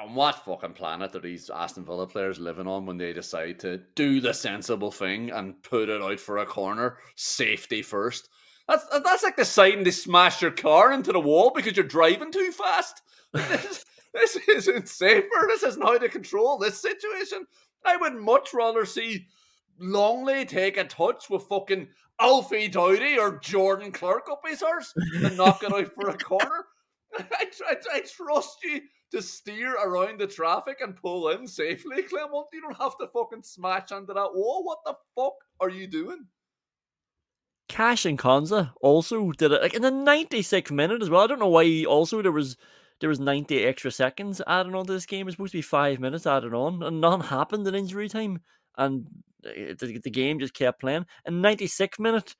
On 0.00 0.14
what 0.14 0.44
fucking 0.44 0.74
planet 0.74 1.16
are 1.16 1.20
these 1.20 1.50
Aston 1.50 1.84
Villa 1.84 2.06
players 2.06 2.38
living 2.38 2.68
on 2.68 2.86
when 2.86 2.96
they 2.96 3.12
decide 3.12 3.58
to 3.58 3.80
do 3.96 4.20
the 4.20 4.32
sensible 4.32 4.92
thing 4.92 5.30
and 5.30 5.60
put 5.64 5.88
it 5.88 6.00
out 6.00 6.20
for 6.20 6.38
a 6.38 6.46
corner, 6.46 6.98
safety 7.16 7.82
first? 7.82 8.28
That's 8.68 8.86
that's 9.02 9.24
like 9.24 9.36
deciding 9.36 9.82
to 9.86 9.92
smash 9.92 10.40
your 10.40 10.52
car 10.52 10.92
into 10.92 11.10
the 11.10 11.18
wall 11.18 11.50
because 11.52 11.76
you're 11.76 11.84
driving 11.84 12.30
too 12.30 12.52
fast. 12.52 13.02
This, 14.14 14.36
isn't 14.48 14.88
safer. 14.88 15.46
This 15.48 15.62
isn't 15.62 15.82
how 15.82 15.98
to 15.98 16.08
control 16.08 16.58
this 16.58 16.80
situation. 16.80 17.46
I 17.84 17.96
would 17.96 18.14
much 18.14 18.52
rather 18.52 18.84
see 18.84 19.26
Lenglet 19.80 20.48
take 20.48 20.76
a 20.76 20.84
touch 20.84 21.30
with 21.30 21.44
fucking 21.44 21.88
Alfie 22.20 22.68
Doughty 22.68 23.18
or 23.18 23.38
Jordan 23.38 23.92
Clark 23.92 24.28
up 24.30 24.42
his 24.46 24.62
arse 24.62 24.92
and 24.96 25.36
knock 25.36 25.62
it 25.62 25.72
out 25.72 25.92
for 25.94 26.10
a 26.10 26.18
corner. 26.18 26.66
I, 27.18 27.46
I, 27.68 27.76
I 27.94 28.00
trust 28.00 28.58
you 28.62 28.80
to 29.12 29.22
steer 29.22 29.74
around 29.74 30.20
the 30.20 30.26
traffic 30.26 30.78
and 30.80 30.96
pull 30.96 31.28
in 31.30 31.46
safely, 31.46 32.02
Clement. 32.02 32.46
You 32.52 32.60
don't 32.60 32.76
have 32.76 32.96
to 32.98 33.08
fucking 33.08 33.42
smash 33.42 33.90
into 33.90 34.12
that 34.12 34.34
wall. 34.34 34.64
What 34.64 34.78
the 34.84 34.94
fuck 35.16 35.34
are 35.60 35.70
you 35.70 35.86
doing? 35.86 36.26
Cash 37.68 38.04
and 38.04 38.18
Konsa 38.18 38.72
also 38.80 39.30
did 39.30 39.52
it 39.52 39.62
like 39.62 39.74
in 39.74 39.82
the 39.82 39.90
96th 39.90 40.72
minute 40.72 41.02
as 41.02 41.08
well. 41.08 41.22
I 41.22 41.26
don't 41.28 41.38
know 41.38 41.48
why 41.48 41.64
he 41.64 41.86
also 41.86 42.20
there 42.20 42.32
was 42.32 42.56
there 43.00 43.08
was 43.08 43.20
90 43.20 43.64
extra 43.64 43.90
seconds 43.90 44.40
added 44.46 44.74
on 44.74 44.86
to 44.86 44.92
this 44.92 45.06
game. 45.06 45.22
It 45.22 45.26
was 45.26 45.34
supposed 45.34 45.52
to 45.52 45.58
be 45.58 45.62
five 45.62 45.98
minutes 46.00 46.26
added 46.26 46.54
on, 46.54 46.82
and 46.82 47.00
none 47.00 47.20
happened 47.20 47.66
in 47.66 47.74
injury 47.74 48.08
time. 48.08 48.40
And 48.76 49.06
uh, 49.44 49.74
the, 49.78 50.00
the 50.02 50.10
game 50.10 50.38
just 50.38 50.54
kept 50.54 50.80
playing. 50.80 51.06
In 51.26 51.42
96th 51.42 51.98
minute, 51.98 52.36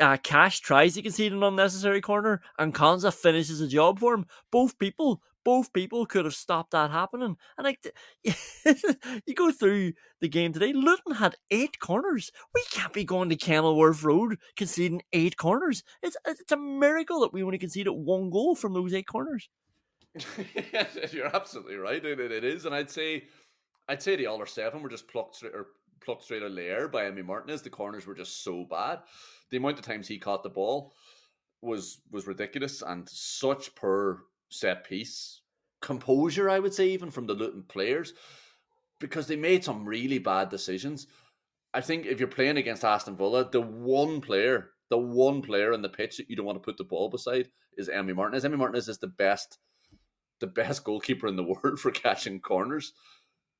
uh, 0.00 0.16
Cash 0.22 0.60
tries 0.60 0.94
to 0.94 1.02
concede 1.02 1.32
an 1.32 1.42
unnecessary 1.42 2.00
corner, 2.00 2.42
and 2.58 2.74
Konsa 2.74 3.12
finishes 3.12 3.60
the 3.60 3.68
job 3.68 4.00
for 4.00 4.14
him. 4.14 4.26
Both 4.50 4.78
people, 4.78 5.22
both 5.44 5.72
people 5.72 6.06
could 6.06 6.24
have 6.24 6.34
stopped 6.34 6.72
that 6.72 6.90
happening. 6.90 7.36
And 7.56 7.64
like, 7.64 7.78
you 8.24 9.34
go 9.34 9.52
through 9.52 9.92
the 10.20 10.28
game 10.28 10.52
today, 10.52 10.72
Luton 10.72 11.14
had 11.14 11.36
eight 11.50 11.78
corners. 11.78 12.30
We 12.54 12.62
can't 12.70 12.92
be 12.92 13.04
going 13.04 13.28
to 13.28 13.36
Kenilworth 13.36 14.02
Road 14.02 14.38
conceding 14.56 15.02
eight 15.12 15.36
corners. 15.36 15.84
It's 16.02 16.16
it's 16.26 16.52
a 16.52 16.56
miracle 16.56 17.20
that 17.20 17.32
we 17.32 17.42
only 17.42 17.58
conceded 17.58 17.92
one 17.92 18.30
goal 18.30 18.56
from 18.56 18.74
those 18.74 18.92
eight 18.92 19.06
corners. 19.06 19.48
You're 21.12 21.34
absolutely 21.34 21.76
right. 21.76 22.04
It, 22.04 22.20
it 22.20 22.44
is, 22.44 22.64
and 22.64 22.74
I'd 22.74 22.90
say, 22.90 23.24
I'd 23.88 24.02
say 24.02 24.16
the 24.16 24.26
other 24.26 24.46
seven 24.46 24.82
were 24.82 24.88
just 24.88 25.08
plucked 25.08 25.36
straight 25.36 25.54
or 25.54 25.68
plucked 26.04 26.24
straight 26.24 26.42
out 26.42 26.56
of 26.56 26.92
by 26.92 27.06
Emmy 27.06 27.22
Martinez. 27.22 27.62
The 27.62 27.70
corners 27.70 28.06
were 28.06 28.14
just 28.14 28.42
so 28.44 28.64
bad. 28.64 29.00
The 29.50 29.56
amount 29.56 29.78
of 29.78 29.84
times 29.84 30.08
he 30.08 30.18
caught 30.18 30.42
the 30.42 30.48
ball 30.50 30.92
was 31.62 32.00
was 32.10 32.26
ridiculous, 32.26 32.82
and 32.82 33.08
such 33.08 33.74
poor 33.74 34.24
set 34.50 34.84
piece 34.84 35.42
composure. 35.80 36.50
I 36.50 36.58
would 36.58 36.74
say 36.74 36.88
even 36.88 37.10
from 37.10 37.26
the 37.26 37.34
Luton 37.34 37.64
players 37.68 38.14
because 39.00 39.26
they 39.26 39.36
made 39.36 39.64
some 39.64 39.84
really 39.84 40.18
bad 40.18 40.48
decisions. 40.48 41.06
I 41.74 41.80
think 41.80 42.06
if 42.06 42.18
you're 42.18 42.28
playing 42.28 42.56
against 42.56 42.84
Aston 42.84 43.16
Villa, 43.16 43.48
the 43.48 43.60
one 43.60 44.20
player, 44.20 44.70
the 44.90 44.98
one 44.98 45.42
player 45.42 45.72
on 45.72 45.82
the 45.82 45.88
pitch 45.88 46.16
that 46.16 46.28
you 46.28 46.36
don't 46.36 46.46
want 46.46 46.56
to 46.56 46.64
put 46.64 46.78
the 46.78 46.84
ball 46.84 47.08
beside 47.08 47.48
is 47.76 47.88
Emmy 47.88 48.12
Martinez. 48.12 48.44
Emmy 48.44 48.56
Martinez 48.56 48.88
is 48.88 48.98
the 48.98 49.06
best 49.06 49.58
the 50.40 50.46
best 50.46 50.84
goalkeeper 50.84 51.26
in 51.26 51.36
the 51.36 51.42
world 51.62 51.78
for 51.80 51.90
catching 51.90 52.40
corners. 52.40 52.92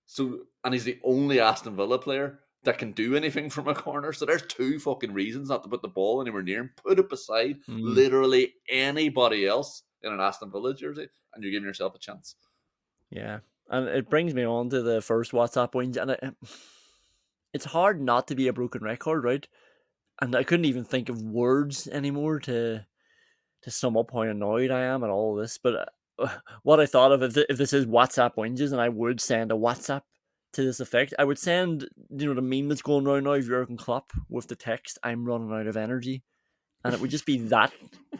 So, 0.07 0.41
and 0.65 0.73
he's 0.73 0.85
the 0.85 0.99
only 1.05 1.41
Aston 1.41 1.77
Villa 1.77 1.99
player 1.99 2.41
that 2.65 2.79
can 2.79 2.93
do 2.93 3.15
anything 3.15 3.51
from 3.51 3.69
a 3.69 3.75
corner. 3.75 4.13
So 4.13 4.25
there's 4.27 4.47
two 4.47 4.79
fucking 4.79 5.13
reasons 5.13 5.49
not 5.49 5.63
to 5.63 5.69
put 5.69 5.83
the 5.83 5.89
ball 5.89 6.21
anywhere 6.21 6.43
near 6.43 6.61
him. 6.61 6.71
Put 6.77 6.99
it 6.99 7.09
beside 7.09 7.57
Mm. 7.69 7.81
literally 7.83 8.55
anybody 8.69 9.47
else 9.47 9.83
in 10.03 10.13
an 10.13 10.21
Aston 10.21 10.51
Villa 10.51 10.75
jersey, 10.75 11.09
and 11.35 11.43
you're 11.45 11.53
giving 11.53 11.67
yourself 11.67 11.95
a 11.95 11.99
chance. 11.99 12.37
Yeah, 13.11 13.41
and 13.69 13.89
it 13.89 14.09
brings 14.11 14.35
me 14.35 14.45
on 14.45 14.71
to 14.71 14.83
the 14.83 15.01
first 15.01 15.33
WhatsApp 15.33 15.75
wins, 15.75 15.97
and 15.97 16.11
it, 16.13 16.23
it's 17.53 17.65
hard 17.65 18.01
not 18.01 18.29
to 18.29 18.35
be 18.35 18.49
a 18.49 18.53
broken 18.53 18.83
record, 18.83 19.25
right? 19.25 19.47
And 20.21 20.35
I 20.35 20.43
couldn't 20.43 20.65
even 20.67 20.85
think 20.85 21.09
of 21.09 21.23
words 21.23 21.87
anymore 21.87 22.41
to 22.41 22.85
to 23.63 23.71
sum 23.71 23.97
up 23.97 24.11
how 24.13 24.21
annoyed 24.23 24.71
I 24.71 24.83
am 24.83 25.03
at 25.05 25.11
all 25.11 25.35
this. 25.35 25.59
But 25.59 25.89
what 26.63 26.81
I 26.81 26.87
thought 26.87 27.13
of 27.13 27.23
if, 27.23 27.35
th- 27.35 27.47
if 27.49 27.59
this 27.59 27.73
is 27.73 27.87
WhatsApp 27.87 28.37
wins, 28.37 28.61
and 28.61 28.81
I 28.81 28.89
would 28.89 29.21
send 29.21 29.53
a 29.53 29.57
WhatsApp 29.57 30.03
to 30.55 30.63
this 30.65 30.81
effect, 30.81 31.15
I 31.19 31.25
would 31.25 31.39
send 31.39 31.89
you 32.11 32.27
know 32.27 32.35
the 32.35 32.43
meme 32.43 32.69
that's 32.69 32.83
going 32.83 33.07
around 33.07 33.25
now 33.25 33.33
of 33.33 33.47
Jurgen 33.47 33.77
Klopp 33.77 34.13
with 34.29 34.49
the 34.49 34.57
text 34.57 34.99
"I'm 35.03 35.25
running 35.25 35.53
out 35.53 35.67
of 35.67 35.77
energy," 35.77 36.23
and 36.85 36.95
it 36.95 37.01
would 37.01 37.11
just 37.11 37.27
be 37.27 37.39
that 37.49 37.73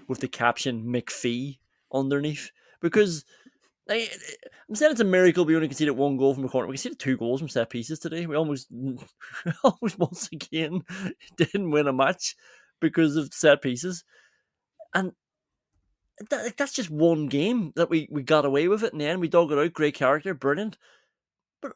with 0.09 0.21
the 0.21 0.29
caption 0.29 0.85
McPhee 0.85 1.59
underneath 1.93 2.51
because. 2.81 3.25
Like, 3.89 4.13
I'm 4.69 4.75
saying 4.75 4.93
it's 4.93 5.01
a 5.01 5.05
miracle 5.05 5.47
we 5.47 5.57
only 5.57 5.67
conceded 5.67 5.97
one 5.97 6.19
goal 6.19 6.35
from 6.35 6.45
a 6.45 6.49
corner. 6.51 6.69
We 6.69 6.75
conceded 6.75 6.99
two 6.99 7.17
goals 7.17 7.41
from 7.41 7.49
set 7.49 7.71
pieces 7.71 7.99
today. 7.99 8.27
We 8.27 8.37
almost, 8.37 8.69
almost 9.65 9.99
once 9.99 10.29
again 10.31 10.83
didn't 11.39 11.71
win 11.71 11.89
a 11.89 11.93
match 11.95 12.37
because 12.81 13.17
of 13.17 13.33
set 13.33 13.63
pieces, 13.63 14.05
and 14.93 15.13
that, 16.31 16.45
like, 16.45 16.57
that's 16.57 16.73
just 16.73 16.91
one 16.91 17.27
game 17.27 17.73
that 17.77 17.91
we, 17.91 18.09
we 18.11 18.23
got 18.23 18.45
away 18.45 18.69
with 18.69 18.83
it 18.83 18.93
in 18.93 18.99
the 18.99 19.07
end. 19.07 19.21
We 19.21 19.29
dug 19.29 19.53
it 19.53 19.59
out. 19.59 19.73
Great 19.73 19.95
character, 19.95 20.35
brilliant. 20.35 20.79
But 21.63 21.73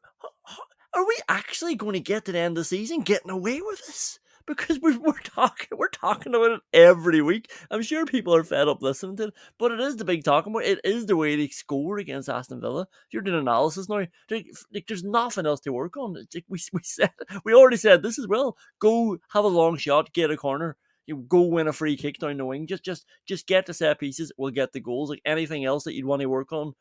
are 0.95 1.07
we 1.07 1.17
actually 1.29 1.75
going 1.75 1.95
to 1.95 2.01
get 2.01 2.25
to 2.27 2.33
the 2.33 2.39
end 2.39 2.53
of 2.59 2.63
the 2.63 2.65
season 2.65 3.01
getting 3.03 3.31
away 3.31 3.61
with 3.61 3.87
this? 3.87 4.19
Because 4.45 4.81
we're, 4.81 4.99
we're 4.99 5.19
talking 5.21 5.69
we're 5.79 5.89
talking 5.89 6.35
about 6.35 6.51
it 6.51 6.61
every 6.73 7.23
week. 7.23 7.53
I'm 7.71 7.81
sure 7.83 8.05
people 8.05 8.35
are 8.35 8.43
fed 8.43 8.67
up 8.67 8.83
listening 8.83 9.17
to 9.19 9.29
it, 9.29 9.35
but 9.57 9.71
it 9.71 9.79
is 9.79 9.97
the 9.97 10.05
big 10.05 10.25
talking 10.25 10.53
point. 10.53 10.67
It 10.67 10.81
is 10.85 11.07
the 11.07 11.17
way 11.17 11.37
they 11.37 11.47
score 11.47 11.99
against 11.99 12.29
Aston 12.29 12.61
Villa. 12.61 12.89
You're 13.13 13.23
doing 13.23 13.39
analysis 13.39 13.89
now. 13.89 14.05
Like, 14.31 14.47
like, 14.75 14.87
there's 14.89 15.05
nothing 15.05 15.47
else 15.47 15.61
to 15.61 15.73
work 15.73 15.97
on. 15.97 16.15
Like 16.15 16.45
we 16.49 16.59
we 16.73 16.81
said 16.83 17.13
we 17.45 17.55
already 17.55 17.77
said 17.77 18.03
this 18.03 18.19
as 18.19 18.27
well. 18.27 18.57
Go 18.81 19.19
have 19.33 19.45
a 19.45 19.49
long 19.49 19.77
shot, 19.77 20.13
get 20.13 20.33
a 20.33 20.37
corner. 20.37 20.77
You 21.07 21.17
go 21.29 21.43
win 21.43 21.69
a 21.69 21.73
free 21.73 21.97
kick 21.97 22.19
down 22.19 22.37
the 22.37 22.45
wing. 22.45 22.67
Just 22.67 22.85
just 22.85 23.07
just 23.27 23.47
get 23.47 23.67
the 23.67 23.75
set 23.75 23.99
pieces. 23.99 24.33
We'll 24.37 24.51
get 24.51 24.73
the 24.73 24.81
goals. 24.81 25.11
Like 25.11 25.23
anything 25.25 25.65
else 25.65 25.85
that 25.85 25.95
you'd 25.95 26.05
want 26.07 26.23
to 26.23 26.29
work 26.29 26.53
on, 26.53 26.75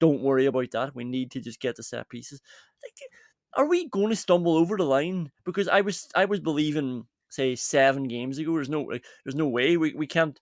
don't 0.00 0.22
worry 0.22 0.46
about 0.46 0.70
that. 0.72 0.94
We 0.94 1.04
need 1.04 1.30
to 1.32 1.40
just 1.40 1.60
get 1.60 1.76
the 1.76 1.82
set 1.82 2.08
pieces. 2.08 2.40
Like, 2.82 3.10
are 3.54 3.68
we 3.68 3.88
going 3.88 4.10
to 4.10 4.16
stumble 4.16 4.56
over 4.56 4.76
the 4.76 4.84
line? 4.84 5.30
Because 5.44 5.68
I 5.68 5.80
was 5.80 6.08
I 6.14 6.24
was 6.24 6.40
believing, 6.40 7.06
say, 7.28 7.54
seven 7.54 8.08
games 8.08 8.38
ago. 8.38 8.54
There's 8.54 8.68
no 8.68 8.82
like, 8.82 9.04
there's 9.24 9.34
no 9.34 9.48
way 9.48 9.76
we, 9.76 9.94
we 9.94 10.06
can't 10.06 10.38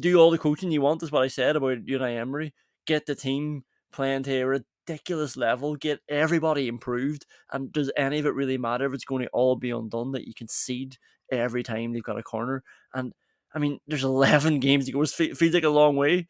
do 0.00 0.18
all 0.18 0.30
the 0.30 0.38
coaching 0.38 0.70
you 0.70 0.82
want. 0.82 1.02
Is 1.02 1.12
what 1.12 1.22
I 1.22 1.28
said 1.28 1.56
about 1.56 1.84
Unai 1.84 2.18
Emery. 2.18 2.54
Get 2.86 3.06
the 3.06 3.14
team 3.14 3.64
playing 3.92 4.24
to 4.24 4.40
a 4.40 4.46
ridiculous 4.46 5.36
level. 5.36 5.76
Get 5.76 6.00
everybody 6.08 6.68
improved. 6.68 7.26
And 7.52 7.72
does 7.72 7.92
any 7.96 8.18
of 8.18 8.26
it 8.26 8.34
really 8.34 8.58
matter 8.58 8.86
if 8.86 8.94
it's 8.94 9.04
going 9.04 9.22
to 9.22 9.30
all 9.30 9.56
be 9.56 9.70
undone? 9.70 10.12
That 10.12 10.26
you 10.26 10.34
concede 10.34 10.96
every 11.30 11.62
time 11.62 11.92
they've 11.92 12.02
got 12.02 12.18
a 12.18 12.22
corner. 12.22 12.62
And 12.94 13.12
I 13.54 13.58
mean, 13.58 13.80
there's 13.86 14.04
11 14.16 14.60
games 14.60 14.86
to 14.86 14.92
go. 14.92 15.02
It 15.02 15.10
fe- 15.10 15.34
feels 15.34 15.54
like 15.54 15.64
a 15.64 15.68
long 15.70 15.96
way. 15.96 16.28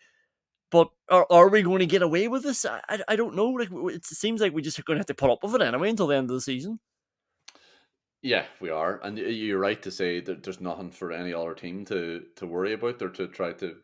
But 0.71 0.89
are, 1.09 1.27
are 1.31 1.49
we 1.49 1.63
going 1.63 1.81
to 1.81 1.87
get 1.87 2.03
away 2.03 2.29
with 2.29 2.45
this? 2.45 2.65
I, 2.65 2.81
I, 2.89 3.01
I 3.09 3.17
don't 3.17 3.35
know. 3.35 3.49
Like 3.51 3.71
it 3.95 4.05
seems 4.07 4.41
like 4.41 4.53
we're 4.53 4.61
just 4.61 4.85
going 4.85 4.97
to 4.97 5.01
have 5.01 5.07
to 5.07 5.15
put 5.15 5.31
up 5.31 5.43
with 5.43 5.55
it 5.57 5.63
anyway 5.63 5.91
until 5.91 6.07
the 6.07 6.17
end 6.17 6.31
of 6.31 6.35
the 6.35 6.41
season. 6.41 6.79
Yeah, 8.23 8.45
we 8.61 8.69
are, 8.69 9.01
and 9.03 9.17
you're 9.17 9.59
right 9.59 9.81
to 9.83 9.91
say 9.91 10.21
that 10.21 10.43
there's 10.43 10.61
nothing 10.61 10.91
for 10.91 11.11
any 11.11 11.33
other 11.33 11.55
team 11.55 11.87
to 11.87 12.27
to 12.37 12.47
worry 12.47 12.75
about 12.75 13.01
or 13.01 13.09
to 13.11 13.29
try 13.29 13.53
to 13.55 13.77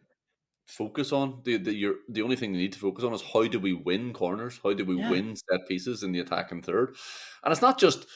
focus 0.66 1.10
on. 1.12 1.40
The 1.44 1.56
the 1.56 1.74
you're, 1.74 1.94
the 2.10 2.20
only 2.22 2.36
thing 2.36 2.52
they 2.52 2.58
need 2.58 2.74
to 2.74 2.78
focus 2.78 3.04
on 3.04 3.14
is 3.14 3.22
how 3.22 3.44
do 3.48 3.58
we 3.58 3.72
win 3.72 4.12
corners? 4.12 4.60
How 4.62 4.74
do 4.74 4.84
we 4.84 4.98
Yeah. 4.98 5.10
win 5.10 5.36
set 5.36 5.66
pieces 5.66 6.02
in 6.02 6.12
the 6.12 6.20
attacking 6.20 6.62
third? 6.62 6.96
And 7.44 7.52
it's 7.52 7.62
not 7.62 7.78
just 7.80 8.06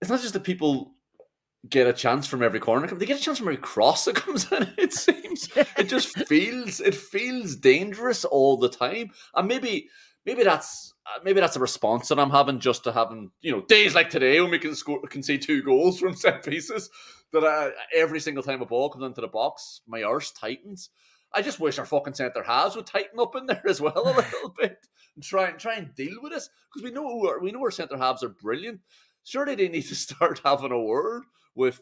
it's 0.00 0.10
not 0.10 0.22
just 0.22 0.32
the 0.34 0.40
people 0.40 0.94
get 1.68 1.86
a 1.86 1.92
chance 1.92 2.26
from 2.26 2.42
every 2.42 2.60
corner. 2.60 2.86
They 2.86 3.06
get 3.06 3.20
a 3.20 3.22
chance 3.22 3.38
from 3.38 3.48
every 3.48 3.58
cross 3.58 4.04
that 4.04 4.16
comes 4.16 4.50
in. 4.50 4.72
It 4.78 4.92
seems 4.92 5.48
it 5.56 5.88
just 5.88 6.16
feels 6.28 6.80
it 6.80 6.94
feels 6.94 7.56
dangerous 7.56 8.24
all 8.24 8.56
the 8.56 8.68
time, 8.68 9.10
and 9.34 9.48
maybe 9.48 9.88
maybe 10.26 10.42
that's 10.42 10.94
maybe 11.24 11.40
that's 11.40 11.56
a 11.56 11.60
response 11.60 12.08
that 12.08 12.18
I'm 12.18 12.30
having 12.30 12.60
just 12.60 12.84
to 12.84 12.92
having 12.92 13.30
you 13.40 13.52
know 13.52 13.62
days 13.62 13.94
like 13.94 14.10
today 14.10 14.40
when 14.40 14.50
we 14.50 14.58
can 14.58 14.74
score 14.74 15.00
can 15.08 15.22
see 15.22 15.38
two 15.38 15.62
goals 15.62 15.98
from 15.98 16.14
set 16.14 16.44
pieces. 16.44 16.90
That 17.32 17.44
uh, 17.44 17.70
every 17.94 18.20
single 18.20 18.42
time 18.42 18.60
a 18.60 18.66
ball 18.66 18.90
comes 18.90 19.04
into 19.04 19.22
the 19.22 19.28
box, 19.28 19.80
my 19.86 20.02
arse 20.02 20.32
tightens. 20.32 20.90
I 21.34 21.40
just 21.40 21.60
wish 21.60 21.78
our 21.78 21.86
fucking 21.86 22.12
centre 22.12 22.42
halves 22.42 22.76
would 22.76 22.84
tighten 22.84 23.18
up 23.18 23.34
in 23.36 23.46
there 23.46 23.62
as 23.66 23.80
well 23.80 23.96
a 23.96 24.04
little 24.04 24.54
bit 24.58 24.86
and 25.14 25.24
try 25.24 25.48
and 25.48 25.58
try 25.58 25.76
and 25.76 25.94
deal 25.94 26.18
with 26.22 26.32
this 26.32 26.50
because 26.68 26.84
we 26.84 26.94
know 26.94 27.26
our, 27.26 27.40
we 27.40 27.50
know 27.50 27.60
our 27.60 27.70
centre 27.70 27.96
halves 27.96 28.22
are 28.22 28.28
brilliant. 28.28 28.80
Surely 29.24 29.54
they 29.54 29.68
need 29.68 29.86
to 29.86 29.94
start 29.94 30.42
having 30.44 30.72
a 30.72 30.78
word 30.78 31.22
with 31.54 31.80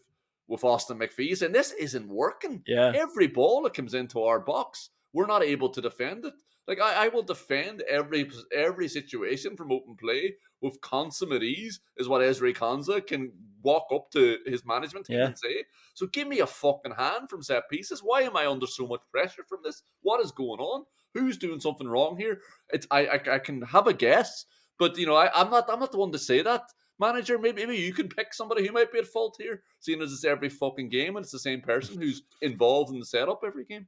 with 0.49 0.65
Austin 0.65 0.99
McPhee, 0.99 1.41
and 1.43 1.55
this 1.55 1.73
isn't 1.73 2.09
working. 2.09 2.63
Yeah. 2.67 2.93
Every 2.95 3.29
ball 3.29 3.63
that 3.63 3.75
comes 3.75 3.95
into 3.95 4.21
our 4.23 4.41
box, 4.41 4.91
we're 5.13 5.27
not 5.27 5.45
able 5.45 5.69
to 5.69 5.81
defend 5.81 6.25
it. 6.25 6.35
Like 6.67 6.81
I, 6.81 7.07
I 7.07 7.09
will 7.09 7.23
defend 7.23 7.83
every 7.89 8.29
every 8.55 8.89
situation 8.89 9.57
from 9.57 9.73
open 9.73 9.97
play 9.97 10.35
with 10.61 10.81
consummate 10.83 11.43
ease, 11.43 11.81
is 11.97 12.09
what 12.09 12.21
Ezri 12.21 12.55
Konsa 12.55 13.05
can 13.07 13.33
walk 13.63 13.87
up 13.95 14.11
to 14.11 14.39
his 14.47 14.65
management 14.67 15.07
team 15.07 15.19
Yeah. 15.19 15.27
and 15.27 15.39
say. 15.39 15.65
So 15.95 16.07
give 16.07 16.29
me 16.29 16.41
a 16.41 16.47
fucking 16.47 16.93
hand 16.93 17.31
from 17.31 17.43
set 17.43 17.69
pieces. 17.71 18.01
Why 18.03 18.23
am 18.23 18.37
I 18.37 18.47
under 18.47 18.67
so 18.67 18.87
much 18.87 19.01
pressure 19.11 19.43
from 19.49 19.61
this? 19.65 19.83
What 20.03 20.21
is 20.21 20.33
going 20.33 20.61
on? 20.61 20.85
Who's 21.15 21.39
doing 21.39 21.61
something 21.61 21.89
wrong 21.89 22.17
here? 22.17 22.41
It's 22.73 22.87
I 22.91 23.07
I, 23.07 23.35
I 23.35 23.39
can 23.39 23.63
have 23.63 23.87
a 23.87 23.95
guess, 23.95 24.45
but 24.79 24.97
you 24.99 25.07
know 25.07 25.17
I, 25.17 25.31
I'm 25.35 25.51
not 25.51 25.71
I'm 25.71 25.81
not 25.81 25.93
the 25.93 25.99
one 25.99 26.13
to 26.13 26.19
say 26.19 26.43
that. 26.43 26.63
Manager, 27.01 27.39
maybe 27.39 27.65
maybe 27.65 27.79
you 27.79 27.93
can 27.93 28.09
pick 28.09 28.35
somebody 28.35 28.67
who 28.67 28.73
might 28.73 28.93
be 28.93 28.99
at 28.99 29.07
fault 29.07 29.37
here, 29.39 29.63
seeing 29.81 30.03
as 30.03 30.13
it's 30.13 30.25
every 30.25 30.49
fucking 30.49 30.91
game 30.91 31.17
and 31.17 31.25
it's 31.25 31.33
the 31.33 31.39
same 31.39 31.61
person 31.61 32.01
who's 32.01 32.23
involved 32.43 32.93
in 32.93 33.01
the 33.01 33.07
setup 33.07 33.41
every 33.45 33.65
game. 33.65 33.87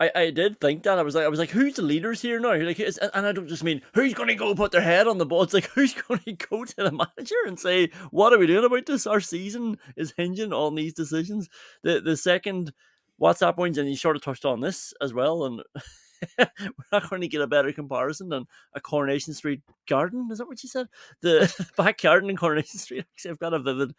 I, 0.00 0.10
I 0.14 0.30
did 0.30 0.58
think 0.60 0.84
that. 0.84 0.98
I 0.98 1.02
was 1.02 1.14
like 1.14 1.26
I 1.26 1.28
was 1.28 1.38
like 1.38 1.50
who's 1.50 1.74
the 1.74 1.82
leaders 1.82 2.22
here 2.22 2.40
now? 2.40 2.54
Like 2.54 2.78
and 2.78 3.26
I 3.26 3.32
don't 3.32 3.48
just 3.48 3.62
mean 3.62 3.82
who's 3.94 4.14
going 4.14 4.28
to 4.28 4.34
go 4.34 4.54
put 4.54 4.72
their 4.72 4.80
head 4.80 5.06
on 5.06 5.18
the 5.18 5.26
ball? 5.26 5.42
It's 5.42 5.52
like 5.52 5.68
who's 5.74 5.92
going 5.92 6.20
to 6.20 6.32
go 6.32 6.64
to 6.64 6.76
the 6.76 6.90
manager 6.90 7.34
and 7.46 7.60
say 7.60 7.90
what 8.10 8.32
are 8.32 8.38
we 8.38 8.46
doing 8.46 8.64
about 8.64 8.86
this? 8.86 9.06
Our 9.06 9.20
season 9.20 9.76
is 9.96 10.14
hinging 10.16 10.54
on 10.54 10.74
these 10.74 10.94
decisions. 10.94 11.50
The 11.82 12.00
the 12.00 12.16
second 12.16 12.72
WhatsApp 13.20 13.58
wins 13.58 13.76
and 13.76 13.90
you 13.90 13.96
sort 13.96 14.16
of 14.16 14.22
touched 14.22 14.46
on 14.46 14.60
this 14.60 14.94
as 15.02 15.12
well 15.12 15.44
and 15.44 15.62
we're 16.38 16.70
not 16.92 17.08
going 17.08 17.22
to 17.22 17.28
get 17.28 17.40
a 17.40 17.46
better 17.46 17.72
comparison 17.72 18.28
than 18.28 18.46
a 18.74 18.80
Coronation 18.80 19.34
Street 19.34 19.62
garden 19.88 20.28
is 20.30 20.38
that 20.38 20.46
what 20.46 20.62
you 20.62 20.68
said 20.68 20.86
the 21.20 21.68
back 21.76 22.00
garden 22.00 22.30
in 22.30 22.36
Coronation 22.36 22.78
Street 22.78 23.04
actually 23.14 23.32
I've 23.32 23.38
got 23.38 23.54
a 23.54 23.58
vivid 23.58 23.94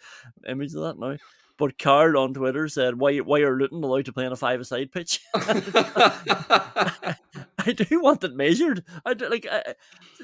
image 0.47 0.73
of 0.73 0.81
that 0.81 0.99
now 0.99 1.17
but 1.57 1.77
Carl 1.77 2.17
on 2.17 2.33
Twitter 2.33 2.67
said, 2.67 2.97
"Why, 2.97 3.19
why 3.19 3.41
are 3.41 3.55
Luton 3.55 3.83
allowed 3.83 4.05
to 4.05 4.13
play 4.13 4.25
on 4.25 4.31
a 4.31 4.35
five-a-side 4.35 4.91
pitch?" 4.91 5.19
I 5.35 7.15
do 7.75 8.01
want 8.01 8.23
it 8.23 8.33
measured. 8.33 8.83
I 9.05 9.13
do, 9.13 9.29
like 9.29 9.45
I, 9.49 9.75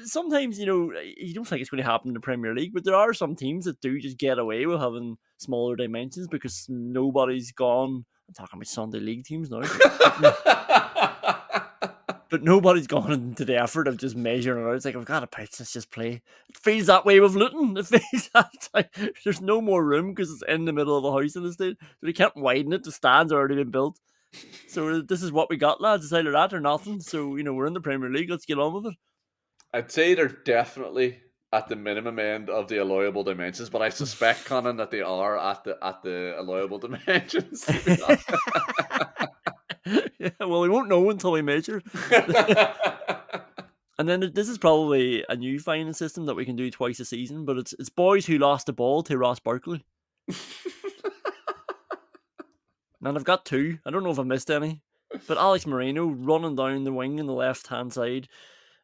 sometimes 0.04 0.58
you 0.58 0.66
know 0.66 0.90
you 1.16 1.34
don't 1.34 1.46
think 1.46 1.60
it's 1.60 1.70
going 1.70 1.82
to 1.82 1.88
happen 1.88 2.08
in 2.08 2.14
the 2.14 2.20
Premier 2.20 2.54
League, 2.54 2.74
but 2.74 2.82
there 2.82 2.96
are 2.96 3.14
some 3.14 3.36
teams 3.36 3.66
that 3.66 3.80
do 3.80 4.00
just 4.00 4.18
get 4.18 4.40
away 4.40 4.66
with 4.66 4.80
having 4.80 5.16
smaller 5.36 5.76
dimensions 5.76 6.26
because 6.26 6.66
nobody's 6.68 7.52
gone. 7.52 8.04
I'm 8.26 8.34
talking 8.34 8.58
about 8.58 8.66
Sunday 8.66 8.98
League 8.98 9.24
teams 9.24 9.48
now, 9.48 9.62
but 12.30 12.42
nobody's 12.42 12.86
gone 12.86 13.12
into 13.12 13.44
the 13.44 13.60
effort 13.60 13.88
of 13.88 13.96
just 13.96 14.16
measuring 14.16 14.64
it 14.64 14.68
out. 14.68 14.76
It's 14.76 14.84
like 14.84 14.96
I've 14.96 15.04
got 15.04 15.22
a 15.22 15.26
pitch, 15.26 15.58
let's 15.58 15.72
just 15.72 15.90
play. 15.90 16.22
It 16.48 16.56
feels 16.56 16.86
that 16.86 17.04
way 17.04 17.20
with 17.20 17.34
Luton. 17.34 17.76
It 17.76 17.86
feels 17.86 18.30
that 18.34 18.68
like 18.74 18.96
there's 19.24 19.40
no 19.40 19.60
more 19.60 19.84
room 19.84 20.12
because 20.12 20.30
it's 20.30 20.42
in 20.48 20.64
the 20.64 20.72
middle 20.72 20.96
of 20.96 21.04
a 21.04 21.12
house 21.12 21.36
in 21.36 21.42
the 21.42 21.52
state, 21.52 21.76
so 21.80 22.06
they 22.06 22.12
can't 22.12 22.36
widen 22.36 22.72
it. 22.72 22.84
The 22.84 22.92
stands 22.92 23.32
already 23.32 23.56
been 23.56 23.70
built. 23.70 23.98
So 24.68 25.00
this 25.02 25.22
is 25.22 25.32
what 25.32 25.50
we 25.50 25.56
got, 25.56 25.80
lads. 25.80 26.04
It's 26.04 26.12
either 26.12 26.32
that 26.32 26.52
or 26.52 26.60
nothing. 26.60 27.00
So 27.00 27.36
you 27.36 27.42
know 27.42 27.54
we're 27.54 27.66
in 27.66 27.74
the 27.74 27.80
Premier 27.80 28.10
League. 28.10 28.30
Let's 28.30 28.46
get 28.46 28.58
on 28.58 28.74
with 28.74 28.86
it. 28.86 28.94
I'd 29.74 29.92
say 29.92 30.14
they're 30.14 30.28
definitely 30.28 31.18
at 31.52 31.68
the 31.68 31.76
minimum 31.76 32.18
end 32.18 32.50
of 32.50 32.68
the 32.68 32.78
allowable 32.78 33.24
dimensions, 33.24 33.70
but 33.70 33.80
I 33.80 33.88
suspect, 33.88 34.44
Conan, 34.44 34.76
that 34.76 34.90
they 34.90 35.00
are 35.00 35.38
at 35.38 35.64
the 35.64 35.78
at 35.82 36.02
the 36.02 36.34
allowable 36.38 36.78
dimensions. 36.78 37.64
To 39.88 40.00
be 40.18 40.24
honest. 40.24 40.34
yeah, 40.40 40.46
well, 40.46 40.60
we 40.60 40.68
won't 40.68 40.88
know 40.88 41.10
until 41.10 41.32
we 41.32 41.42
measure. 41.42 41.82
And 43.98 44.08
then 44.08 44.30
this 44.32 44.48
is 44.48 44.58
probably 44.58 45.24
a 45.28 45.34
new 45.34 45.58
finding 45.58 45.92
system 45.92 46.26
that 46.26 46.36
we 46.36 46.44
can 46.44 46.54
do 46.54 46.70
twice 46.70 47.00
a 47.00 47.04
season, 47.04 47.44
but 47.44 47.58
it's 47.58 47.72
it's 47.80 47.88
boys 47.88 48.26
who 48.26 48.38
lost 48.38 48.66
the 48.66 48.72
ball 48.72 49.02
to 49.02 49.18
Ross 49.18 49.40
Barkley. 49.40 49.84
and 50.28 50.36
I've 53.02 53.24
got 53.24 53.44
two. 53.44 53.78
I 53.84 53.90
don't 53.90 54.04
know 54.04 54.12
if 54.12 54.20
I 54.20 54.22
missed 54.22 54.52
any. 54.52 54.82
But 55.26 55.38
Alex 55.38 55.66
Moreno 55.66 56.06
running 56.06 56.54
down 56.54 56.84
the 56.84 56.92
wing 56.92 57.18
in 57.18 57.26
the 57.26 57.32
left 57.32 57.66
hand 57.68 57.92
side 57.92 58.28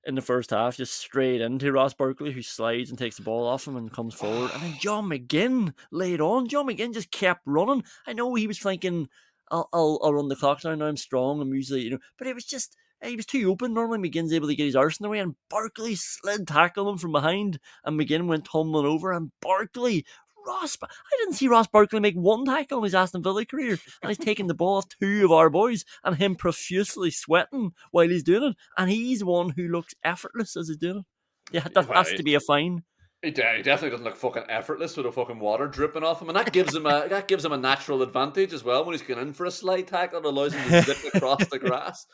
in 0.04 0.16
the 0.16 0.22
first 0.22 0.50
half, 0.50 0.76
just 0.76 0.94
straight 0.94 1.40
into 1.40 1.70
Ross 1.70 1.94
Barkley, 1.94 2.32
who 2.32 2.42
slides 2.42 2.90
and 2.90 2.98
takes 2.98 3.16
the 3.16 3.22
ball 3.22 3.46
off 3.46 3.68
him 3.68 3.76
and 3.76 3.92
comes 3.92 4.14
forward. 4.14 4.50
And 4.52 4.62
then 4.62 4.76
John 4.80 5.08
McGinn 5.08 5.74
laid 5.92 6.20
on. 6.20 6.48
John 6.48 6.66
McGinn 6.66 6.92
just 6.92 7.12
kept 7.12 7.42
running. 7.46 7.84
I 8.04 8.14
know 8.14 8.34
he 8.34 8.48
was 8.48 8.58
thinking, 8.58 9.08
I'll, 9.54 9.68
I'll, 9.72 10.00
I'll 10.02 10.14
run 10.14 10.28
the 10.28 10.36
clock 10.36 10.62
down 10.62 10.80
now. 10.80 10.86
I'm 10.86 10.96
strong. 10.96 11.40
I'm 11.40 11.54
usually, 11.54 11.82
you 11.82 11.90
know, 11.90 11.98
but 12.18 12.26
it 12.26 12.34
was 12.34 12.44
just, 12.44 12.76
eh, 13.00 13.10
he 13.10 13.16
was 13.16 13.26
too 13.26 13.48
open. 13.50 13.72
Normally, 13.72 14.10
McGinn's 14.10 14.32
able 14.32 14.48
to 14.48 14.56
get 14.56 14.66
his 14.66 14.74
arse 14.74 14.98
in 14.98 15.04
the 15.04 15.08
way, 15.08 15.20
and 15.20 15.36
Barkley 15.48 15.94
slid 15.94 16.48
tackle 16.48 16.88
him 16.90 16.98
from 16.98 17.12
behind, 17.12 17.60
and 17.84 17.98
McGinn 17.98 18.26
went 18.26 18.46
tumbling 18.46 18.86
over. 18.86 19.12
And 19.12 19.30
Barkley, 19.40 20.04
Ross, 20.44 20.76
I 20.82 21.16
didn't 21.20 21.34
see 21.34 21.46
Ross 21.46 21.68
Barkley 21.68 22.00
make 22.00 22.16
one 22.16 22.44
tackle 22.44 22.78
in 22.78 22.84
his 22.84 22.94
Aston 22.94 23.22
Villa 23.22 23.44
career, 23.44 23.78
and 24.02 24.10
he's 24.10 24.18
taking 24.18 24.48
the 24.48 24.54
ball 24.54 24.78
off 24.78 24.88
two 24.88 25.24
of 25.24 25.30
our 25.30 25.50
boys, 25.50 25.84
and 26.02 26.16
him 26.16 26.34
profusely 26.34 27.10
sweating 27.10 27.72
while 27.92 28.08
he's 28.08 28.24
doing 28.24 28.50
it, 28.50 28.56
and 28.76 28.90
he's 28.90 29.22
one 29.22 29.50
who 29.50 29.68
looks 29.68 29.94
effortless 30.02 30.56
as 30.56 30.68
he's 30.68 30.76
doing 30.76 30.98
it. 30.98 31.04
Yeah, 31.52 31.68
that 31.74 31.86
has 31.86 32.12
to 32.14 32.22
be 32.22 32.34
a 32.34 32.40
fine. 32.40 32.82
He, 33.24 33.30
de- 33.30 33.56
he 33.56 33.62
definitely 33.62 33.90
doesn't 33.90 34.04
look 34.04 34.16
fucking 34.16 34.44
effortless 34.48 34.96
with 34.96 35.06
the 35.06 35.12
fucking 35.12 35.38
water 35.38 35.66
dripping 35.66 36.04
off 36.04 36.20
him, 36.20 36.28
and 36.28 36.36
that 36.36 36.52
gives 36.52 36.74
him 36.74 36.86
a 36.86 37.06
that 37.10 37.26
gives 37.28 37.44
him 37.44 37.52
a 37.52 37.56
natural 37.56 38.02
advantage 38.02 38.52
as 38.52 38.62
well 38.62 38.84
when 38.84 38.92
he's 38.94 39.02
going 39.02 39.20
in 39.20 39.32
for 39.32 39.46
a 39.46 39.50
slide 39.50 39.88
tackle. 39.88 40.18
It 40.18 40.24
allows 40.26 40.52
him 40.54 40.68
to 40.68 40.82
zip 40.94 41.14
across 41.14 41.46
the 41.48 41.58
grass. 41.58 42.06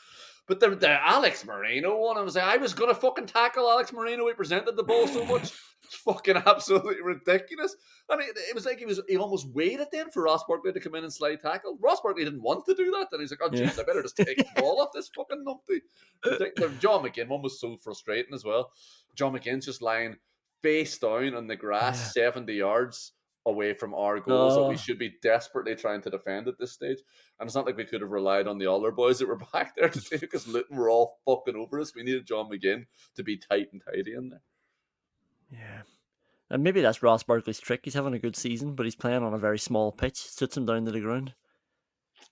But 0.46 0.58
the, 0.58 0.70
the 0.70 0.90
Alex 0.90 1.44
Moreno 1.44 1.96
one, 1.96 2.16
I 2.16 2.22
was 2.22 2.34
like, 2.34 2.44
I 2.44 2.56
was 2.56 2.74
gonna 2.74 2.94
fucking 2.94 3.26
tackle 3.26 3.70
Alex 3.70 3.92
Moreno. 3.92 4.26
He 4.26 4.34
presented 4.34 4.76
the 4.76 4.82
ball 4.82 5.06
so 5.06 5.24
much, 5.24 5.52
it's 5.84 5.94
fucking 6.04 6.36
absolutely 6.46 7.00
ridiculous. 7.02 7.76
And 8.08 8.20
it, 8.20 8.36
it 8.36 8.54
was 8.54 8.66
like 8.66 8.78
he 8.78 8.86
was 8.86 9.00
he 9.08 9.16
almost 9.16 9.48
waited 9.54 9.88
then 9.92 10.10
for 10.10 10.22
Ross 10.24 10.42
Barkley 10.48 10.72
to 10.72 10.80
come 10.80 10.94
in 10.96 11.04
and 11.04 11.12
slide 11.12 11.40
tackle. 11.40 11.78
Ross 11.80 12.00
Barkley 12.00 12.24
didn't 12.24 12.42
want 12.42 12.64
to 12.66 12.74
do 12.74 12.90
that, 12.92 13.08
and 13.12 13.20
he's 13.20 13.30
like, 13.30 13.40
oh 13.42 13.50
jeez, 13.50 13.76
Yeah. 13.76 13.82
I 13.82 13.84
better 13.84 14.02
just 14.02 14.16
take 14.16 14.38
the 14.38 14.46
ball 14.60 14.80
off 14.80 14.90
this 14.92 15.10
fucking 15.14 15.44
numpty. 15.44 15.80
The 16.22 16.72
John 16.80 17.04
McGinn 17.04 17.28
one 17.28 17.42
was 17.42 17.60
so 17.60 17.76
frustrating 17.76 18.34
as 18.34 18.44
well. 18.44 18.72
John 19.14 19.32
McGinn's 19.32 19.66
just 19.66 19.82
lying 19.82 20.16
face 20.62 20.98
down 20.98 21.34
on 21.34 21.46
the 21.46 21.56
grass, 21.56 22.12
seventy 22.14 22.54
yards 22.54 23.12
away 23.46 23.72
from 23.72 23.94
our 23.94 24.20
goals 24.20 24.54
that 24.54 24.68
we 24.68 24.74
Oh. 24.74 24.76
should 24.76 24.98
be 24.98 25.14
desperately 25.22 25.74
trying 25.74 26.02
to 26.02 26.10
defend 26.10 26.46
at 26.46 26.58
this 26.58 26.72
stage. 26.72 26.98
And 27.38 27.46
it's 27.46 27.54
not 27.56 27.64
like 27.64 27.76
we 27.76 27.86
could 27.86 28.02
have 28.02 28.10
relied 28.10 28.46
on 28.46 28.58
the 28.58 28.70
other 28.70 28.90
boys 28.90 29.18
that 29.18 29.28
were 29.28 29.40
back 29.52 29.74
there 29.76 29.88
to 29.88 29.98
do 30.00 30.18
because 30.18 30.46
Luton 30.46 30.76
were 30.76 30.90
all 30.90 31.18
fucking 31.26 31.56
over 31.56 31.80
us. 31.80 31.94
We 31.94 32.02
needed 32.02 32.26
John 32.26 32.50
McGinn 32.50 32.84
to 33.16 33.22
be 33.22 33.38
tight 33.38 33.68
and 33.72 33.82
tidy 33.84 34.12
in 34.12 34.28
there. 34.28 34.42
Yeah. 35.50 35.82
And 36.50 36.62
maybe 36.62 36.80
that's 36.82 37.02
Ross 37.02 37.22
Barkley's 37.22 37.60
trick. 37.60 37.80
He's 37.84 37.94
having 37.94 38.12
a 38.14 38.18
good 38.18 38.36
season, 38.36 38.74
but 38.74 38.84
he's 38.84 38.94
playing 38.96 39.22
on 39.22 39.32
a 39.34 39.38
very 39.38 39.58
small 39.58 39.90
pitch. 39.90 40.16
Sits 40.16 40.56
him 40.56 40.66
down 40.66 40.84
to 40.84 40.90
the 40.90 41.00
ground. 41.00 41.32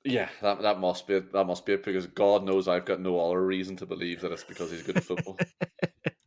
Yeah, 0.05 0.29
that 0.43 0.61
that 0.63 0.79
must 0.81 1.07
be 1.07 1.15
it. 1.15 1.33
That 1.33 1.45
must 1.47 1.65
be 1.65 1.73
it 1.73 1.85
because 1.85 2.07
God 2.07 2.45
knows 2.45 2.69
I've 2.69 2.85
got 2.85 3.01
no 3.01 3.19
other 3.19 3.45
reason 3.45 3.77
to 3.77 3.87
believe 3.87 4.21
that 4.21 4.33
it's 4.33 4.45
because 4.45 4.71
he's 4.71 4.83
good 4.83 4.97
at 4.99 5.05
football. 5.05 5.39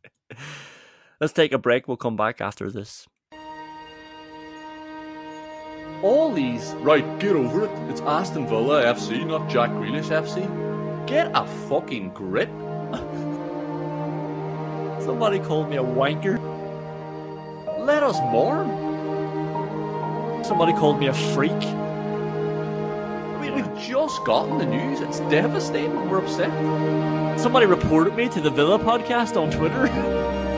Let's 1.22 1.32
take 1.32 1.52
a 1.52 1.58
break. 1.58 1.86
We'll 1.86 1.96
come 1.96 2.16
back 2.16 2.40
after 2.40 2.68
this. 2.68 3.06
All 6.02 6.32
these 6.32 6.74
right, 6.80 7.06
get 7.20 7.36
over 7.36 7.66
it. 7.66 7.70
It's 7.88 8.00
Aston 8.00 8.48
Villa 8.48 8.82
FC, 8.82 9.24
not 9.24 9.48
Jack 9.48 9.70
Grealish 9.70 10.10
FC. 10.10 11.06
Get 11.06 11.30
a 11.32 11.46
fucking 11.68 12.08
grip. 12.08 12.48
Somebody 15.04 15.38
called 15.38 15.70
me 15.70 15.76
a 15.76 15.84
wanker. 15.84 16.40
Let 17.78 18.02
us 18.02 18.18
mourn. 18.32 18.66
Somebody 20.44 20.72
called 20.72 20.98
me 20.98 21.06
a 21.06 21.14
freak. 21.14 21.52
I 21.52 23.38
mean, 23.40 23.54
we've 23.54 23.78
just 23.78 24.24
gotten 24.24 24.58
the 24.58 24.66
news. 24.66 25.00
It's 25.00 25.20
devastating. 25.30 26.10
We're 26.10 26.18
upset. 26.18 26.50
Somebody 27.38 27.66
reported 27.66 28.16
me 28.16 28.28
to 28.30 28.40
the 28.40 28.50
Villa 28.50 28.76
podcast 28.76 29.40
on 29.40 29.52
Twitter. 29.52 30.48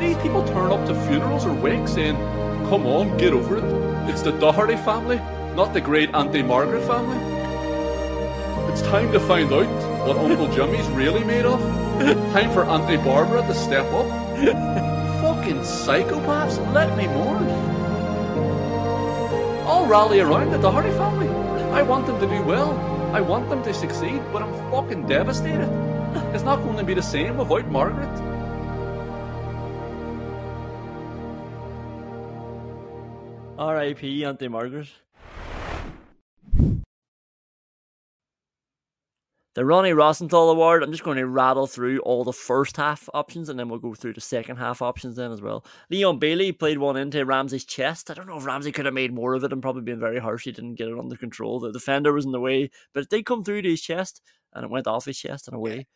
These 0.00 0.16
people 0.16 0.42
turn 0.48 0.72
up 0.72 0.84
to 0.88 0.94
funerals 1.06 1.46
or 1.46 1.52
wakes 1.52 1.92
saying, 1.92 2.16
"Come 2.68 2.86
on, 2.86 3.16
get 3.18 3.32
over 3.32 3.58
it"? 3.58 3.64
It's 4.10 4.22
the 4.22 4.32
Doherty 4.32 4.76
family, 4.76 5.20
not 5.54 5.72
the 5.72 5.80
great 5.80 6.14
Auntie 6.14 6.42
Margaret 6.42 6.82
family. 6.82 7.18
It's 8.72 8.82
time 8.82 9.12
to 9.12 9.20
find 9.20 9.52
out 9.52 9.66
what 10.06 10.16
Uncle 10.16 10.48
Jimmy's 10.48 10.88
really 10.90 11.22
made 11.24 11.44
of. 11.44 11.60
time 12.32 12.50
for 12.52 12.64
Auntie 12.64 12.96
Barbara 12.96 13.42
to 13.42 13.54
step 13.54 13.86
up. 13.92 14.06
Fucking 15.22 15.60
psychopaths, 15.60 16.56
let 16.74 16.96
me 16.96 17.06
mourn. 17.06 17.46
I'll 19.66 19.86
rally 19.86 20.20
around 20.20 20.50
the 20.50 20.58
Doherty 20.58 20.90
family. 20.90 21.28
I 21.70 21.82
want 21.82 22.06
them 22.06 22.18
to 22.18 22.26
do 22.26 22.42
well. 22.42 22.72
I 23.14 23.20
want 23.20 23.48
them 23.48 23.62
to 23.62 23.72
succeed, 23.72 24.20
but 24.32 24.42
I'm 24.42 24.52
fucking 24.70 25.06
devastated. 25.06 25.70
It's 26.34 26.44
not 26.44 26.62
going 26.64 26.78
to 26.78 26.84
be 26.84 26.94
the 26.94 27.02
same 27.02 27.36
without 27.36 27.66
Margaret. 27.70 28.31
R.I.P. 33.62 34.24
Auntie 34.24 34.48
Margaret. 34.48 34.88
The 39.54 39.64
Ronnie 39.64 39.92
Rosenthal 39.92 40.50
Award, 40.50 40.82
I'm 40.82 40.90
just 40.90 41.04
going 41.04 41.18
to 41.18 41.28
rattle 41.28 41.68
through 41.68 42.00
all 42.00 42.24
the 42.24 42.32
first 42.32 42.76
half 42.76 43.08
options 43.14 43.48
and 43.48 43.56
then 43.56 43.68
we'll 43.68 43.78
go 43.78 43.94
through 43.94 44.14
the 44.14 44.20
second 44.20 44.56
half 44.56 44.82
options 44.82 45.14
then 45.14 45.30
as 45.30 45.40
well. 45.40 45.64
Leon 45.90 46.18
Bailey 46.18 46.50
played 46.50 46.78
one 46.78 46.96
into 46.96 47.24
Ramsey's 47.24 47.64
chest. 47.64 48.10
I 48.10 48.14
don't 48.14 48.26
know 48.26 48.38
if 48.38 48.46
Ramsey 48.46 48.72
could 48.72 48.86
have 48.86 48.94
made 48.94 49.14
more 49.14 49.34
of 49.34 49.44
it 49.44 49.52
and 49.52 49.62
probably 49.62 49.82
been 49.82 50.00
very 50.00 50.18
harsh. 50.18 50.42
He 50.42 50.50
didn't 50.50 50.74
get 50.74 50.88
it 50.88 50.98
under 50.98 51.16
control. 51.16 51.60
The 51.60 51.70
defender 51.70 52.12
was 52.12 52.24
in 52.24 52.32
the 52.32 52.40
way, 52.40 52.68
but 52.92 53.04
it 53.04 53.10
did 53.10 53.26
come 53.26 53.44
through 53.44 53.62
to 53.62 53.70
his 53.70 53.80
chest 53.80 54.22
and 54.54 54.64
it 54.64 54.70
went 54.72 54.88
off 54.88 55.04
his 55.04 55.18
chest 55.18 55.46
and 55.46 55.54
away. 55.54 55.86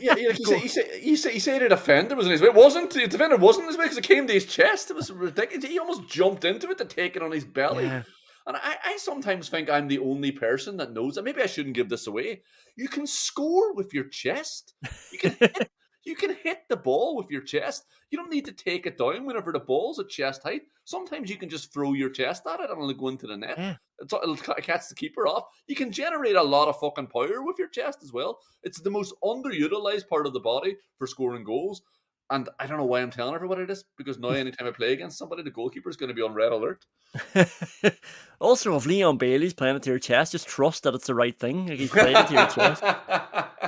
Yeah, 0.00 0.14
like 0.14 0.38
you, 0.38 0.44
say, 0.44 0.62
you, 0.62 0.68
say, 0.68 1.00
you, 1.02 1.16
say, 1.16 1.34
you 1.34 1.40
say 1.40 1.58
the 1.58 1.68
defender 1.68 2.16
was 2.16 2.26
in 2.26 2.32
his 2.32 2.40
way. 2.40 2.48
It 2.48 2.54
wasn't. 2.54 2.90
The 2.90 3.06
defender 3.06 3.36
wasn't 3.36 3.64
in 3.64 3.68
his 3.68 3.78
way 3.78 3.84
because 3.84 3.98
it 3.98 4.04
came 4.04 4.26
to 4.26 4.32
his 4.32 4.46
chest. 4.46 4.90
It 4.90 4.96
was 4.96 5.10
ridiculous. 5.10 5.64
He 5.64 5.78
almost 5.78 6.08
jumped 6.08 6.44
into 6.44 6.70
it 6.70 6.78
to 6.78 6.84
take 6.84 7.16
it 7.16 7.22
on 7.22 7.32
his 7.32 7.44
belly. 7.44 7.84
Yeah. 7.84 8.02
And 8.46 8.56
I, 8.56 8.76
I 8.84 8.96
sometimes 8.96 9.48
think 9.48 9.68
I'm 9.68 9.86
the 9.86 9.98
only 9.98 10.32
person 10.32 10.78
that 10.78 10.92
knows 10.92 11.14
that. 11.14 11.24
Maybe 11.24 11.42
I 11.42 11.46
shouldn't 11.46 11.74
give 11.74 11.88
this 11.88 12.06
away. 12.06 12.42
You 12.76 12.88
can 12.88 13.06
score 13.06 13.74
with 13.74 13.92
your 13.92 14.04
chest. 14.04 14.74
You 15.12 15.18
can 15.18 15.36
hit, 15.38 15.70
you 16.04 16.14
can 16.16 16.34
hit 16.42 16.62
the 16.68 16.76
ball 16.76 17.16
with 17.16 17.30
your 17.30 17.42
chest. 17.42 17.84
You 18.10 18.18
don't 18.18 18.30
need 18.30 18.44
to 18.46 18.52
take 18.52 18.86
it 18.86 18.98
down 18.98 19.26
whenever 19.26 19.52
the 19.52 19.60
ball's 19.60 19.98
at 19.98 20.08
chest 20.08 20.42
height. 20.42 20.62
Sometimes 20.84 21.28
you 21.30 21.36
can 21.36 21.48
just 21.48 21.72
throw 21.72 21.92
your 21.92 22.10
chest 22.10 22.46
at 22.46 22.60
it 22.60 22.70
and 22.70 22.78
it'll 22.82 22.92
go 22.94 23.08
into 23.08 23.26
the 23.26 23.36
net. 23.36 23.56
Yeah. 23.58 23.76
It's- 24.00 24.20
It'll 24.22 24.36
ca- 24.36 24.54
catch 24.54 24.88
the 24.88 24.94
keeper 24.94 25.26
off. 25.28 25.44
You 25.66 25.76
can 25.76 25.92
generate 25.92 26.34
a 26.36 26.42
lot 26.42 26.68
of 26.68 26.80
fucking 26.80 27.08
power 27.08 27.42
with 27.42 27.58
your 27.58 27.68
chest 27.68 27.98
as 28.02 28.12
well. 28.12 28.38
It's 28.62 28.80
the 28.80 28.90
most 28.90 29.14
underutilized 29.22 30.08
part 30.08 30.26
of 30.26 30.32
the 30.32 30.40
body 30.40 30.76
for 30.96 31.06
scoring 31.06 31.44
goals. 31.44 31.82
And 32.30 32.48
I 32.60 32.66
don't 32.66 32.78
know 32.78 32.84
why 32.84 33.00
I'm 33.00 33.10
telling 33.10 33.34
everybody 33.34 33.64
this 33.64 33.84
because 33.98 34.18
now 34.18 34.28
anytime 34.30 34.68
I 34.68 34.70
play 34.70 34.92
against 34.92 35.18
somebody, 35.18 35.42
the 35.42 35.50
goalkeeper 35.50 35.90
is 35.90 35.96
going 35.96 36.08
to 36.08 36.14
be 36.14 36.22
on 36.22 36.32
red 36.32 36.52
alert. 36.52 36.86
also, 38.40 38.76
if 38.76 38.86
Leon 38.86 39.18
Bailey's 39.18 39.52
playing 39.52 39.76
it 39.76 39.82
to 39.82 39.90
your 39.90 39.98
chest, 39.98 40.32
just 40.32 40.46
trust 40.46 40.84
that 40.84 40.94
it's 40.94 41.08
the 41.08 41.14
right 41.14 41.36
thing. 41.36 41.66
Like 41.66 41.78
he's 41.78 41.90
playing 41.90 42.16
it 42.16 42.28
to 42.28 42.34
your 42.34 42.46
chest 42.46 42.84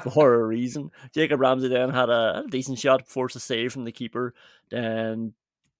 for 0.12 0.35
a 0.35 0.44
reason. 0.44 0.90
Jacob 1.12 1.40
Ramsey 1.40 1.68
then 1.68 1.90
had 1.90 2.09
a, 2.09 2.44
a 2.44 2.48
decent 2.48 2.79
shot, 2.79 3.09
forced 3.09 3.37
a 3.37 3.40
save 3.40 3.72
from 3.72 3.85
the 3.85 3.92
keeper. 3.92 4.33
Then 4.70 5.35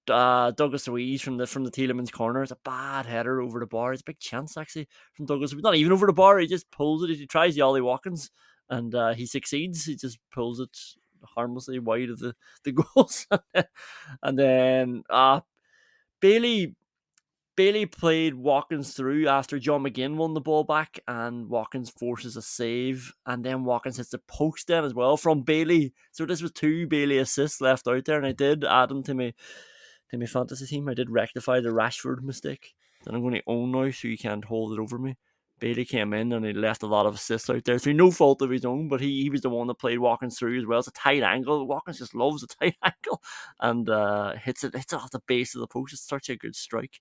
uh, 0.09 0.51
Douglas 0.51 0.87
Luiz 0.87 1.21
from 1.21 1.37
the 1.37 1.47
from 1.47 1.63
the 1.63 1.71
Tielemans 1.71 2.11
corner. 2.11 2.43
It's 2.43 2.51
a 2.51 2.57
bad 2.65 3.05
header 3.05 3.39
over 3.39 3.59
the 3.59 3.65
bar. 3.65 3.93
It's 3.93 4.01
a 4.01 4.05
big 4.05 4.19
chance 4.19 4.57
actually 4.57 4.87
from 5.13 5.25
Douglas. 5.25 5.53
Not 5.55 5.75
even 5.75 5.93
over 5.93 6.05
the 6.05 6.13
bar. 6.13 6.39
He 6.39 6.47
just 6.47 6.69
pulls 6.71 7.03
it. 7.03 7.15
He 7.15 7.25
tries 7.25 7.55
the 7.55 7.61
Ollie 7.61 7.81
Watkins, 7.81 8.29
and 8.69 8.93
uh, 8.93 9.13
he 9.13 9.25
succeeds. 9.25 9.85
He 9.85 9.95
just 9.95 10.19
pulls 10.31 10.59
it 10.59 10.77
harmlessly 11.23 11.79
wide 11.79 12.09
of 12.09 12.19
the 12.19 12.35
the 12.63 12.71
goals, 12.95 13.27
and 14.21 14.39
then 14.39 15.03
uh 15.09 15.41
Bailey. 16.19 16.75
Bailey 17.55 17.85
played 17.85 18.33
Watkins 18.33 18.95
through 18.95 19.27
after 19.27 19.59
John 19.59 19.83
McGinn 19.83 20.15
won 20.15 20.33
the 20.33 20.41
ball 20.41 20.63
back, 20.63 20.99
and 21.07 21.47
Watkins 21.49 21.91
forces 21.91 22.35
a 22.35 22.41
save, 22.41 23.13
and 23.27 23.45
then 23.45 23.63
Watkins 23.63 23.97
hits 23.97 24.09
the 24.09 24.17
post 24.17 24.65
then 24.65 24.83
as 24.83 24.95
well 24.95 25.17
from 25.17 25.43
Bailey. 25.43 25.93
So 26.11 26.25
this 26.25 26.41
was 26.41 26.51
two 26.51 26.87
Bailey 26.87 27.19
assists 27.19 27.61
left 27.61 27.87
out 27.87 28.05
there, 28.05 28.17
and 28.17 28.25
I 28.25 28.31
did 28.31 28.63
add 28.63 28.89
them 28.89 29.03
to 29.03 29.13
my 29.13 29.35
to 30.09 30.17
my 30.17 30.25
fantasy 30.25 30.65
team. 30.65 30.89
I 30.89 30.95
did 30.95 31.11
rectify 31.11 31.59
the 31.59 31.69
Rashford 31.69 32.23
mistake 32.23 32.73
that 33.03 33.13
I'm 33.13 33.21
going 33.21 33.35
to 33.35 33.43
own 33.45 33.71
now, 33.71 33.91
so 33.91 34.07
you 34.07 34.17
can't 34.17 34.45
hold 34.45 34.73
it 34.73 34.81
over 34.81 34.97
me. 34.97 35.17
Bailey 35.63 35.85
came 35.85 36.11
in 36.11 36.33
and 36.33 36.45
he 36.45 36.51
left 36.51 36.83
a 36.83 36.87
lot 36.87 37.05
of 37.05 37.15
assists 37.15 37.49
out 37.49 37.63
there 37.63 37.79
through 37.79 37.93
no 37.93 38.11
fault 38.11 38.41
of 38.41 38.49
his 38.49 38.65
own, 38.65 38.89
but 38.89 38.99
he, 38.99 39.23
he 39.23 39.29
was 39.29 39.39
the 39.39 39.49
one 39.49 39.67
that 39.67 39.79
played 39.79 39.97
Watkins 39.97 40.37
through 40.37 40.59
as 40.59 40.65
well. 40.65 40.79
It's 40.79 40.89
a 40.89 40.91
tight 40.91 41.23
angle. 41.23 41.65
Watkins 41.65 41.99
just 41.99 42.13
loves 42.13 42.43
a 42.43 42.47
tight 42.59 42.75
angle 42.83 43.21
and 43.61 43.89
uh, 43.89 44.33
hits 44.35 44.65
it 44.65 44.75
hits 44.75 44.91
it 44.91 44.97
off 44.97 45.11
the 45.11 45.21
base 45.25 45.55
of 45.55 45.61
the 45.61 45.67
post. 45.67 45.93
It's 45.93 46.05
such 46.05 46.27
a 46.27 46.35
good 46.35 46.53
strike. 46.53 46.99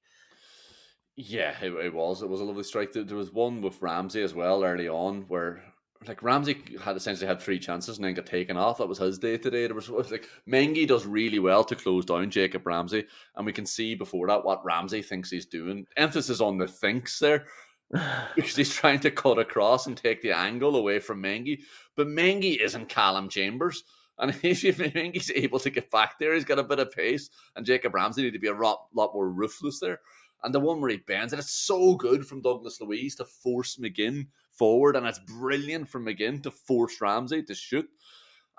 Yeah, 1.16 1.56
it, 1.60 1.72
it 1.72 1.92
was. 1.92 2.22
It 2.22 2.28
was 2.28 2.40
a 2.40 2.44
lovely 2.44 2.62
strike. 2.62 2.92
There 2.92 3.16
was 3.16 3.32
one 3.32 3.62
with 3.62 3.82
Ramsey 3.82 4.22
as 4.22 4.32
well 4.32 4.62
early 4.62 4.88
on 4.88 5.22
where 5.22 5.64
like 6.06 6.22
Ramsey 6.22 6.62
had 6.80 6.94
essentially 6.94 7.26
had 7.26 7.40
three 7.40 7.58
chances 7.58 7.96
and 7.96 8.04
then 8.04 8.14
got 8.14 8.26
taken 8.26 8.56
off. 8.56 8.78
That 8.78 8.88
was 8.88 8.98
his 8.98 9.18
day 9.18 9.38
today. 9.38 9.66
There 9.66 9.74
was, 9.74 9.90
was 9.90 10.12
like 10.12 10.28
Mengi 10.48 10.86
does 10.86 11.04
really 11.04 11.40
well 11.40 11.64
to 11.64 11.74
close 11.74 12.04
down 12.04 12.30
Jacob 12.30 12.64
Ramsey, 12.64 13.06
and 13.34 13.44
we 13.44 13.52
can 13.52 13.66
see 13.66 13.96
before 13.96 14.28
that 14.28 14.44
what 14.44 14.64
Ramsey 14.64 15.02
thinks 15.02 15.32
he's 15.32 15.46
doing. 15.46 15.84
Emphasis 15.96 16.40
on 16.40 16.58
the 16.58 16.68
thinks 16.68 17.18
there 17.18 17.46
because 18.34 18.56
he's 18.56 18.72
trying 18.72 19.00
to 19.00 19.10
cut 19.10 19.38
across 19.38 19.86
and 19.86 19.96
take 19.96 20.22
the 20.22 20.32
angle 20.32 20.76
away 20.76 20.98
from 20.98 21.22
Mengi. 21.22 21.60
But 21.94 22.06
Mengi 22.08 22.58
isn't 22.58 22.88
Callum 22.88 23.28
Chambers. 23.28 23.84
And 24.18 24.30
if 24.42 24.78
Mengi's 24.78 25.30
able 25.34 25.58
to 25.60 25.70
get 25.70 25.90
back 25.90 26.18
there, 26.18 26.34
he's 26.34 26.44
got 26.44 26.58
a 26.58 26.64
bit 26.64 26.78
of 26.78 26.90
pace. 26.90 27.28
And 27.56 27.66
Jacob 27.66 27.94
Ramsey 27.94 28.22
need 28.22 28.32
to 28.32 28.38
be 28.38 28.48
a 28.48 28.54
lot, 28.54 28.86
lot 28.94 29.12
more 29.14 29.28
ruthless 29.30 29.78
there. 29.80 30.00
And 30.44 30.54
the 30.54 30.60
one 30.60 30.80
where 30.80 30.90
he 30.90 30.96
bends, 30.96 31.32
and 31.32 31.38
it's 31.40 31.52
so 31.52 31.94
good 31.94 32.26
from 32.26 32.42
Douglas 32.42 32.80
Luiz 32.80 33.14
to 33.16 33.24
force 33.24 33.76
McGinn 33.76 34.26
forward, 34.50 34.96
and 34.96 35.06
it's 35.06 35.20
brilliant 35.20 35.88
from 35.88 36.04
McGinn 36.04 36.42
to 36.42 36.50
force 36.50 37.00
Ramsey 37.00 37.42
to 37.44 37.54
shoot. 37.54 37.88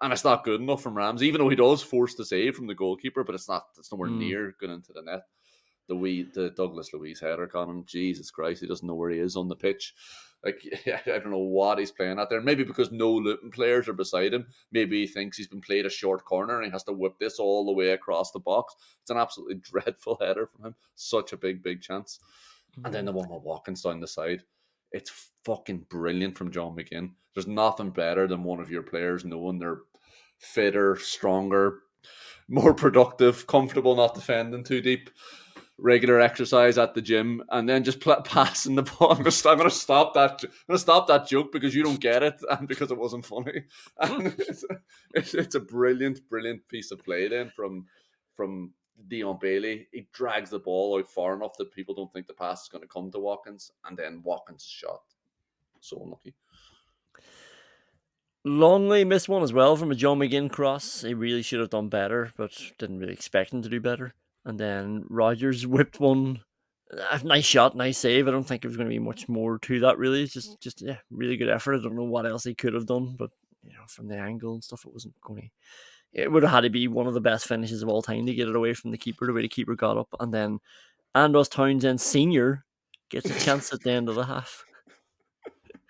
And 0.01 0.13
it's 0.13 0.23
not 0.23 0.45
good 0.45 0.61
enough 0.61 0.81
from 0.81 0.95
Ramsey, 0.95 1.27
even 1.27 1.39
though 1.41 1.49
he 1.49 1.55
does 1.57 1.81
force 1.81 2.15
the 2.15 2.25
save 2.25 2.55
from 2.55 2.67
the 2.67 2.75
goalkeeper, 2.75 3.23
but 3.23 3.35
it's 3.35 3.49
not 3.49 3.65
it's 3.77 3.91
nowhere 3.91 4.09
Mm. 4.09 4.17
near 4.17 4.55
going 4.59 4.73
into 4.73 4.93
the 4.93 5.01
net. 5.01 5.23
The 5.87 5.95
wee 5.95 6.23
the 6.33 6.49
Douglas 6.51 6.93
Luiz 6.93 7.19
header 7.19 7.49
on 7.55 7.69
him. 7.69 7.85
Jesus 7.85 8.31
Christ, 8.31 8.61
he 8.61 8.67
doesn't 8.67 8.87
know 8.87 8.95
where 8.95 9.09
he 9.09 9.19
is 9.19 9.35
on 9.35 9.47
the 9.47 9.55
pitch. 9.55 9.93
Like 10.43 10.61
I 11.05 11.19
don't 11.19 11.31
know 11.31 11.37
what 11.37 11.79
he's 11.79 11.91
playing 11.91 12.19
at 12.19 12.29
there. 12.29 12.41
Maybe 12.41 12.63
because 12.63 12.91
no 12.91 13.11
Luton 13.11 13.51
players 13.51 13.87
are 13.87 13.93
beside 13.93 14.33
him. 14.33 14.47
Maybe 14.71 15.01
he 15.01 15.07
thinks 15.07 15.37
he's 15.37 15.47
been 15.47 15.61
played 15.61 15.85
a 15.85 15.89
short 15.89 16.25
corner 16.25 16.57
and 16.57 16.65
he 16.65 16.71
has 16.71 16.83
to 16.85 16.93
whip 16.93 17.13
this 17.19 17.39
all 17.39 17.65
the 17.65 17.73
way 17.73 17.89
across 17.89 18.31
the 18.31 18.39
box. 18.39 18.75
It's 19.01 19.11
an 19.11 19.17
absolutely 19.17 19.55
dreadful 19.71 20.17
header 20.21 20.47
from 20.47 20.67
him. 20.67 20.75
Such 20.95 21.33
a 21.33 21.37
big, 21.37 21.63
big 21.63 21.81
chance. 21.81 22.19
And 22.83 22.93
then 22.93 23.05
the 23.05 23.11
mm-hmm. 23.11 23.19
one 23.19 23.29
with 23.29 23.43
Watkins 23.43 23.83
down 23.83 23.99
the 23.99 24.07
side. 24.07 24.43
It's 24.91 25.31
fucking 25.45 25.85
brilliant 25.89 26.37
from 26.37 26.51
John 26.51 26.75
McGinn. 26.75 27.11
There's 27.33 27.47
nothing 27.47 27.89
better 27.89 28.27
than 28.27 28.43
one 28.43 28.59
of 28.59 28.69
your 28.69 28.83
players 28.83 29.25
knowing 29.25 29.59
they're 29.59 29.81
fitter, 30.37 30.95
stronger, 30.97 31.79
more 32.47 32.73
productive, 32.73 33.47
comfortable, 33.47 33.95
not 33.95 34.15
defending 34.15 34.63
too 34.63 34.81
deep, 34.81 35.09
regular 35.77 36.19
exercise 36.19 36.77
at 36.77 36.93
the 36.93 37.01
gym, 37.01 37.43
and 37.49 37.67
then 37.67 37.83
just 37.83 37.99
pl- 37.99 38.21
passing 38.25 38.75
the 38.75 38.83
ball. 38.83 39.11
I'm 39.11 39.23
gonna, 39.23 39.35
I'm 39.45 39.57
gonna 39.57 39.69
stop 39.69 40.13
that. 40.13 40.43
I'm 40.43 40.49
gonna 40.67 40.79
stop 40.79 41.07
that 41.07 41.27
joke 41.27 41.51
because 41.51 41.75
you 41.75 41.83
don't 41.83 41.99
get 41.99 42.23
it 42.23 42.39
and 42.49 42.67
because 42.67 42.91
it 42.91 42.97
wasn't 42.97 43.25
funny. 43.25 43.63
It's, 44.03 44.65
it's, 45.13 45.33
it's 45.33 45.55
a 45.55 45.59
brilliant, 45.59 46.27
brilliant 46.29 46.67
piece 46.67 46.91
of 46.91 47.03
play 47.03 47.27
then 47.27 47.51
from 47.55 47.85
from 48.35 48.71
Leon 49.09 49.37
Bailey. 49.41 49.87
He 49.91 50.07
drags 50.13 50.49
the 50.49 50.59
ball 50.59 50.97
out 50.97 51.09
far 51.09 51.35
enough 51.35 51.57
that 51.57 51.73
people 51.73 51.95
don't 51.95 52.11
think 52.13 52.27
the 52.27 52.33
pass 52.33 52.63
is 52.63 52.69
going 52.69 52.81
to 52.81 52.87
come 52.87 53.11
to 53.11 53.19
Watkins, 53.19 53.71
and 53.85 53.97
then 53.97 54.21
Watkins' 54.23 54.65
shot. 54.65 55.01
So 55.81 56.01
unlucky. 56.03 56.33
Lenglet 58.45 59.07
missed 59.07 59.29
one 59.29 59.43
as 59.43 59.53
well 59.53 59.77
from 59.77 59.91
a 59.91 59.95
John 59.95 60.19
McGinn 60.19 60.51
cross. 60.51 61.01
He 61.01 61.13
really 61.13 61.41
should 61.41 61.61
have 61.61 61.69
done 61.69 61.87
better, 61.87 62.33
but 62.35 62.51
didn't 62.77 62.99
really 62.99 63.13
expect 63.13 63.53
him 63.53 63.61
to 63.61 63.69
do 63.69 63.79
better. 63.79 64.13
And 64.45 64.59
then 64.59 65.05
Rogers 65.09 65.65
whipped 65.67 65.99
one. 65.99 66.41
A 67.11 67.23
nice 67.23 67.45
shot, 67.45 67.75
nice 67.75 67.97
save. 67.97 68.27
I 68.27 68.31
don't 68.31 68.43
think 68.43 68.61
there 68.61 68.69
was 68.69 68.77
going 68.77 68.87
to 68.87 68.93
be 68.93 68.99
much 68.99 69.27
more 69.27 69.57
to 69.59 69.79
that. 69.79 69.97
Really, 69.97 70.23
It's 70.23 70.33
just 70.33 70.61
just 70.61 70.81
yeah, 70.81 70.97
really 71.09 71.37
good 71.37 71.49
effort. 71.49 71.75
I 71.75 71.81
don't 71.81 71.95
know 71.95 72.03
what 72.03 72.27
else 72.27 72.43
he 72.43 72.53
could 72.53 72.75
have 72.75 72.85
done, 72.85 73.15
but 73.17 73.31
you 73.63 73.71
know, 73.73 73.85
from 73.87 74.07
the 74.07 74.17
angle 74.17 74.53
and 74.53 74.63
stuff, 74.63 74.85
it 74.85 74.93
wasn't 74.93 75.19
going 75.21 75.41
to. 75.41 75.47
It 76.21 76.31
would 76.31 76.43
have 76.43 76.51
had 76.51 76.61
to 76.61 76.69
be 76.69 76.87
one 76.87 77.07
of 77.07 77.15
the 77.15 77.21
best 77.21 77.47
finishes 77.47 77.81
of 77.81 77.89
all 77.89 78.03
time 78.03 78.27
to 78.27 78.35
get 78.35 78.47
it 78.47 78.55
away 78.55 78.75
from 78.75 78.91
the 78.91 78.99
keeper. 78.99 79.25
The 79.25 79.33
way 79.33 79.41
the 79.41 79.47
keeper 79.47 79.73
got 79.73 79.97
up, 79.97 80.09
and 80.19 80.31
then 80.31 80.59
Andros 81.15 81.49
Townsend 81.49 81.99
Senior 81.99 82.63
gets 83.09 83.29
a 83.29 83.39
chance 83.39 83.73
at 83.73 83.81
the 83.81 83.91
end 83.91 84.07
of 84.07 84.15
the 84.15 84.25
half. 84.25 84.63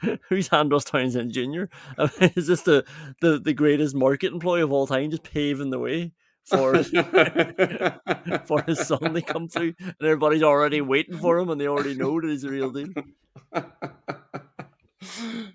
Who's 0.30 0.50
Andros 0.50 0.86
Townsend 0.86 1.32
Jr.? 1.32 1.66
I 1.98 2.10
mean, 2.20 2.32
is 2.36 2.48
this 2.48 2.62
the, 2.62 2.86
the, 3.22 3.39
the 3.39 3.54
greatest 3.54 3.96
market 3.96 4.34
employee 4.34 4.62
of 4.62 4.72
all 4.72 4.88
time, 4.88 5.12
just 5.12 5.24
paving 5.24 5.70
the 5.70 5.80
way 5.80 6.13
for 6.45 6.84
for 8.45 8.62
his 8.63 8.86
son 8.88 9.13
to 9.13 9.21
come 9.21 9.47
through, 9.47 9.73
and 9.79 9.95
everybody's 10.01 10.43
already 10.43 10.82
waiting 10.82 11.17
for 11.17 11.38
him, 11.39 11.49
and 11.49 11.60
they 11.60 11.67
already 11.67 11.95
know 11.95 12.19
that 12.19 12.27
he's 12.29 12.43
a 12.43 12.49
real 12.49 12.71
deal. 12.71 12.89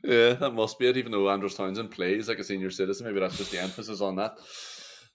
yeah, 0.03 0.35
that 0.35 0.53
must 0.55 0.79
be 0.79 0.87
it. 0.89 0.97
Even 0.97 1.13
though 1.13 1.29
Andros 1.31 1.55
Townsend 1.55 1.91
plays 1.91 2.29
like 2.29 2.39
a 2.39 2.45
senior 2.45 2.71
citizen, 2.71 3.07
maybe 3.07 3.21
that's 3.21 3.37
just 3.39 3.51
the 3.51 3.61
emphasis 3.61 4.01
on 4.01 4.17
that. 4.17 4.37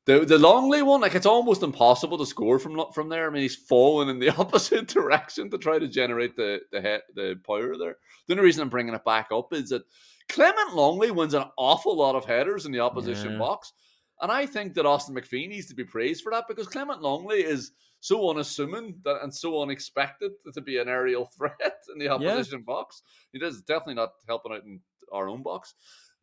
The 0.06 0.20
the 0.26 0.38
Lenglet 0.38 0.86
one, 0.86 1.02
like 1.02 1.16
it's 1.16 1.26
almost 1.26 1.64
impossible 1.64 2.18
to 2.18 2.26
score 2.26 2.60
from 2.60 2.80
from 2.94 3.10
there. 3.10 3.28
I 3.28 3.30
mean, 3.32 3.42
he's 3.44 3.56
falling 3.56 4.10
in 4.10 4.20
the 4.20 4.30
opposite 4.38 4.88
direction 4.88 5.50
to 5.52 5.58
try 5.58 5.80
to 5.80 5.88
generate 5.88 6.36
the 6.36 6.60
the 6.72 6.82
he- 6.82 7.14
the 7.16 7.40
power 7.46 7.78
there. 7.78 7.98
The 8.28 8.34
only 8.34 8.44
reason 8.44 8.62
I'm 8.64 8.70
bringing 8.70 8.94
it 8.94 9.06
back 9.06 9.28
up 9.32 9.54
is 9.54 9.70
that 9.70 9.84
Clement 10.30 10.72
Lenglet 10.72 11.16
wins 11.16 11.34
an 11.34 11.46
awful 11.58 11.96
lot 11.98 12.16
of 12.16 12.26
headers 12.26 12.66
in 12.66 12.72
the 12.72 12.80
opposition 12.82 13.34
Yeah. 13.34 13.38
box, 13.40 13.74
and 14.22 14.32
I 14.32 14.46
think 14.46 14.74
that 14.76 14.86
Austin 14.86 15.16
McPhee 15.16 15.50
needs 15.50 15.68
to 15.68 15.76
be 15.76 15.84
praised 15.84 16.24
for 16.24 16.32
that 16.32 16.46
because 16.48 16.68
Clement 16.68 17.02
Lenglet 17.02 17.46
is 17.46 17.72
so 18.00 18.30
unassuming 18.30 18.96
that, 19.06 19.24
and 19.24 19.34
so 19.34 19.62
unexpected 19.62 20.32
to 20.54 20.62
be 20.62 20.78
an 20.78 20.90
aerial 20.90 21.26
threat 21.38 21.78
in 21.92 22.00
the 22.00 22.10
opposition 22.10 22.62
box. 22.62 23.02
He 23.32 23.40
does 23.40 23.62
definitely 23.62 23.96
not 23.96 24.12
helping 24.28 24.54
out 24.54 24.64
in 24.64 24.80
our 25.12 25.30
own 25.30 25.42
box. 25.42 25.74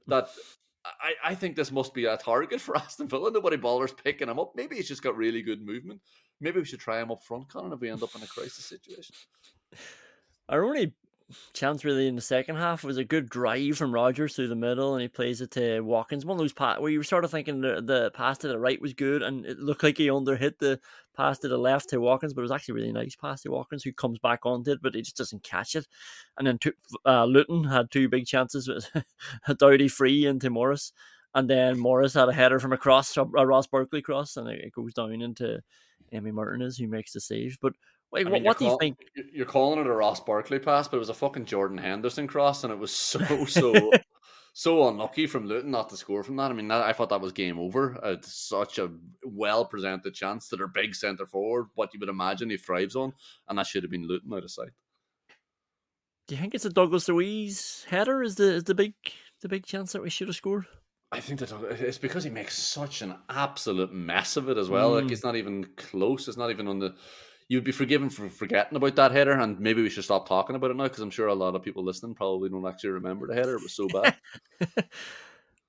That 0.06 0.28
I, 0.84 1.14
I 1.24 1.34
think 1.34 1.56
this 1.56 1.72
must 1.72 1.94
be 1.94 2.06
a 2.06 2.16
target 2.16 2.60
for 2.60 2.76
Aston 2.76 3.08
Villa. 3.08 3.30
Nobody 3.30 3.56
bothers 3.56 3.92
picking 3.92 4.28
him 4.28 4.38
up. 4.38 4.52
Maybe 4.54 4.76
he's 4.76 4.88
just 4.88 5.02
got 5.02 5.16
really 5.16 5.42
good 5.42 5.64
movement. 5.64 6.00
Maybe 6.40 6.58
we 6.58 6.64
should 6.64 6.80
try 6.80 7.00
him 7.00 7.10
up 7.10 7.22
front, 7.22 7.52
Conan, 7.52 7.72
if 7.72 7.80
we 7.80 7.90
end 7.90 8.02
up 8.02 8.14
in 8.14 8.22
a 8.22 8.26
crisis 8.26 8.64
situation. 8.64 9.14
Our 10.48 10.64
only 10.64 10.94
chance 11.52 11.84
really 11.84 12.06
in 12.06 12.16
the 12.16 12.22
second 12.22 12.56
half 12.56 12.84
was 12.84 12.96
a 12.96 13.04
good 13.04 13.28
drive 13.28 13.76
from 13.76 13.94
Rogers 13.94 14.34
through 14.34 14.48
the 14.48 14.54
middle, 14.54 14.94
and 14.94 15.02
he 15.02 15.08
plays 15.08 15.40
it 15.40 15.50
to 15.52 15.80
Watkins. 15.80 16.24
One 16.24 16.36
of 16.36 16.38
those 16.38 16.52
pass 16.52 16.78
where 16.78 16.90
you 16.90 16.98
were 16.98 17.04
sort 17.04 17.24
of 17.24 17.30
thinking 17.30 17.60
the, 17.60 17.80
the 17.80 18.10
pass 18.12 18.38
to 18.38 18.48
the 18.48 18.58
right 18.58 18.80
was 18.80 18.94
good, 18.94 19.22
and 19.22 19.44
it 19.46 19.58
looked 19.58 19.82
like 19.82 19.98
he 19.98 20.08
underhit 20.08 20.58
the 20.58 20.80
pass 21.16 21.38
to 21.40 21.48
the 21.48 21.58
left 21.58 21.90
to 21.90 22.00
Watkins, 22.00 22.32
but 22.32 22.40
it 22.40 22.42
was 22.42 22.52
actually 22.52 22.72
a 22.72 22.76
really 22.76 22.92
nice 22.92 23.16
pass 23.16 23.42
to 23.42 23.50
Watkins, 23.50 23.82
who 23.82 23.92
comes 23.92 24.18
back 24.18 24.44
onto 24.44 24.72
it, 24.72 24.82
but 24.82 24.94
he 24.94 25.02
just 25.02 25.16
doesn't 25.16 25.42
catch 25.42 25.76
it. 25.76 25.86
And 26.38 26.46
then 26.46 26.58
two, 26.58 26.72
uh, 27.06 27.24
Luton 27.24 27.64
had 27.64 27.90
two 27.90 28.08
big 28.08 28.26
chances, 28.26 28.68
with 28.68 28.88
a 29.46 29.54
Doughty 29.54 29.88
free 29.88 30.26
into 30.26 30.50
Morris, 30.50 30.92
and 31.34 31.48
then 31.48 31.78
Morris 31.78 32.14
had 32.14 32.28
a 32.28 32.32
header 32.32 32.58
from 32.58 32.72
across 32.72 33.16
a 33.16 33.24
Ross 33.24 33.66
Barkley 33.66 34.02
cross, 34.02 34.36
and 34.36 34.48
it, 34.48 34.64
it 34.64 34.72
goes 34.72 34.94
down 34.94 35.22
into 35.22 35.60
Emi 36.12 36.32
Martinez, 36.32 36.76
who 36.76 36.88
makes 36.88 37.12
the 37.12 37.20
save. 37.20 37.58
But 37.60 37.74
Wait, 38.12 38.26
I 38.26 38.30
what, 38.30 38.32
mean, 38.38 38.44
what 38.44 38.58
do 38.58 38.64
you 38.64 38.70
call- 38.70 38.78
think? 38.78 38.96
You're 39.32 39.46
calling 39.46 39.78
it 39.80 39.86
a 39.86 39.92
Ross 39.92 40.20
Barkley 40.20 40.58
pass, 40.58 40.88
but 40.88 40.96
it 40.96 41.00
was 41.00 41.08
a 41.10 41.14
fucking 41.14 41.44
Jordan 41.44 41.78
Henderson 41.78 42.26
cross, 42.26 42.64
and 42.64 42.72
it 42.72 42.78
was 42.78 42.90
so 42.92 43.44
so 43.46 43.90
so 44.52 44.88
unlucky 44.88 45.26
from 45.28 45.46
Luton 45.46 45.70
not 45.70 45.88
to 45.90 45.96
score 45.96 46.24
from 46.24 46.36
that. 46.36 46.50
I 46.50 46.54
mean, 46.54 46.66
that, 46.68 46.82
I 46.82 46.92
thought 46.92 47.10
that 47.10 47.20
was 47.20 47.32
game 47.32 47.58
over. 47.58 47.98
It's 48.02 48.32
such 48.34 48.78
a 48.78 48.90
well 49.24 49.64
presented 49.64 50.14
chance 50.14 50.48
to 50.48 50.56
their 50.56 50.66
big 50.66 50.94
centre 50.96 51.26
forward, 51.26 51.66
what 51.74 51.94
you 51.94 52.00
would 52.00 52.08
imagine 52.08 52.50
he 52.50 52.56
thrives 52.56 52.96
on, 52.96 53.12
and 53.48 53.56
that 53.58 53.66
should 53.66 53.84
have 53.84 53.92
been 53.92 54.08
Luton 54.08 54.32
out 54.34 54.42
of 54.44 54.50
sight. 54.50 54.70
Do 56.26 56.34
you 56.34 56.40
think 56.40 56.54
it's 56.54 56.64
a 56.64 56.70
Douglas 56.70 57.08
Luiz 57.08 57.84
header? 57.88 58.22
Is 58.22 58.36
the 58.36 58.54
is 58.54 58.64
the 58.64 58.74
big 58.74 58.94
the 59.40 59.48
big 59.48 59.66
chance 59.66 59.92
that 59.92 60.02
we 60.02 60.10
should 60.10 60.28
have 60.28 60.36
scored? 60.36 60.66
I 61.12 61.18
think 61.18 61.40
that 61.40 61.52
it's 61.80 61.98
because 61.98 62.22
he 62.22 62.30
makes 62.30 62.56
such 62.56 63.02
an 63.02 63.16
absolute 63.28 63.92
mess 63.92 64.36
of 64.36 64.48
it 64.48 64.56
as 64.56 64.68
well. 64.68 64.92
Like 64.94 65.04
Mm. 65.06 65.10
he's 65.10 65.24
not 65.24 65.34
even 65.34 65.66
close. 65.76 66.28
It's 66.28 66.36
not 66.36 66.50
even 66.50 66.68
on 66.68 66.78
the. 66.78 66.94
You'd 67.50 67.64
be 67.64 67.72
forgiven 67.72 68.10
for 68.10 68.28
forgetting 68.28 68.76
about 68.76 68.94
that 68.94 69.10
header, 69.10 69.32
and 69.32 69.58
maybe 69.58 69.82
we 69.82 69.90
should 69.90 70.04
stop 70.04 70.28
talking 70.28 70.54
about 70.54 70.70
it 70.70 70.76
now 70.76 70.84
because 70.84 71.00
I'm 71.00 71.10
sure 71.10 71.26
a 71.26 71.34
lot 71.34 71.56
of 71.56 71.64
people 71.64 71.82
listening 71.82 72.14
probably 72.14 72.48
don't 72.48 72.64
actually 72.64 72.90
remember 72.90 73.26
the 73.26 73.34
header. 73.34 73.56
It 73.56 73.62
was 73.64 73.74
so 73.74 73.88
bad. 73.88 74.14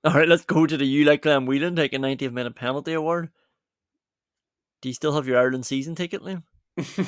All 0.03 0.13
right, 0.13 0.27
let's 0.27 0.45
go 0.45 0.67
to 0.67 0.77
the 0.77 0.85
you 0.85 1.05
like 1.05 1.23
Liam 1.23 1.47
Whelan 1.47 1.75
taking 1.75 2.01
90th 2.01 2.33
minute 2.33 2.55
penalty 2.55 2.93
award. 2.93 3.29
Do 4.83 4.89
you 4.89 4.93
still 4.93 5.13
have 5.13 5.27
your 5.27 5.39
Ireland 5.39 5.65
season 5.65 5.95
ticket, 5.95 6.21
Liam? 6.21 6.43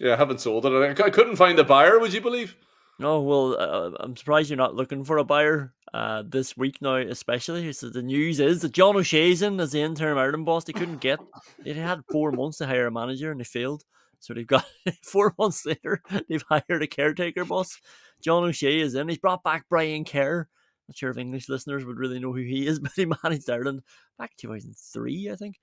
yeah, 0.00 0.14
I 0.14 0.16
haven't 0.16 0.40
sold 0.40 0.66
it. 0.66 0.72
I 0.72 1.04
I 1.04 1.10
couldn't 1.10 1.36
find 1.36 1.56
a 1.60 1.64
buyer. 1.64 2.00
Would 2.00 2.12
you 2.12 2.22
believe? 2.22 2.56
No, 3.00 3.22
well, 3.22 3.56
uh, 3.58 3.92
I'm 3.98 4.14
surprised 4.14 4.50
you're 4.50 4.58
not 4.58 4.74
looking 4.74 5.04
for 5.04 5.16
a 5.16 5.24
buyer 5.24 5.72
uh, 5.94 6.22
this 6.26 6.54
week 6.54 6.82
now, 6.82 6.96
especially. 6.96 7.72
So 7.72 7.88
the 7.88 8.02
news 8.02 8.40
is 8.40 8.60
that 8.60 8.72
John 8.72 8.94
O'Shea's 8.94 9.40
in 9.40 9.58
as 9.58 9.72
the 9.72 9.80
interim 9.80 10.18
Ireland 10.18 10.44
boss. 10.44 10.64
They 10.64 10.74
couldn't 10.74 11.00
get, 11.00 11.18
they 11.64 11.72
had 11.72 12.02
four 12.12 12.30
months 12.30 12.58
to 12.58 12.66
hire 12.66 12.88
a 12.88 12.90
manager 12.90 13.30
and 13.30 13.40
they 13.40 13.44
failed. 13.44 13.84
So 14.18 14.34
they've 14.34 14.46
got 14.46 14.66
four 15.02 15.34
months 15.38 15.64
later, 15.64 16.02
they've 16.28 16.44
hired 16.46 16.82
a 16.82 16.86
caretaker 16.86 17.46
boss. 17.46 17.80
John 18.22 18.44
O'Shea 18.44 18.80
is 18.80 18.94
in. 18.94 19.08
He's 19.08 19.16
brought 19.16 19.42
back 19.42 19.64
Brian 19.70 20.04
Kerr. 20.04 20.46
Not 20.86 20.96
sure 20.98 21.08
if 21.08 21.16
English 21.16 21.48
listeners 21.48 21.86
would 21.86 21.98
really 21.98 22.18
know 22.18 22.34
who 22.34 22.42
he 22.42 22.66
is, 22.66 22.78
but 22.80 22.92
he 22.94 23.06
managed 23.24 23.48
Ireland 23.48 23.80
back 24.18 24.36
2003, 24.36 25.30
I 25.30 25.36
think. 25.36 25.58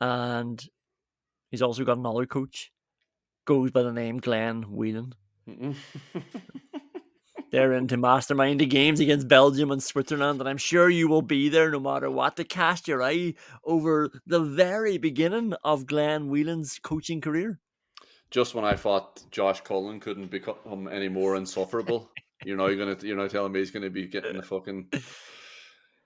And 0.00 0.60
he's 1.52 1.62
also 1.62 1.84
got 1.84 1.98
another 1.98 2.26
coach, 2.26 2.72
goes 3.44 3.70
by 3.70 3.84
the 3.84 3.92
name 3.92 4.18
Glenn 4.18 4.62
Whelan. 4.62 5.14
They're 7.50 7.72
into 7.72 7.96
mastermind 7.96 8.60
the 8.60 8.66
games 8.66 8.98
against 9.00 9.28
Belgium 9.28 9.70
and 9.70 9.82
Switzerland, 9.82 10.40
and 10.40 10.48
I'm 10.48 10.56
sure 10.56 10.90
you 10.90 11.06
will 11.06 11.22
be 11.22 11.48
there 11.48 11.70
no 11.70 11.78
matter 11.78 12.10
what 12.10 12.36
to 12.36 12.44
cast 12.44 12.88
your 12.88 13.02
eye 13.02 13.34
over 13.64 14.10
the 14.26 14.40
very 14.40 14.98
beginning 14.98 15.54
of 15.62 15.86
Glenn 15.86 16.28
Whelan's 16.28 16.80
coaching 16.82 17.20
career. 17.20 17.60
Just 18.30 18.54
when 18.54 18.64
I 18.64 18.74
thought 18.74 19.22
Josh 19.30 19.60
Cullen 19.60 20.00
couldn't 20.00 20.30
become 20.32 20.88
any 20.90 21.08
more 21.08 21.36
insufferable, 21.36 22.10
you're 22.44 22.56
now 22.56 22.74
gonna 22.74 22.96
you're 23.02 23.16
now 23.16 23.28
telling 23.28 23.52
me 23.52 23.60
he's 23.60 23.70
gonna 23.70 23.90
be 23.90 24.08
getting 24.08 24.36
the 24.36 24.42
fucking 24.42 24.88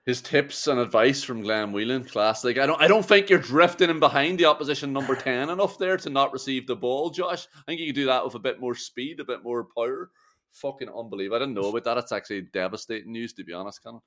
his 0.09 0.21
tips 0.21 0.65
and 0.67 0.79
advice 0.79 1.23
from 1.23 1.41
Glenn 1.41 1.71
Whelan 1.71 2.03
class. 2.03 2.43
Like 2.43 2.57
I 2.57 2.65
don't 2.65 2.81
I 2.81 2.87
don't 2.87 3.05
think 3.05 3.29
you're 3.29 3.39
drifting 3.39 3.89
in 3.89 3.99
behind 3.99 4.39
the 4.39 4.45
opposition 4.45 4.91
number 4.91 5.15
ten 5.15 5.49
enough 5.49 5.77
there 5.77 5.97
to 5.97 6.09
not 6.09 6.33
receive 6.33 6.67
the 6.67 6.75
ball, 6.75 7.11
Josh. 7.11 7.47
I 7.55 7.61
think 7.65 7.79
you 7.79 7.87
could 7.87 7.95
do 7.95 8.07
that 8.07 8.25
with 8.25 8.35
a 8.35 8.39
bit 8.39 8.59
more 8.59 8.75
speed, 8.75 9.19
a 9.19 9.25
bit 9.25 9.43
more 9.43 9.67
power. 9.77 10.09
Fucking 10.51 10.89
unbelievable. 10.89 11.37
I 11.37 11.39
didn't 11.39 11.53
know 11.53 11.69
about 11.69 11.83
that. 11.83 11.97
It's 11.99 12.11
actually 12.11 12.41
devastating 12.51 13.11
news 13.11 13.33
to 13.33 13.43
be 13.43 13.53
honest, 13.53 13.83
Canon. 13.83 14.01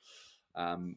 Um 0.57 0.96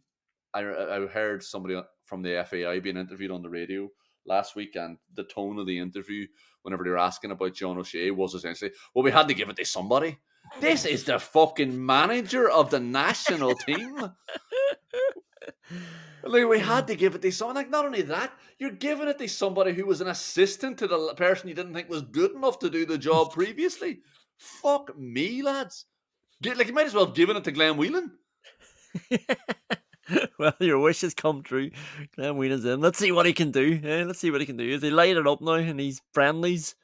I, 0.53 0.61
I 0.61 1.05
heard 1.07 1.43
somebody 1.43 1.79
from 2.05 2.21
the 2.21 2.45
FAI 2.49 2.79
being 2.79 2.97
interviewed 2.97 3.31
on 3.31 3.43
the 3.43 3.49
radio 3.49 3.89
last 4.25 4.55
week, 4.55 4.75
and 4.75 4.97
the 5.13 5.25
tone 5.25 5.59
of 5.59 5.67
the 5.67 5.77
interview, 5.77 6.25
whenever 6.63 6.83
they 6.83 6.89
were 6.89 6.97
asking 6.97 7.31
about 7.31 7.53
John 7.53 7.77
O'Shea, 7.77 8.09
was 8.11 8.33
essentially, 8.33 8.71
"Well, 8.93 9.03
we 9.03 9.11
had 9.11 9.27
to 9.27 9.33
give 9.33 9.49
it 9.49 9.57
to 9.57 9.65
somebody. 9.65 10.17
This 10.59 10.85
is 10.85 11.03
the 11.03 11.19
fucking 11.19 11.85
manager 11.85 12.49
of 12.49 12.69
the 12.69 12.79
national 12.79 13.55
team. 13.55 13.97
Like 16.27 16.47
we 16.47 16.59
had 16.59 16.87
to 16.87 16.95
give 16.95 17.13
it 17.13 17.21
to 17.21 17.31
someone. 17.31 17.55
Like 17.55 17.69
not 17.69 17.85
only 17.85 18.01
that, 18.01 18.33
you're 18.57 18.71
giving 18.71 19.07
it 19.07 19.19
to 19.19 19.27
somebody 19.27 19.73
who 19.73 19.85
was 19.85 20.01
an 20.01 20.07
assistant 20.07 20.79
to 20.79 20.87
the 20.87 21.13
person 21.13 21.47
you 21.47 21.53
didn't 21.53 21.75
think 21.75 21.87
was 21.87 22.01
good 22.01 22.31
enough 22.31 22.57
to 22.59 22.69
do 22.69 22.83
the 22.85 22.97
job 22.97 23.31
previously. 23.33 23.99
Fuck 24.37 24.97
me, 24.97 25.43
lads. 25.43 25.85
Like 26.43 26.67
you 26.67 26.73
might 26.73 26.87
as 26.87 26.95
well 26.95 27.05
have 27.05 27.15
given 27.15 27.37
it 27.37 27.43
to 27.43 27.51
Glenn 27.51 27.77
Whelan. 27.77 28.11
well, 30.39 30.53
your 30.59 30.79
wish 30.79 31.01
has 31.01 31.13
come 31.13 31.43
true. 31.43 31.71
Glenn 32.15 32.37
Whelan's 32.37 32.65
in. 32.65 32.81
Let's 32.81 32.97
see 32.97 33.11
what 33.11 33.25
he 33.25 33.33
can 33.33 33.51
do. 33.51 33.79
eh? 33.83 34.03
Let's 34.03 34.19
see 34.19 34.31
what 34.31 34.41
he 34.41 34.47
can 34.47 34.57
do. 34.57 34.67
If 34.67 34.81
they 34.81 34.89
light 34.89 35.17
it 35.17 35.27
up 35.27 35.41
now 35.41 35.53
and 35.53 35.79
he's 35.79 36.01
friendlies, 36.11 36.75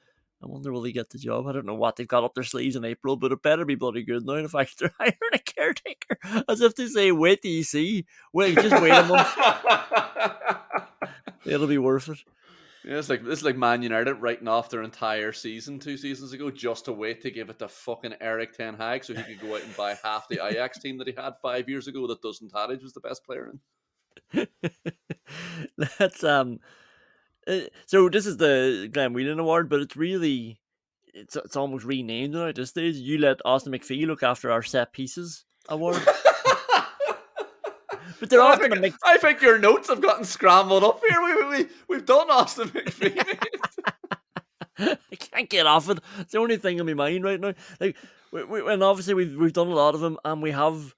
I 0.43 0.47
wonder 0.47 0.71
will 0.71 0.83
he 0.83 0.91
get 0.91 1.09
the 1.11 1.19
job. 1.19 1.45
I 1.47 1.51
don't 1.51 1.67
know 1.67 1.75
what 1.75 1.95
they've 1.95 2.07
got 2.07 2.23
up 2.23 2.33
their 2.33 2.43
sleeves 2.43 2.75
in 2.75 2.83
April, 2.83 3.15
but 3.15 3.31
it 3.31 3.43
better 3.43 3.63
be 3.63 3.75
bloody 3.75 4.03
good 4.03 4.25
now. 4.25 4.35
In 4.35 4.47
fact, 4.47 4.79
they're 4.79 4.93
hiring 4.99 5.15
a 5.33 5.39
caretaker, 5.39 6.17
as 6.49 6.61
if 6.61 6.73
to 6.75 6.87
say, 6.87 7.11
"Wait 7.11 7.41
till 7.41 7.51
you 7.51 7.63
see. 7.63 8.05
Wait, 8.33 8.55
just 8.55 8.81
wait 8.81 8.91
a 8.91 9.03
month. 9.03 9.27
It'll 11.45 11.67
be 11.67 11.77
worth 11.77 12.09
it." 12.09 12.19
Yeah, 12.83 12.97
it's 12.97 13.09
like 13.09 13.23
this 13.23 13.39
is 13.39 13.45
like 13.45 13.55
Man 13.55 13.83
United 13.83 14.15
writing 14.15 14.47
off 14.47 14.71
their 14.71 14.81
entire 14.81 15.31
season 15.31 15.77
two 15.77 15.97
seasons 15.97 16.33
ago 16.33 16.49
just 16.49 16.85
to 16.85 16.93
wait 16.93 17.21
to 17.21 17.29
give 17.29 17.51
it 17.51 17.59
to 17.59 17.67
fucking 17.67 18.15
Erik 18.19 18.57
Ten 18.57 18.73
Hag 18.73 19.03
so 19.03 19.13
he 19.13 19.21
could 19.21 19.39
go 19.39 19.55
out 19.55 19.61
and 19.61 19.77
buy 19.77 19.95
half 20.03 20.27
the 20.27 20.43
Ajax 20.43 20.79
team 20.79 20.97
that 20.97 21.07
he 21.07 21.13
had 21.15 21.33
five 21.43 21.69
years 21.69 21.87
ago 21.87 22.07
that 22.07 22.23
doesn't 22.23 22.51
Tadic 22.51 22.81
was 22.81 22.93
the 22.93 22.99
best 22.99 23.23
player 23.23 23.51
in. 24.33 24.47
That's 25.99 26.23
um. 26.23 26.59
Uh, 27.47 27.59
So 27.85 28.09
this 28.09 28.25
is 28.25 28.37
the 28.37 28.89
Glenn 28.91 29.13
Whelan 29.13 29.39
Award, 29.39 29.69
but 29.69 29.81
it's 29.81 29.95
really, 29.95 30.59
it's 31.13 31.35
it's 31.35 31.55
almost 31.55 31.85
renamed 31.85 32.33
now 32.33 32.47
at 32.47 32.55
this 32.55 32.69
stage. 32.69 32.95
You 32.95 33.17
let 33.17 33.39
Austin 33.45 33.73
McPhee 33.73 34.05
look 34.07 34.23
after 34.23 34.51
our 34.51 34.63
set 34.63 34.93
pieces 34.93 35.45
award, 35.69 36.01
but 38.19 38.29
they're 38.29 38.41
I 38.41 38.53
often 38.53 38.65
a 38.65 38.69
think, 38.75 38.81
mix. 38.81 38.97
I 39.05 39.17
think 39.17 39.41
your 39.41 39.57
notes 39.57 39.89
have 39.89 40.01
gotten 40.01 40.25
scrambled 40.25 40.83
up 40.83 41.01
here. 41.07 41.21
We, 41.21 41.35
we, 41.35 41.49
we, 41.63 41.69
we've 41.89 42.05
done 42.05 42.29
Austin 42.29 42.69
McPhee. 42.69 43.43
I 45.11 45.15
can't 45.15 45.49
get 45.49 45.67
off 45.67 45.89
it. 45.89 45.99
It's 46.19 46.31
the 46.31 46.39
only 46.39 46.57
thing 46.57 46.79
on 46.79 46.85
my 46.87 46.93
mind 46.93 47.23
right 47.23 47.39
now. 47.39 47.53
Like, 47.79 47.95
we, 48.31 48.43
we, 48.45 48.73
and 48.73 48.81
obviously 48.83 49.13
we've 49.13 49.35
we've 49.35 49.53
done 49.53 49.67
a 49.67 49.75
lot 49.75 49.95
of 49.95 50.01
them, 50.01 50.17
and 50.23 50.41
we 50.41 50.51
have. 50.51 50.95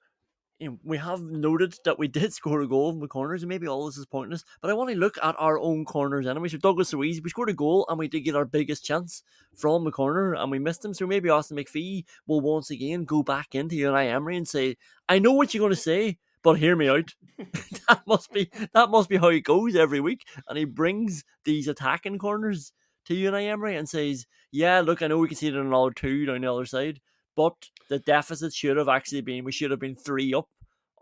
You 0.64 0.70
know, 0.70 0.78
we 0.82 0.96
have 0.96 1.20
noted 1.20 1.74
that 1.84 1.98
we 1.98 2.08
did 2.20 2.32
score 2.32 2.62
a 2.62 2.66
goal 2.66 2.90
in 2.90 2.98
the 2.98 3.06
corners, 3.06 3.42
and 3.42 3.50
maybe 3.50 3.68
all 3.68 3.84
this 3.84 3.98
is 3.98 4.06
pointless. 4.06 4.44
But 4.62 4.70
I 4.70 4.74
want 4.74 4.88
to 4.88 4.96
look 4.96 5.18
at 5.22 5.34
our 5.38 5.58
own 5.58 5.84
corners 5.84 6.26
anyway. 6.26 6.48
So 6.48 6.56
Douglas 6.56 6.94
Luiz, 6.94 7.20
we 7.20 7.28
scored 7.28 7.50
a 7.50 7.52
goal, 7.52 7.84
and 7.90 7.98
we 7.98 8.08
did 8.08 8.20
get 8.20 8.34
our 8.34 8.46
biggest 8.46 8.82
chance 8.82 9.22
from 9.54 9.84
the 9.84 9.90
corner, 9.90 10.32
and 10.32 10.50
we 10.50 10.58
missed 10.58 10.82
him. 10.82 10.94
So 10.94 11.06
maybe 11.06 11.28
Austin 11.28 11.58
McPhee 11.58 12.06
will 12.26 12.40
once 12.40 12.70
again 12.70 13.04
go 13.04 13.22
back 13.22 13.54
into 13.54 13.76
Unai 13.76 14.10
Emery 14.10 14.38
and 14.38 14.48
say, 14.48 14.78
"I 15.06 15.18
know 15.18 15.32
what 15.32 15.52
you're 15.52 15.60
going 15.60 15.70
to 15.70 15.76
say, 15.76 16.16
but 16.42 16.58
hear 16.58 16.76
me 16.76 16.88
out." 16.88 17.14
that 17.88 18.00
must 18.06 18.32
be 18.32 18.50
that 18.72 18.88
must 18.88 19.10
be 19.10 19.18
how 19.18 19.28
it 19.28 19.40
goes 19.40 19.76
every 19.76 20.00
week, 20.00 20.22
and 20.48 20.56
he 20.56 20.64
brings 20.64 21.24
these 21.44 21.68
attacking 21.68 22.18
corners 22.18 22.72
to 23.04 23.14
Unai 23.14 23.50
Emery 23.50 23.76
and 23.76 23.86
says, 23.86 24.24
"Yeah, 24.50 24.80
look, 24.80 25.02
I 25.02 25.08
know 25.08 25.18
we 25.18 25.28
can 25.28 25.36
see 25.36 25.48
it 25.48 25.54
in 25.54 25.66
another 25.66 25.90
two 25.90 26.24
down 26.24 26.40
the 26.40 26.50
other 26.50 26.64
side, 26.64 27.00
but 27.36 27.54
the 27.88 27.98
deficit 27.98 28.54
should 28.54 28.76
have 28.76 28.88
actually 28.88 29.20
been 29.20 29.44
we 29.44 29.52
should 29.52 29.70
have 29.70 29.80
been 29.80 29.96
three 29.96 30.32
up 30.32 30.48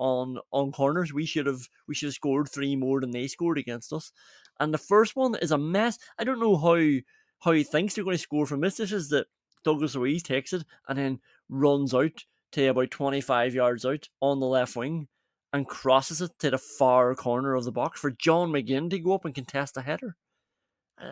on 0.02 0.38
on 0.50 0.72
corners. 0.72 1.12
We 1.12 1.24
should 1.24 1.46
have 1.46 1.68
we 1.86 1.94
should 1.94 2.08
have 2.08 2.14
scored 2.14 2.48
three 2.48 2.74
more 2.76 3.00
than 3.00 3.12
they 3.12 3.28
scored 3.28 3.58
against 3.58 3.92
us. 3.92 4.12
And 4.60 4.74
the 4.74 4.78
first 4.78 5.16
one 5.16 5.36
is 5.36 5.52
a 5.52 5.58
mess. 5.58 5.98
I 6.18 6.24
don't 6.24 6.40
know 6.40 6.56
how 6.56 7.00
how 7.40 7.52
he 7.52 7.62
thinks 7.62 7.94
they're 7.94 8.04
going 8.04 8.16
to 8.16 8.22
score 8.22 8.46
from 8.46 8.60
this. 8.60 8.76
This 8.76 8.92
is 8.92 9.08
that 9.10 9.28
Douglas 9.64 9.94
Luiz 9.94 10.22
takes 10.22 10.52
it 10.52 10.64
and 10.88 10.98
then 10.98 11.20
runs 11.48 11.94
out 11.94 12.24
to 12.52 12.66
about 12.66 12.90
twenty 12.90 13.20
five 13.20 13.54
yards 13.54 13.84
out 13.84 14.08
on 14.20 14.40
the 14.40 14.46
left 14.46 14.76
wing." 14.76 15.08
and 15.54 15.68
crosses 15.68 16.22
it 16.22 16.30
to 16.38 16.50
the 16.50 16.56
far 16.56 17.14
corner 17.14 17.54
of 17.54 17.64
the 17.64 17.72
box 17.72 18.00
for 18.00 18.10
John 18.10 18.50
McGinn 18.50 18.88
to 18.88 18.98
go 18.98 19.14
up 19.14 19.26
and 19.26 19.34
contest 19.34 19.76
a 19.76 19.82
header. 19.82 20.16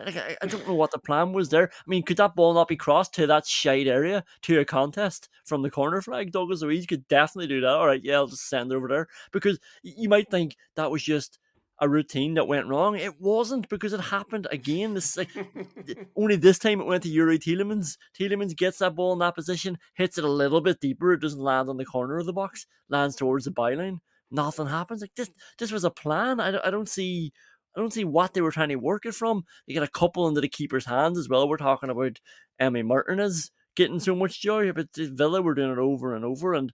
Like, 0.05 0.17
I, 0.17 0.37
I 0.41 0.45
don't 0.47 0.67
know 0.67 0.73
what 0.73 0.91
the 0.91 0.99
plan 0.99 1.33
was 1.33 1.49
there. 1.49 1.69
I 1.71 1.83
mean, 1.89 2.03
could 2.03 2.17
that 2.17 2.35
ball 2.35 2.53
not 2.53 2.67
be 2.67 2.75
crossed 2.75 3.13
to 3.15 3.27
that 3.27 3.45
shade 3.45 3.87
area 3.87 4.23
to 4.43 4.59
a 4.59 4.65
contest 4.65 5.29
from 5.45 5.61
the 5.61 5.69
corner 5.69 6.01
flag? 6.01 6.31
Douglas 6.31 6.61
Luiz 6.61 6.85
could 6.85 7.07
definitely 7.07 7.47
do 7.47 7.61
that. 7.61 7.69
All 7.69 7.87
right, 7.87 8.03
yeah, 8.03 8.15
I'll 8.15 8.27
just 8.27 8.49
send 8.49 8.71
it 8.71 8.75
over 8.75 8.87
there 8.87 9.07
because 9.31 9.59
you 9.83 10.09
might 10.09 10.29
think 10.29 10.55
that 10.75 10.91
was 10.91 11.03
just 11.03 11.39
a 11.81 11.89
routine 11.89 12.35
that 12.35 12.47
went 12.47 12.67
wrong. 12.67 12.95
It 12.95 13.19
wasn't 13.19 13.67
because 13.67 13.91
it 13.91 13.99
happened 13.99 14.47
again. 14.51 14.93
This 14.93 15.17
like 15.17 15.29
only 16.15 16.35
this 16.35 16.59
time 16.59 16.79
it 16.79 16.85
went 16.85 17.03
to 17.03 17.09
Youri 17.09 17.39
Tielemans. 17.39 17.97
Tielemans 18.17 18.55
gets 18.55 18.77
that 18.77 18.95
ball 18.95 19.13
in 19.13 19.19
that 19.19 19.35
position, 19.35 19.79
hits 19.95 20.17
it 20.19 20.23
a 20.23 20.29
little 20.29 20.61
bit 20.61 20.79
deeper. 20.79 21.11
It 21.11 21.21
doesn't 21.21 21.41
land 21.41 21.69
on 21.69 21.77
the 21.77 21.85
corner 21.85 22.19
of 22.19 22.27
the 22.27 22.33
box, 22.33 22.67
lands 22.87 23.15
towards 23.15 23.45
the 23.45 23.51
byline. 23.51 23.97
Nothing 24.29 24.67
happens. 24.67 25.01
Like 25.01 25.15
this, 25.15 25.29
this 25.57 25.71
was 25.71 25.83
a 25.83 25.89
plan. 25.89 26.39
I, 26.39 26.57
I 26.63 26.69
don't 26.69 26.87
see. 26.87 27.33
I 27.75 27.79
don't 27.79 27.93
see 27.93 28.03
what 28.03 28.33
they 28.33 28.41
were 28.41 28.51
trying 28.51 28.69
to 28.69 28.75
work 28.75 29.05
it 29.05 29.15
from. 29.15 29.45
They 29.67 29.73
get 29.73 29.83
a 29.83 29.87
couple 29.87 30.27
into 30.27 30.41
the 30.41 30.49
keeper's 30.49 30.85
hands 30.85 31.17
as 31.17 31.29
well. 31.29 31.47
We're 31.47 31.57
talking 31.57 31.89
about 31.89 32.19
Emi 32.59 32.85
Martinez 32.85 33.51
getting 33.75 33.99
so 33.99 34.15
much 34.15 34.41
joy, 34.41 34.71
but 34.73 34.87
Villa 34.95 35.41
were 35.41 35.53
doing 35.53 35.71
it 35.71 35.77
over 35.77 36.15
and 36.15 36.25
over. 36.25 36.53
And 36.53 36.73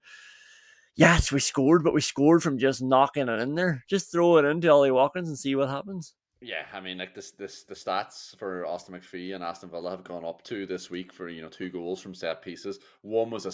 yes, 0.95 1.31
we 1.31 1.39
scored, 1.39 1.83
but 1.83 1.93
we 1.93 2.01
scored 2.01 2.41
from 2.41 2.57
just 2.57 2.81
knocking 2.81 3.29
it 3.29 3.39
in 3.39 3.55
there. 3.55 3.83
Just 3.89 4.11
throw 4.11 4.37
it 4.37 4.45
into 4.45 4.69
Ollie 4.69 4.91
Watkins 4.91 5.29
and 5.29 5.37
see 5.37 5.55
what 5.55 5.69
happens. 5.69 6.15
Yeah, 6.39 6.65
I 6.71 6.79
mean, 6.81 6.99
like 6.99 7.15
this, 7.15 7.31
this, 7.31 7.63
the 7.63 7.73
stats 7.73 8.37
for 8.37 8.65
Austin 8.65 8.93
McPhee 8.93 9.33
and 9.33 9.43
Aston 9.43 9.69
Villa 9.69 9.89
have 9.91 10.03
gone 10.03 10.23
up 10.23 10.43
to 10.43 10.67
this 10.67 10.89
week 10.89 11.11
for 11.11 11.29
you 11.29 11.41
know 11.41 11.49
two 11.49 11.69
goals 11.69 11.99
from 11.99 12.13
set 12.13 12.43
pieces. 12.43 12.79
One 13.01 13.31
was 13.31 13.47
a 13.47 13.51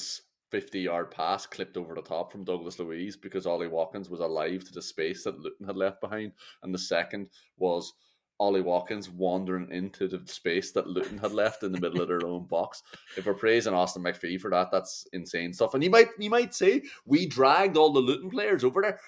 50 0.54 0.82
yard 0.82 1.10
pass 1.10 1.47
clipped 1.47 1.78
over 1.78 1.95
the 1.95 2.01
top 2.04 2.32
from 2.32 2.43
Douglas 2.43 2.78
Luiz 2.78 3.18
because 3.18 3.47
Ollie 3.47 3.68
Watkins 3.68 4.08
was 4.08 4.20
alive 4.20 4.64
to 4.64 4.72
the 4.72 4.84
space 4.84 5.24
that 5.24 5.39
Luton 5.39 5.66
had 5.66 5.76
left 5.76 5.99
behind. 5.99 6.32
And 6.62 6.72
the 6.72 6.78
second 6.78 7.30
was 7.58 7.91
Ollie 8.39 8.62
Watkins 8.62 9.10
wandering 9.10 9.72
into 9.72 10.08
the 10.08 10.22
space 10.28 10.72
that 10.74 10.86
Luton 10.86 11.18
had 11.18 11.32
left 11.32 11.64
in 11.64 11.72
the 11.72 11.82
middle 11.82 12.01
of 12.01 12.08
their 12.08 12.24
own 12.28 12.45
box. 12.45 12.84
If 13.18 13.26
we're 13.26 13.34
praising 13.34 13.74
Austin 13.74 14.04
McPhee 14.04 14.39
for 14.39 14.51
that, 14.51 14.70
that's 14.72 15.08
insane 15.12 15.54
stuff. 15.54 15.74
And 15.74 15.84
you 15.84 15.89
might 15.89 16.10
you 16.20 16.30
might 16.30 16.54
say 16.54 16.84
we 17.04 17.26
dragged 17.26 17.76
all 17.76 17.91
the 17.91 17.99
Luton 17.99 18.30
players 18.30 18.64
over 18.64 18.84
there 18.84 18.99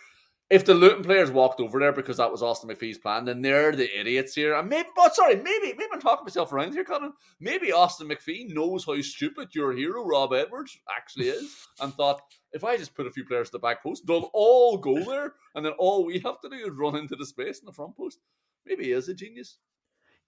if 0.50 0.64
the 0.64 0.76
Luton 0.76 1.04
players 1.04 1.32
walked 1.32 1.60
over 1.60 1.80
there 1.80 1.92
because 1.92 2.18
that 2.18 2.32
was 2.32 2.44
Austin 2.44 2.70
McPhee's 2.70 3.00
plan, 3.00 3.26
then 3.26 3.42
they're 3.42 3.76
the 3.76 4.00
idiots 4.00 4.36
here. 4.36 4.56
And 4.56 4.70
maybe, 4.70 4.90
but 4.96 5.16
sorry, 5.16 5.38
maybe, 5.38 5.74
maybe 5.74 5.90
I'm 5.92 6.00
talking 6.00 6.24
myself 6.24 6.54
around 6.54 6.74
here, 6.74 6.84
Colin. 6.84 7.14
Maybe 7.40 7.72
Austin 7.72 8.08
McPhee 8.08 8.54
knows 8.54 8.86
how 8.86 9.00
stupid 9.02 9.56
your 9.56 9.74
hero 9.74 10.06
Rob 10.06 10.34
Edwards 10.34 10.78
actually 10.96 11.30
is, 11.30 11.68
and 11.82 11.94
thought 11.94 12.22
if 12.52 12.64
I 12.64 12.78
just 12.78 12.94
put 12.94 13.08
a 13.08 13.12
few 13.12 13.26
players 13.26 13.48
at 13.48 13.54
the 13.54 13.60
back 13.60 13.82
post, 13.82 14.06
they'll 14.06 14.30
all 14.34 14.78
go 14.78 15.04
there, 15.04 15.34
and 15.56 15.66
then 15.66 15.74
all 15.80 16.06
we 16.06 16.20
have 16.20 16.40
to 16.42 16.50
do 16.50 16.56
is 16.56 16.78
run 16.78 16.96
into 16.96 17.16
the 17.16 17.26
space 17.26 17.60
in 17.60 17.66
the 17.66 17.74
front 17.74 17.98
post. 17.98 18.20
Maybe 18.68 18.86
he 18.86 18.92
is 18.92 19.10
a 19.10 19.16
genius. 19.16 19.58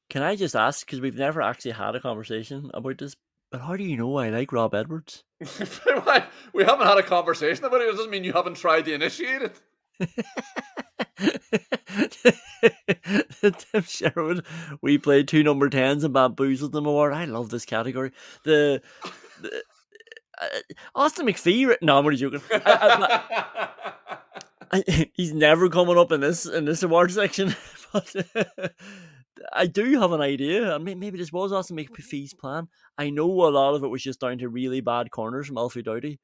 Can 0.09 0.24
I 0.24 0.36
just 0.36 0.55
ask 0.55 0.86
because 0.86 1.01
we've 1.01 1.18
never 1.18 1.41
actually 1.41 1.72
had 1.72 1.95
a 1.95 1.99
conversation 1.99 2.72
about 2.74 2.97
this? 2.97 3.15
But 3.51 3.61
how 3.61 3.78
do 3.78 3.84
you 3.84 3.97
know 3.97 4.18
I 4.18 4.30
like 4.30 4.51
Rob 4.51 4.74
Edwards? 4.74 5.24
we 6.53 6.63
haven't 6.63 6.88
had 6.88 6.97
a 6.97 7.03
conversation 7.03 7.65
about 7.65 7.82
it. 7.82 7.88
It 7.88 7.91
doesn't 7.91 8.09
mean 8.09 8.24
you 8.24 8.34
haven't 8.34 8.55
tried 8.55 8.86
to 8.86 8.93
initiate 8.93 9.41
it. 9.41 9.61
Tim 13.41 13.84
Sherwood, 13.84 14.45
we 14.82 14.98
played 14.98 15.28
two 15.28 15.43
number 15.43 15.70
tens 15.70 16.04
and 16.04 16.14
bamboozled 16.14 16.72
them 16.72 16.86
award. 16.86 17.14
I 17.14 17.26
love 17.26 17.50
this 17.50 17.66
category. 17.66 18.12
The, 18.43 18.82
the 19.41 19.64
uh, 20.39 20.48
Austin 20.95 21.26
McPhee. 21.26 21.76
No, 21.82 21.98
I'm 21.98 22.06
only 22.06 22.18
joking. 22.18 22.41
I, 22.52 23.22
I, 24.72 25.10
he's 25.14 25.34
never 25.34 25.70
coming 25.70 25.98
up 25.98 26.12
in 26.12 26.22
this 26.22 26.45
in 26.45 26.66
this 26.66 26.84
award 26.84 27.12
section, 27.12 27.56
but 27.93 28.16
I 29.54 29.66
do 29.68 30.00
have 30.00 30.12
an 30.12 30.22
idea. 30.22 30.74
I 30.74 30.78
mean, 30.78 31.00
maybe 31.00 31.18
this 31.18 31.32
was 31.32 31.52
Austin 31.52 31.78
McPhee's 31.78 32.34
plan. 32.34 32.68
I 32.98 33.10
know 33.10 33.26
a 33.26 33.50
lot 33.50 33.76
of 33.76 33.84
it 33.84 33.88
was 33.88 34.04
just 34.04 34.20
down 34.20 34.38
to 34.39 34.50
really 34.50 34.82
bad 34.82 35.12
corners 35.12 35.48
from 35.48 35.58
Alfie 35.58 35.82
Doughty 35.82 36.20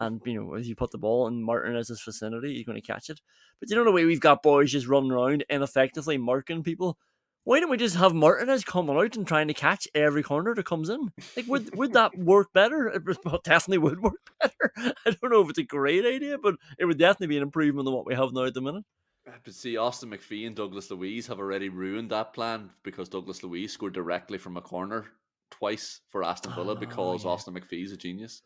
and 0.00 0.20
you 0.24 0.34
know, 0.34 0.54
if 0.54 0.66
you 0.66 0.74
put 0.74 0.90
the 0.90 0.98
ball 0.98 1.26
in 1.26 1.42
Martinez's 1.42 2.02
vicinity, 2.02 2.54
he's 2.54 2.66
going 2.66 2.80
to 2.80 2.86
catch 2.86 3.10
it. 3.10 3.20
But 3.60 3.70
you 3.70 3.76
know 3.76 3.84
the 3.84 3.92
way 3.92 4.04
we've 4.04 4.20
got 4.20 4.42
boys 4.42 4.72
just 4.72 4.86
running 4.86 5.12
around 5.12 5.44
ineffectively 5.48 6.18
marking 6.18 6.62
people. 6.62 6.98
Why 7.44 7.60
don't 7.60 7.70
we 7.70 7.76
just 7.76 7.96
have 7.96 8.14
Martinez 8.14 8.64
coming 8.64 8.96
out 8.96 9.16
and 9.16 9.26
trying 9.26 9.48
to 9.48 9.54
catch 9.54 9.86
every 9.94 10.22
corner 10.22 10.54
that 10.54 10.64
comes 10.64 10.88
in? 10.88 11.12
Like, 11.36 11.46
would 11.46 11.76
would 11.76 11.92
that 11.92 12.16
work 12.18 12.52
better? 12.54 12.88
It 12.88 13.02
well, 13.24 13.40
definitely 13.44 13.78
would 13.78 14.00
work 14.00 14.30
better. 14.40 14.72
I 14.78 15.10
don't 15.10 15.30
know 15.30 15.42
if 15.42 15.50
it's 15.50 15.58
a 15.58 15.64
great 15.64 16.06
idea, 16.06 16.38
but 16.38 16.56
it 16.78 16.86
would 16.86 16.98
definitely 16.98 17.28
be 17.28 17.36
an 17.36 17.42
improvement 17.42 17.86
on 17.86 17.94
what 17.94 18.06
we 18.06 18.14
have 18.14 18.32
now 18.32 18.44
at 18.44 18.54
the 18.54 18.62
minute. 18.62 18.84
Uh, 19.28 19.32
but 19.42 19.54
see, 19.54 19.76
Austin 19.76 20.10
McPhee 20.10 20.46
and 20.46 20.56
Douglas 20.56 20.90
Luiz 20.90 21.26
have 21.26 21.38
already 21.38 21.68
ruined 21.68 22.10
that 22.10 22.32
plan 22.32 22.70
because 22.82 23.08
Douglas 23.08 23.42
Luiz 23.42 23.72
scored 23.72 23.94
directly 23.94 24.38
from 24.38 24.56
a 24.56 24.62
corner 24.62 25.06
twice 25.50 26.00
for 26.08 26.24
Aston 26.24 26.52
Villa 26.54 26.72
oh, 26.72 26.76
because 26.76 27.24
yeah. 27.24 27.30
Austin 27.30 27.54
McPhee's 27.54 27.92
a 27.92 27.96
genius. 27.96 28.42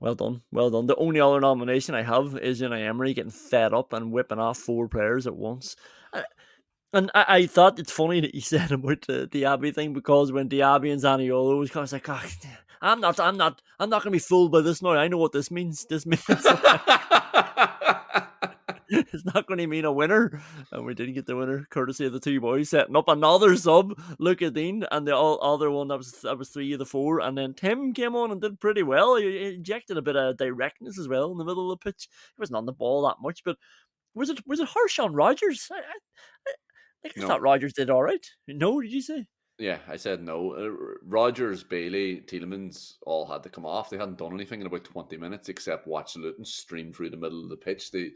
Well 0.00 0.14
done, 0.14 0.42
well 0.52 0.70
done. 0.70 0.86
The 0.86 0.96
only 0.96 1.20
other 1.20 1.40
nomination 1.40 1.94
I 1.94 2.02
have 2.02 2.36
is 2.38 2.60
Unai 2.60 2.86
Emery 2.86 3.14
getting 3.14 3.32
fed 3.32 3.74
up 3.74 3.92
and 3.92 4.12
whipping 4.12 4.38
off 4.38 4.58
four 4.58 4.88
players 4.88 5.26
at 5.26 5.36
once. 5.36 5.74
Uh, 6.12 6.22
and 6.92 7.10
I, 7.14 7.24
I 7.28 7.46
thought 7.46 7.78
it's 7.78 7.92
funny 7.92 8.20
that 8.20 8.34
you 8.34 8.40
said 8.42 8.72
about 8.72 9.02
the 9.02 9.28
Diaby 9.28 9.74
thing 9.74 9.92
because 9.94 10.32
when 10.32 10.48
Diaby 10.48 10.92
and 10.92 11.02
Zaniolo 11.02 11.58
was 11.58 11.70
kind 11.70 11.84
of 11.84 11.92
like, 11.92 12.08
oh, 12.08 12.22
I'm 12.80 13.00
not, 13.00 13.18
I'm 13.20 13.36
not, 13.36 13.62
I'm 13.80 13.90
not 13.90 14.02
going 14.02 14.12
to 14.12 14.16
be 14.16 14.20
fooled 14.20 14.52
by 14.52 14.60
this 14.60 14.82
now. 14.82 14.90
I 14.90 15.08
know 15.08 15.18
what 15.18 15.32
this 15.32 15.50
means. 15.50 15.84
This 15.86 16.06
means. 16.06 16.24
it's 19.12 19.24
not 19.24 19.46
going 19.46 19.58
to 19.58 19.66
mean 19.66 19.84
a 19.84 19.92
winner. 19.92 20.40
And 20.72 20.84
we 20.86 20.94
didn't 20.94 21.14
get 21.14 21.26
the 21.26 21.36
winner, 21.36 21.66
courtesy 21.70 22.06
of 22.06 22.12
the 22.12 22.20
two 22.20 22.40
boys 22.40 22.70
setting 22.70 22.96
up 22.96 23.08
another 23.08 23.56
sub, 23.56 24.00
Lucas 24.18 24.50
Digne, 24.52 24.84
and 24.90 25.06
the 25.06 25.14
all, 25.14 25.38
other 25.42 25.70
one 25.70 25.88
that 25.88 25.98
was 25.98 26.12
that 26.22 26.38
was 26.38 26.48
three 26.48 26.72
of 26.72 26.78
the 26.78 26.86
four. 26.86 27.20
And 27.20 27.36
then 27.36 27.52
Tim 27.52 27.92
came 27.92 28.16
on 28.16 28.30
and 28.30 28.40
did 28.40 28.60
pretty 28.60 28.82
well. 28.82 29.16
He, 29.16 29.54
injected 29.54 29.98
a 29.98 30.02
bit 30.02 30.16
of 30.16 30.36
directness 30.38 30.98
as 30.98 31.08
well 31.08 31.30
in 31.32 31.38
the 31.38 31.44
middle 31.44 31.70
of 31.70 31.78
the 31.78 31.90
pitch. 31.90 32.08
He 32.10 32.40
wasn't 32.40 32.56
on 32.56 32.66
the 32.66 32.72
ball 32.72 33.02
that 33.02 33.16
much, 33.20 33.42
but 33.44 33.56
was 34.14 34.30
it 34.30 34.40
was 34.46 34.60
it 34.60 34.68
harsh 34.68 34.98
on 34.98 35.14
Rogers? 35.14 35.68
I, 35.70 35.76
I, 35.76 36.52
I, 37.06 37.10
no. 37.16 37.26
thought 37.26 37.42
Rogers 37.42 37.74
did 37.74 37.90
all 37.90 38.02
right. 38.02 38.26
No, 38.46 38.80
did 38.80 38.92
you 38.92 39.02
say? 39.02 39.26
Yeah, 39.58 39.78
I 39.88 39.96
said 39.96 40.22
no. 40.22 40.54
Uh, 40.54 40.96
Rogers, 41.02 41.64
Bailey, 41.64 42.20
Tielemans 42.20 42.94
all 43.04 43.26
had 43.26 43.42
to 43.42 43.48
come 43.48 43.66
off. 43.66 43.90
They 43.90 43.98
hadn't 43.98 44.18
done 44.18 44.32
anything 44.32 44.60
in 44.60 44.68
about 44.68 44.84
20 44.84 45.16
minutes 45.16 45.48
except 45.48 45.88
watch 45.88 46.14
Luton 46.14 46.44
stream 46.44 46.92
through 46.92 47.10
the 47.10 47.16
middle 47.16 47.42
of 47.42 47.50
the 47.50 47.56
pitch. 47.56 47.90
They 47.90 48.10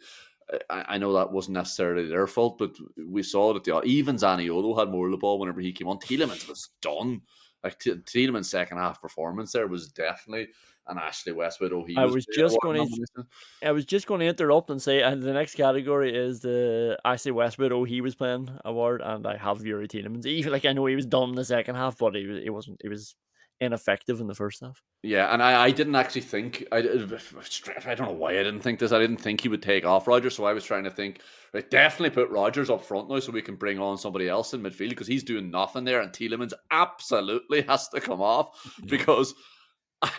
I, 0.70 0.84
I 0.88 0.98
know 0.98 1.12
that 1.14 1.32
wasn't 1.32 1.54
necessarily 1.54 2.08
their 2.08 2.26
fault, 2.26 2.58
but 2.58 2.76
we 2.96 3.22
saw 3.22 3.52
that 3.54 3.64
the 3.64 3.80
even 3.82 4.16
Zaniolo 4.16 4.78
had 4.78 4.90
more 4.90 5.06
of 5.06 5.12
the 5.12 5.18
ball 5.18 5.38
whenever 5.38 5.60
he 5.60 5.72
came 5.72 5.88
on. 5.88 5.98
Tielemans 5.98 6.48
was 6.48 6.68
done. 6.80 7.22
Like 7.64 7.78
T- 7.78 7.92
Tielemans' 7.92 8.46
second 8.46 8.78
half 8.78 9.00
performance 9.00 9.52
there 9.52 9.68
was 9.68 9.88
definitely 9.88 10.48
an 10.88 10.98
Ashley 10.98 11.32
Westwood. 11.32 11.72
Oh, 11.72 11.84
he 11.84 11.96
I 11.96 12.04
was, 12.04 12.14
was 12.14 12.26
just 12.26 12.58
going 12.60 12.86
to. 12.86 13.24
I 13.62 13.70
was 13.70 13.84
just 13.84 14.06
going 14.06 14.20
to 14.20 14.26
interrupt 14.26 14.70
and 14.70 14.82
say, 14.82 15.02
and 15.02 15.22
the 15.22 15.32
next 15.32 15.54
category 15.54 16.14
is 16.14 16.40
the 16.40 16.98
Ashley 17.04 17.30
Westwood. 17.30 17.72
Oh, 17.72 17.84
he 17.84 18.00
was 18.00 18.14
playing 18.14 18.48
award, 18.64 19.00
and 19.02 19.26
I 19.26 19.36
have 19.36 19.58
Youri 19.60 19.88
Tielemans. 19.88 20.26
Even 20.26 20.52
like 20.52 20.64
I 20.64 20.72
know 20.72 20.86
he 20.86 20.96
was 20.96 21.06
done 21.06 21.30
in 21.30 21.34
the 21.36 21.44
second 21.44 21.76
half, 21.76 21.98
but 21.98 22.14
he 22.14 22.26
was. 22.26 22.42
It 22.44 22.50
wasn't. 22.50 22.80
It 22.82 22.88
was 22.88 23.14
ineffective 23.60 24.20
in 24.20 24.26
the 24.26 24.34
first 24.34 24.60
half. 24.60 24.82
Yeah, 25.02 25.32
and 25.32 25.42
I, 25.42 25.64
I 25.64 25.70
didn't 25.70 25.96
actually 25.96 26.22
think 26.22 26.64
I, 26.72 26.78
I 27.86 27.94
don't 27.94 28.08
know 28.08 28.12
why 28.12 28.30
I 28.30 28.42
didn't 28.42 28.60
think 28.60 28.78
this. 28.78 28.92
I 28.92 28.98
didn't 28.98 29.18
think 29.18 29.40
he 29.40 29.48
would 29.48 29.62
take 29.62 29.84
off 29.84 30.06
Rogers, 30.06 30.36
so 30.36 30.44
I 30.44 30.52
was 30.52 30.64
trying 30.64 30.84
to 30.84 30.90
think 30.90 31.20
right, 31.52 31.68
definitely 31.70 32.10
put 32.10 32.30
Rogers 32.30 32.70
up 32.70 32.84
front 32.84 33.08
now 33.08 33.18
so 33.18 33.32
we 33.32 33.42
can 33.42 33.56
bring 33.56 33.78
on 33.78 33.98
somebody 33.98 34.28
else 34.28 34.54
in 34.54 34.62
midfield 34.62 34.90
because 34.90 35.06
he's 35.06 35.24
doing 35.24 35.50
nothing 35.50 35.84
there, 35.84 36.00
and 36.00 36.12
Tielemans 36.12 36.52
absolutely 36.70 37.62
has 37.62 37.88
to 37.88 38.00
come 38.00 38.20
off 38.20 38.76
because. 38.86 39.34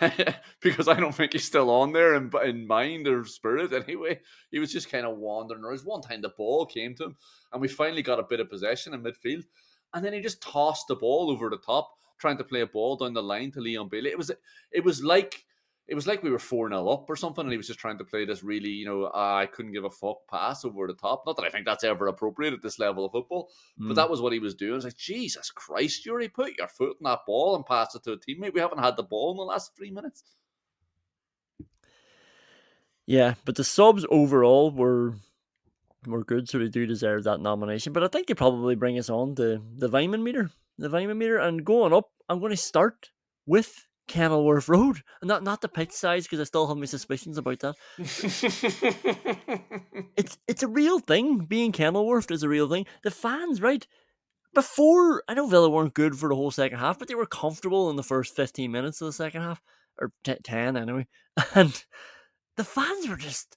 because 0.62 0.88
I 0.88 0.98
don't 0.98 1.14
think 1.14 1.34
he's 1.34 1.44
still 1.44 1.68
on 1.68 1.92
there 1.92 2.14
in, 2.14 2.30
in 2.42 2.66
mind 2.66 3.06
or 3.06 3.22
spirit 3.26 3.70
anyway. 3.74 4.18
He 4.50 4.58
was 4.58 4.72
just 4.72 4.90
kind 4.90 5.04
of 5.04 5.18
wandering. 5.18 5.60
There 5.60 5.72
was 5.72 5.84
one 5.84 6.00
time 6.00 6.22
the 6.22 6.30
ball 6.38 6.64
came 6.64 6.94
to 6.94 7.04
him, 7.04 7.16
and 7.52 7.60
we 7.60 7.68
finally 7.68 8.00
got 8.00 8.18
a 8.18 8.22
bit 8.22 8.40
of 8.40 8.48
possession 8.48 8.94
in 8.94 9.02
midfield, 9.02 9.44
and 9.92 10.02
then 10.02 10.14
he 10.14 10.22
just 10.22 10.40
tossed 10.40 10.88
the 10.88 10.96
ball 10.96 11.30
over 11.30 11.50
the 11.50 11.58
top 11.58 11.90
trying 12.24 12.38
to 12.38 12.44
play 12.44 12.62
a 12.62 12.66
ball 12.66 12.96
down 12.96 13.12
the 13.12 13.22
line 13.22 13.50
to 13.52 13.60
Leon 13.60 13.88
Bailey. 13.90 14.08
It 14.08 14.16
was 14.16 14.30
it 14.72 14.82
was 14.82 15.04
like 15.04 15.44
it 15.86 15.94
was 15.94 16.06
like 16.06 16.22
we 16.22 16.30
were 16.30 16.38
4 16.38 16.70
0 16.70 16.88
up 16.88 17.10
or 17.10 17.16
something, 17.16 17.44
and 17.44 17.52
he 17.52 17.58
was 17.58 17.66
just 17.66 17.78
trying 17.78 17.98
to 17.98 18.04
play 18.04 18.24
this 18.24 18.42
really, 18.42 18.70
you 18.70 18.86
know, 18.86 19.04
uh, 19.04 19.34
I 19.42 19.44
couldn't 19.44 19.72
give 19.72 19.84
a 19.84 19.90
fuck 19.90 20.16
pass 20.30 20.64
over 20.64 20.86
the 20.86 20.94
top. 20.94 21.24
Not 21.26 21.36
that 21.36 21.44
I 21.44 21.50
think 21.50 21.66
that's 21.66 21.84
ever 21.84 22.06
appropriate 22.06 22.54
at 22.54 22.62
this 22.62 22.78
level 22.78 23.04
of 23.04 23.12
football, 23.12 23.50
mm. 23.78 23.88
but 23.88 23.96
that 23.96 24.08
was 24.08 24.22
what 24.22 24.32
he 24.32 24.38
was 24.38 24.54
doing. 24.54 24.72
I 24.72 24.76
was 24.76 24.84
like, 24.86 24.96
Jesus 24.96 25.50
Christ, 25.50 26.06
Youri, 26.06 26.32
put 26.32 26.56
your 26.56 26.68
foot 26.68 26.96
in 26.98 27.04
that 27.04 27.26
ball 27.26 27.54
and 27.54 27.66
pass 27.66 27.94
it 27.94 28.02
to 28.04 28.12
a 28.12 28.16
teammate. 28.16 28.54
We 28.54 28.60
haven't 28.60 28.82
had 28.82 28.96
the 28.96 29.02
ball 29.02 29.32
in 29.32 29.36
the 29.36 29.42
last 29.42 29.76
three 29.76 29.90
minutes. 29.90 30.24
Yeah, 33.04 33.34
but 33.44 33.56
the 33.56 33.64
subs 33.64 34.06
overall 34.08 34.70
were 34.70 35.16
were 36.06 36.24
good, 36.24 36.48
so 36.48 36.58
they 36.58 36.68
do 36.68 36.86
deserve 36.86 37.24
that 37.24 37.40
nomination. 37.40 37.92
But 37.92 38.04
I 38.04 38.08
think 38.08 38.26
they 38.26 38.34
probably 38.34 38.74
bring 38.74 38.98
us 38.98 39.10
on 39.10 39.34
to 39.34 39.60
the 39.76 39.90
Weimann 39.90 40.22
meter 40.22 40.50
the 40.78 40.88
volume 40.88 41.18
meter. 41.18 41.38
And 41.38 41.64
going 41.64 41.92
up, 41.92 42.10
I'm 42.28 42.40
going 42.40 42.50
to 42.50 42.56
start 42.56 43.10
with 43.46 43.86
Kenilworth 44.06 44.68
Road, 44.68 45.00
and 45.20 45.28
not 45.28 45.42
not 45.42 45.62
the 45.62 45.68
pitch 45.68 45.92
size 45.92 46.24
because 46.24 46.40
I 46.40 46.44
still 46.44 46.66
have 46.66 46.76
my 46.76 46.84
suspicions 46.84 47.38
about 47.38 47.60
that. 47.60 47.74
it's 50.16 50.38
it's 50.46 50.62
a 50.62 50.68
real 50.68 50.98
thing. 50.98 51.46
Being 51.46 51.72
Kenilworth 51.72 52.30
is 52.30 52.42
a 52.42 52.48
real 52.48 52.68
thing. 52.68 52.84
The 53.02 53.10
fans, 53.10 53.62
right? 53.62 53.86
Before 54.52 55.24
I 55.26 55.34
know 55.34 55.48
Villa 55.48 55.70
weren't 55.70 55.94
good 55.94 56.16
for 56.16 56.28
the 56.28 56.36
whole 56.36 56.50
second 56.50 56.78
half, 56.78 56.98
but 56.98 57.08
they 57.08 57.14
were 57.14 57.26
comfortable 57.26 57.90
in 57.90 57.96
the 57.96 58.02
first 58.02 58.36
fifteen 58.36 58.72
minutes 58.72 59.00
of 59.00 59.06
the 59.06 59.12
second 59.12 59.42
half, 59.42 59.62
or 59.98 60.12
t- 60.22 60.36
ten 60.42 60.76
anyway. 60.76 61.06
And 61.54 61.82
the 62.56 62.64
fans 62.64 63.08
were 63.08 63.16
just 63.16 63.56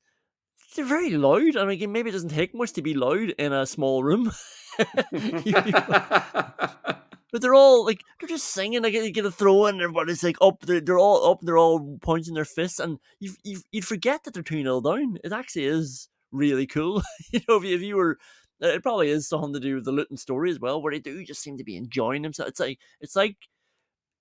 they're 0.76 0.86
very 0.86 1.11
loud. 1.11 1.57
I 1.57 1.65
mean, 1.65 1.91
maybe 1.91 2.09
it 2.09 2.13
doesn't 2.13 2.30
take 2.30 2.55
much 2.55 2.72
to 2.74 2.82
be 2.82 2.93
loud 2.93 3.32
in 3.38 3.51
a 3.51 3.65
small 3.65 4.03
room. 4.03 4.32
but 7.32 7.42
they're 7.42 7.56
all 7.56 7.86
like 7.86 8.02
they're 8.20 8.30
just 8.30 8.50
singing 8.50 8.84
like 8.84 8.94
you 8.94 9.12
get 9.12 9.26
a 9.26 9.32
throw 9.32 9.66
in, 9.68 9.82
everybody's 9.82 10.24
like 10.24 10.38
up, 10.42 10.62
they're, 10.62 10.82
they're 10.82 11.00
all 11.00 11.32
up, 11.32 11.40
they're 11.42 11.58
all 11.58 11.98
pointing 12.02 12.34
their 12.34 12.46
fists, 12.46 12.80
and 12.80 13.00
you 13.20 13.34
you 13.44 13.62
you'd 13.72 13.86
forget 13.86 14.24
that 14.24 14.34
they're 14.34 14.44
two 14.44 14.62
0 14.62 14.82
down. 14.82 15.18
It 15.24 15.34
actually 15.34 15.66
is 15.66 16.10
really 16.32 16.68
cool. 16.68 17.02
you 17.32 17.42
know, 17.48 17.58
if 17.58 17.64
you, 17.64 17.76
if 17.76 17.82
you 17.82 17.96
were, 17.98 18.18
uh, 18.64 18.68
it 18.68 18.84
probably 18.84 19.10
is 19.10 19.28
something 19.28 19.54
to 19.54 19.60
do 19.60 19.76
with 19.76 19.86
the 19.86 19.92
Luton 19.92 20.18
story 20.18 20.50
as 20.52 20.60
well, 20.60 20.82
where 20.82 20.94
they 20.94 21.00
do 21.00 21.24
just 21.24 21.42
seem 21.42 21.58
to 21.58 21.64
be 21.64 21.76
enjoying 21.76 22.22
themselves. 22.22 22.52
It's 22.52 22.60
like 22.60 22.80
it's 23.02 23.16
like 23.16 23.36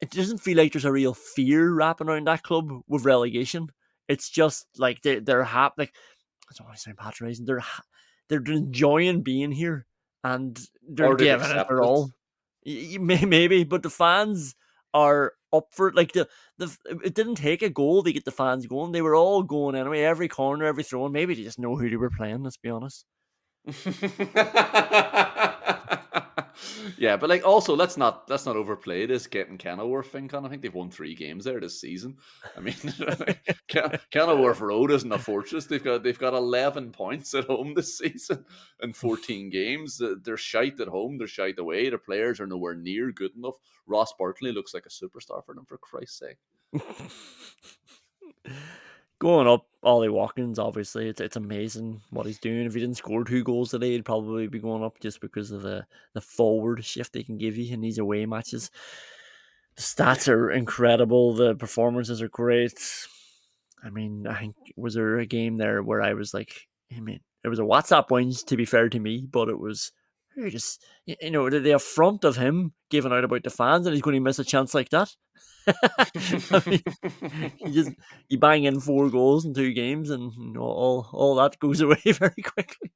it 0.01 0.11
doesn't 0.11 0.39
feel 0.39 0.57
like 0.57 0.73
there's 0.73 0.85
a 0.85 0.93
real 0.93 1.15
fear 1.15 1.73
wrapping 1.73 2.09
around 2.09 2.27
that 2.27 2.43
club 2.43 2.71
with 2.89 3.05
relegation. 3.05 3.69
It's 4.09 4.29
just 4.29 4.67
like 4.79 5.03
they 5.03 5.21
they're 5.21 5.45
happy. 5.45 5.75
Like 5.79 5.95
I 6.51 6.55
don't 6.57 6.67
want 6.67 6.77
to 6.77 6.83
sound 6.83 6.99
patronizing. 6.99 7.47
They're 7.47 7.61
ha- 7.61 7.85
they're 8.29 8.43
enjoying 8.47 9.23
being 9.23 9.53
here 9.53 9.87
and 10.23 10.59
they're 10.89 11.15
giving 11.15 11.51
it 11.51 11.69
their 11.69 11.83
all. 11.83 12.11
Maybe, 13.01 13.65
but 13.65 13.83
the 13.83 13.91
fans 13.91 14.55
are 14.93 15.33
up 15.53 15.69
for 15.73 15.89
it. 15.89 15.95
Like 15.95 16.13
the 16.13 16.29
the 16.59 16.77
it 17.05 17.15
didn't 17.15 17.37
take 17.37 17.63
a 17.63 17.71
goal 17.71 18.03
to 18.03 18.13
get 18.13 18.25
the 18.25 18.31
fans 18.33 18.67
going. 18.67 18.93
They 18.93 19.03
were 19.03 19.15
all 19.15 19.43
going 19.43 19.77
anyway. 19.77 20.03
Every 20.03 20.29
corner, 20.29 20.65
every 20.65 20.83
throw. 20.83 21.09
Maybe 21.09 21.35
they 21.35 21.45
just 21.45 21.59
know 21.59 21.77
who 21.77 21.89
they 21.91 21.97
were 21.97 22.11
playing. 22.11 22.43
Let's 22.43 22.57
be 22.57 22.71
honest. 22.71 23.05
yeah, 26.99 27.17
but 27.17 27.29
like 27.29 27.45
also 27.45 27.75
let's 27.75 27.97
not 27.97 28.29
let's 28.29 28.47
not 28.47 28.57
overplay 28.57 29.07
this 29.07 29.27
getting 29.27 29.59
Kenilworth 29.59 30.09
thing. 30.09 30.29
Con. 30.29 30.45
I 30.45 30.49
think 30.49 30.63
they've 30.63 30.75
won 30.75 30.91
three 30.91 31.15
games 31.15 31.45
there 31.45 31.61
this 31.61 31.81
season. 31.81 32.17
I 32.57 32.61
mean, 32.61 32.75
Ken- 33.69 33.99
Kenilworth 34.11 34.61
Road 34.61 34.91
isn't 34.91 35.13
a 35.13 35.19
fortress. 35.19 35.67
They've 35.67 35.83
got 35.83 36.03
they've 36.03 36.19
got 36.19 36.35
eleven 36.35 36.91
points 36.91 37.35
at 37.35 37.45
home 37.45 37.75
this 37.75 37.99
season 37.99 38.45
in 38.83 38.93
fourteen 38.93 39.51
games. 39.51 40.01
They're 40.23 40.37
shite 40.37 40.81
at 40.81 40.89
home. 40.89 41.19
They're 41.19 41.27
shite 41.27 41.59
away. 41.59 41.89
Their 41.89 41.99
players 41.99 42.41
are 42.41 42.47
nowhere 42.47 42.75
near 42.75 43.13
good 43.13 43.35
enough. 43.37 43.57
Ross 43.87 44.13
Barkley 44.19 44.53
looks 44.53 44.75
like 44.75 44.87
a 44.87 44.89
superstar 44.89 45.45
for 45.45 45.55
them. 45.55 45.67
For 45.67 45.79
Christ's 45.79 46.19
sake. 46.19 46.39
Going 49.19 49.49
up, 49.49 49.67
Ollie 49.83 50.11
Watkins. 50.11 50.59
Obviously, 50.59 51.09
it's 51.09 51.21
it's 51.21 51.37
amazing 51.37 52.03
what 52.11 52.27
he's 52.27 52.39
doing. 52.39 52.67
If 52.67 52.75
he 52.75 52.81
didn't 52.81 52.99
score 52.99 53.25
two 53.25 53.43
goals 53.45 53.71
today, 53.71 53.93
he'd 53.93 54.05
probably 54.05 54.47
be 54.47 54.59
going 54.59 54.85
up 54.85 55.01
just 55.01 55.21
because 55.21 55.51
of 55.51 55.63
the 55.63 55.87
the 56.13 56.21
forward 56.21 56.85
shift 56.85 57.13
they 57.13 57.23
can 57.23 57.39
give 57.39 57.57
you 57.57 57.73
in 57.73 57.81
these 57.81 57.99
away 57.99 58.27
matches. 58.27 58.71
The 59.77 59.83
stats 59.83 60.29
are 60.29 60.51
incredible. 60.51 61.35
The 61.35 61.55
performances 61.55 62.21
are 62.21 62.29
great. 62.29 62.79
I 63.83 63.91
mean, 63.91 64.27
I 64.27 64.39
think 64.39 64.57
was 64.77 64.95
there 64.95 65.19
a 65.19 65.27
game 65.27 65.57
there 65.57 65.83
where 65.83 66.03
I 66.03 66.15
was 66.15 66.35
like, 66.35 66.67
I 66.95 67.01
mean, 67.01 67.21
it 67.45 67.49
was 67.49 67.59
a 67.59 67.63
WhatsApp 67.63 68.11
wins 68.11 68.43
to 68.45 68.57
be 68.57 68.65
fair 68.65 68.89
to 68.89 68.99
me, 68.99 69.27
but 69.31 69.49
it 69.49 69.59
was 69.59 69.93
just 70.51 70.85
you 71.07 71.31
know 71.31 71.49
the, 71.49 71.61
the 71.61 71.71
affront 71.71 72.25
of 72.25 72.37
him 72.37 72.73
giving 72.91 73.13
out 73.13 73.25
about 73.25 73.43
the 73.43 73.51
fans 73.51 73.87
and 73.87 73.95
he's 73.95 74.03
going 74.03 74.15
to 74.15 74.21
miss 74.21 74.39
a 74.39 74.45
chance 74.45 74.75
like 74.75 74.91
that. 74.91 75.15
Mean, 76.67 76.83
you 77.59 77.73
just 77.73 77.91
you 78.29 78.39
bang 78.39 78.65
in 78.65 78.81
four 78.81 79.11
goals 79.11 79.45
in 79.45 79.55
two 79.55 79.73
games 79.73 80.11
and 80.11 80.57
all 80.57 81.09
all 81.13 81.35
that 81.37 81.59
goes 81.59 81.81
away 81.83 82.01
very 82.05 82.43
quickly. 82.43 82.91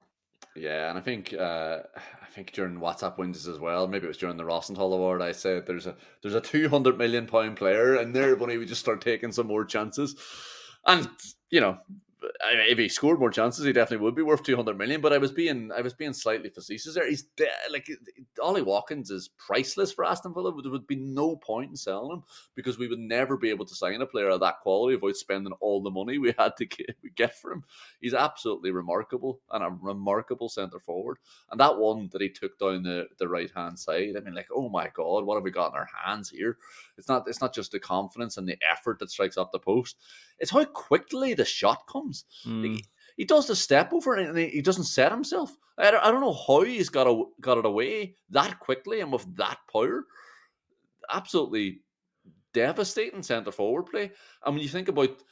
Yeah, 0.57 0.91
and 0.91 0.99
I 0.99 1.01
think 1.01 1.33
uh, 1.33 1.79
I 1.97 2.27
think 2.27 2.53
during 2.53 2.79
WhatsApp 2.79 3.19
wins 3.19 3.47
as 3.47 3.59
well. 3.59 3.87
Maybe 3.87 4.05
it 4.05 4.09
was 4.09 4.19
during 4.19 4.37
the 4.37 4.45
Rosenthal 4.45 4.93
Award. 4.93 5.23
I 5.23 5.33
said 5.33 5.67
there's 5.67 5.87
a 5.87 5.97
there's 6.23 6.35
a 6.35 6.41
two 6.41 6.69
hundred 6.69 6.99
million 6.99 7.27
pound 7.27 7.57
player, 7.57 7.95
and 7.95 8.15
there 8.15 8.37
when 8.37 8.51
he 8.51 8.59
would 8.59 8.69
just 8.69 8.81
start 8.81 9.01
taking 9.01 9.33
some 9.33 9.47
more 9.47 9.65
chances, 9.65 10.17
and 10.87 11.09
you 11.51 11.61
know. 11.61 11.79
If 12.23 12.79
he 12.79 12.89
scored 12.89 13.19
more 13.19 13.31
chances, 13.31 13.65
he 13.65 13.73
definitely 13.73 14.05
would 14.05 14.15
be 14.15 14.23
worth 14.23 14.43
two 14.43 14.57
hundred 14.57 14.77
million. 14.79 15.01
But 15.01 15.13
I 15.13 15.19
was 15.19 15.33
being, 15.33 15.71
I 15.77 15.81
was 15.81 15.95
being 15.95 16.13
slightly 16.13 16.51
facetious 16.51 16.95
there. 16.95 17.09
He's 17.09 17.25
de- 17.37 17.47
like 17.71 17.89
Ollie 18.43 18.63
Watkins 18.63 19.11
is 19.11 19.31
priceless 19.39 19.93
for 19.93 20.05
Aston 20.05 20.35
Villa. 20.35 20.53
There 20.63 20.71
would 20.71 20.87
be 20.87 20.97
no 20.97 21.37
point 21.37 21.71
in 21.71 21.77
selling 21.77 22.13
him 22.13 22.23
because 22.55 22.79
we 22.79 22.89
would 22.89 22.99
never 22.99 23.37
be 23.37 23.51
able 23.51 23.65
to 23.67 23.75
sign 23.75 24.01
a 24.03 24.07
player 24.07 24.29
of 24.29 24.41
that 24.41 24.61
quality 24.61 24.97
without 24.97 25.17
spending 25.17 25.53
all 25.61 25.83
the 25.83 25.91
money 25.91 26.19
we 26.19 26.35
had 26.39 26.57
to 26.57 26.67
get, 26.67 26.97
get 27.15 27.39
for 27.39 27.53
him. 27.53 27.65
He's 28.01 28.15
absolutely 28.15 28.71
remarkable 28.71 29.41
and 29.53 29.65
a 29.65 29.71
remarkable 29.81 30.49
centre 30.49 30.81
forward. 30.81 31.19
And 31.51 31.61
that 31.61 31.79
one 31.79 32.09
that 32.13 32.21
he 32.21 32.29
took 32.29 32.59
down 32.59 32.83
the, 32.83 33.07
the 33.19 33.29
right 33.29 33.51
hand 33.55 33.79
side, 33.79 34.15
I 34.17 34.21
mean, 34.21 34.35
like, 34.35 34.49
oh 34.55 34.69
my 34.69 34.89
god, 34.95 35.25
what 35.25 35.37
have 35.37 35.45
we 35.45 35.51
got 35.51 35.73
in 35.73 35.79
our 35.79 35.89
hands 36.05 36.31
here? 36.31 36.59
It's 37.01 37.09
not 37.09 37.27
it's 37.27 37.41
not 37.41 37.55
just 37.55 37.73
the 37.73 37.81
confidence 37.81 38.37
and 38.37 38.49
the 38.49 38.57
effort 38.71 38.99
that 38.99 39.11
strikes 39.11 39.37
off 39.37 39.53
the 39.53 39.59
post. 39.59 39.97
It's 40.39 40.51
how 40.51 40.65
quickly 40.65 41.35
the 41.35 41.45
shot 41.45 41.87
comes. 41.89 42.25
Mm. 42.47 42.75
Like, 42.75 42.85
he 43.17 43.25
does 43.25 43.47
the 43.47 43.57
step 43.57 43.93
over 43.93 44.15
and 44.15 44.37
he 44.39 44.49
he 44.49 44.63
doesn't 44.63 44.85
set 44.85 45.11
himself. 45.11 45.57
I 45.79 45.91
don't, 45.91 46.05
I 46.05 46.11
don't 46.11 46.21
know 46.21 46.39
how 46.47 46.63
he's 46.63 46.91
got 46.91 47.07
a, 47.07 47.25
got 47.41 47.59
it 47.59 47.65
away 47.65 48.15
that 48.31 48.61
quickly 48.61 49.01
and 49.01 49.13
with 49.13 49.35
that 49.37 49.59
power. 49.73 50.05
Absolutely 51.13 51.81
devastating 52.53 53.23
centre 53.23 53.53
forward 53.53 53.85
play. 53.85 54.13
And 54.45 54.55
when 54.55 54.63
you 54.63 54.69
think 54.69 54.89
about 54.89 55.23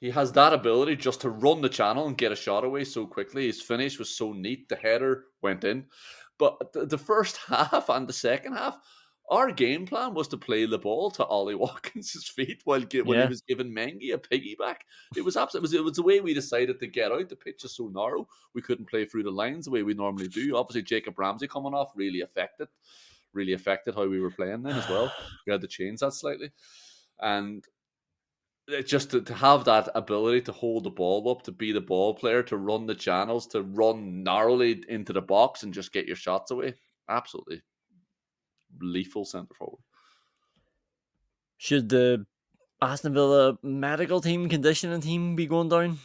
he 0.00 0.10
has 0.10 0.30
that 0.32 0.52
ability 0.52 0.96
just 0.96 1.22
to 1.22 1.30
run 1.30 1.62
the 1.62 1.68
channel 1.68 2.06
and 2.06 2.18
get 2.18 2.32
a 2.32 2.36
shot 2.36 2.64
away 2.64 2.84
so 2.84 3.06
quickly. 3.06 3.46
His 3.46 3.62
finish 3.62 3.98
was 3.98 4.10
so 4.10 4.32
neat. 4.32 4.68
The 4.68 4.76
header 4.76 5.24
went 5.42 5.64
in. 5.64 5.86
But 6.38 6.72
the, 6.72 6.84
the 6.84 6.98
first 6.98 7.38
half 7.46 7.88
and 7.88 8.06
the 8.06 8.12
second 8.12 8.52
half, 8.54 8.78
our 9.30 9.50
game 9.50 9.86
plan 9.86 10.14
was 10.14 10.28
to 10.28 10.36
play 10.36 10.66
the 10.66 10.78
ball 10.78 11.10
to 11.12 11.24
Ollie 11.24 11.54
Watkins' 11.64 12.28
feet 12.28 12.60
while 12.64 12.80
gi- 12.80 13.02
when 13.02 13.18
Yeah. 13.18 13.24
he 13.24 13.28
was 13.30 13.40
giving 13.42 13.72
Mengi 13.74 14.14
a 14.14 14.18
piggyback. 14.18 14.76
It 15.16 15.24
was 15.24 15.36
absolutely 15.36 15.78
it 15.78 15.80
was, 15.80 15.80
it 15.80 15.84
was 15.84 15.96
the 15.96 16.02
way 16.04 16.20
we 16.20 16.34
decided 16.34 16.78
to 16.80 16.86
get 16.86 17.10
out. 17.12 17.28
The 17.28 17.36
pitch 17.36 17.64
is 17.64 17.74
so 17.76 17.88
narrow, 17.88 18.28
we 18.54 18.62
couldn't 18.62 18.88
play 18.88 19.04
through 19.04 19.24
the 19.24 19.30
lines 19.30 19.64
the 19.64 19.72
way 19.72 19.82
we 19.82 19.94
normally 19.94 20.28
do. 20.28 20.56
Obviously, 20.56 20.82
Jacob 20.82 21.18
Ramsey 21.18 21.48
coming 21.48 21.74
off 21.74 21.90
really 21.96 22.20
affected, 22.20 22.68
really 23.32 23.52
affected 23.54 23.94
how 23.96 24.06
we 24.06 24.20
were 24.20 24.30
playing 24.30 24.62
then 24.62 24.76
as 24.76 24.88
well. 24.88 25.12
We 25.46 25.52
had 25.52 25.60
to 25.62 25.68
change 25.68 26.00
that 26.00 26.12
slightly, 26.12 26.50
and 27.20 27.64
it 28.68 28.86
just 28.86 29.10
to, 29.12 29.20
to 29.22 29.34
have 29.34 29.64
that 29.64 29.88
ability 29.94 30.42
to 30.42 30.52
hold 30.52 30.84
the 30.84 30.90
ball 30.90 31.28
up, 31.30 31.42
to 31.44 31.52
be 31.52 31.70
the 31.72 31.80
ball 31.80 32.14
player, 32.14 32.42
to 32.44 32.56
run 32.56 32.86
the 32.86 32.94
channels, 32.96 33.46
to 33.48 33.62
run 33.62 34.22
narrowly 34.24 34.82
into 34.88 35.12
the 35.12 35.22
box 35.22 35.62
and 35.62 35.72
just 35.74 35.92
get 35.92 36.06
your 36.06 36.16
shots 36.16 36.50
away. 36.50 36.74
Absolutely 37.08 37.62
lethal 38.80 39.24
centre 39.24 39.54
forward. 39.54 39.80
Should 41.58 41.88
the 41.88 42.26
Aston 42.82 43.14
Villa 43.14 43.58
medical 43.62 44.20
team, 44.20 44.48
conditioning 44.48 45.00
team 45.00 45.36
be 45.36 45.46
going 45.46 45.68
down? 45.68 45.98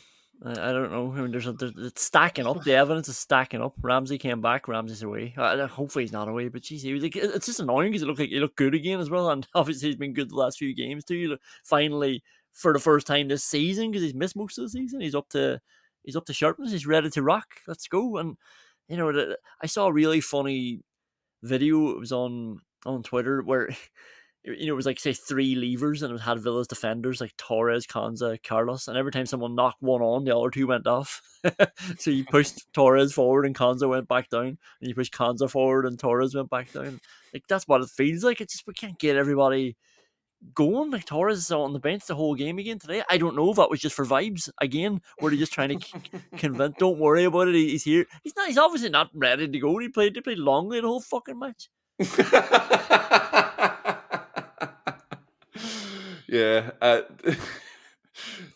I, 0.43 0.71
don't 0.71 0.91
know. 0.91 1.13
I 1.15 1.21
mean, 1.21 1.31
there's, 1.31 1.45
a, 1.45 1.53
there's 1.53 1.73
it's 1.77 2.03
stacking 2.03 2.47
up. 2.47 2.63
The 2.63 2.73
evidence 2.73 3.07
is 3.07 3.17
stacking 3.17 3.61
up. 3.61 3.75
Ramsey 3.79 4.17
came 4.17 4.41
back. 4.41 4.67
Ramsey's 4.67 5.03
away. 5.03 5.35
Uh, 5.37 5.67
hopefully 5.67 6.03
he's 6.03 6.11
not 6.11 6.27
away. 6.27 6.47
But 6.47 6.63
geez, 6.63 6.81
he 6.81 6.93
was 6.93 7.03
like, 7.03 7.15
it's 7.15 7.45
just 7.45 7.59
annoying 7.59 7.91
because 7.91 8.01
he 8.01 8.07
looked 8.07 8.19
like 8.19 8.29
he 8.29 8.39
looked 8.39 8.55
good 8.55 8.73
again 8.73 8.99
as 8.99 9.09
well. 9.09 9.29
And 9.31 9.47
obviously 9.53 9.89
he's 9.89 9.97
been 9.97 10.13
good 10.13 10.31
the 10.31 10.35
last 10.35 10.57
few 10.57 10.73
games 10.73 11.05
too. 11.05 11.37
Finally, 11.63 12.23
for 12.53 12.73
the 12.73 12.79
first 12.79 13.05
time 13.05 13.27
this 13.27 13.43
season, 13.43 13.91
because 13.91 14.01
he's 14.01 14.15
missed 14.15 14.35
most 14.35 14.57
of 14.57 14.63
the 14.63 14.69
season, 14.69 14.99
he's 14.99 15.15
up 15.15 15.29
to 15.29 15.61
he's 16.03 16.15
up 16.15 16.25
to 16.25 16.33
sharpness. 16.33 16.71
He's 16.71 16.87
ready 16.87 17.11
to 17.11 17.21
rock. 17.21 17.47
Let's 17.67 17.87
go. 17.87 18.17
And 18.17 18.35
you 18.87 18.97
know, 18.97 19.35
I 19.61 19.67
saw 19.67 19.87
a 19.87 19.93
really 19.93 20.21
funny 20.21 20.81
video. 21.43 21.89
It 21.91 21.99
was 21.99 22.11
on 22.11 22.59
on 22.85 23.03
Twitter 23.03 23.41
where 23.41 23.69
you 24.43 24.67
know 24.67 24.73
it 24.73 24.75
was 24.75 24.85
like 24.85 24.99
say 24.99 25.13
three 25.13 25.55
levers 25.55 26.01
and 26.01 26.13
it 26.13 26.21
had 26.21 26.39
Villa's 26.39 26.67
defenders 26.67 27.21
like 27.21 27.35
Torres, 27.37 27.85
Konsa, 27.85 28.41
Carlos, 28.43 28.87
and 28.87 28.97
every 28.97 29.11
time 29.11 29.25
someone 29.25 29.55
knocked 29.55 29.81
one 29.81 30.01
on, 30.01 30.23
the 30.23 30.35
other 30.35 30.49
two 30.49 30.67
went 30.67 30.87
off. 30.87 31.21
so 31.99 32.11
you 32.11 32.25
pushed 32.25 32.65
Torres 32.73 33.13
forward 33.13 33.45
and 33.45 33.55
Konsa 33.55 33.87
went 33.87 34.07
back 34.07 34.29
down, 34.29 34.57
and 34.81 34.89
you 34.89 34.95
pushed 34.95 35.13
Konsa 35.13 35.49
forward 35.49 35.85
and 35.85 35.99
Torres 35.99 36.35
went 36.35 36.49
back 36.49 36.71
down. 36.71 36.99
Like 37.33 37.43
that's 37.47 37.67
what 37.67 37.81
it 37.81 37.89
feels 37.89 38.23
like. 38.23 38.41
It's 38.41 38.53
just 38.53 38.67
we 38.67 38.73
can't 38.73 38.99
get 38.99 39.15
everybody 39.15 39.77
going. 40.53 40.91
Like 40.91 41.05
Torres 41.05 41.51
on 41.51 41.73
the 41.73 41.79
bench 41.79 42.05
the 42.05 42.15
whole 42.15 42.35
game 42.35 42.59
again 42.59 42.79
today. 42.79 43.03
I 43.09 43.17
don't 43.17 43.35
know 43.35 43.51
if 43.51 43.57
that 43.57 43.69
was 43.69 43.79
just 43.79 43.95
for 43.95 44.05
vibes 44.05 44.49
again. 44.59 45.01
Were 45.19 45.29
they 45.29 45.37
just 45.37 45.53
trying 45.53 45.79
to 45.79 45.99
convince? 46.37 46.75
Don't 46.77 46.99
worry 46.99 47.25
about 47.25 47.47
it. 47.47 47.55
He's 47.55 47.83
here. 47.83 48.05
He's 48.23 48.35
not. 48.35 48.47
He's 48.47 48.57
obviously 48.57 48.89
not 48.89 49.09
ready 49.13 49.47
to 49.47 49.59
go. 49.59 49.77
He 49.77 49.89
played. 49.89 50.15
He 50.15 50.21
played 50.21 50.39
Lenglet 50.39 50.81
the 50.81 50.87
whole 50.87 51.01
fucking 51.01 51.39
match. 51.39 51.69
yeah, 56.27 56.71
uh, 56.81 57.01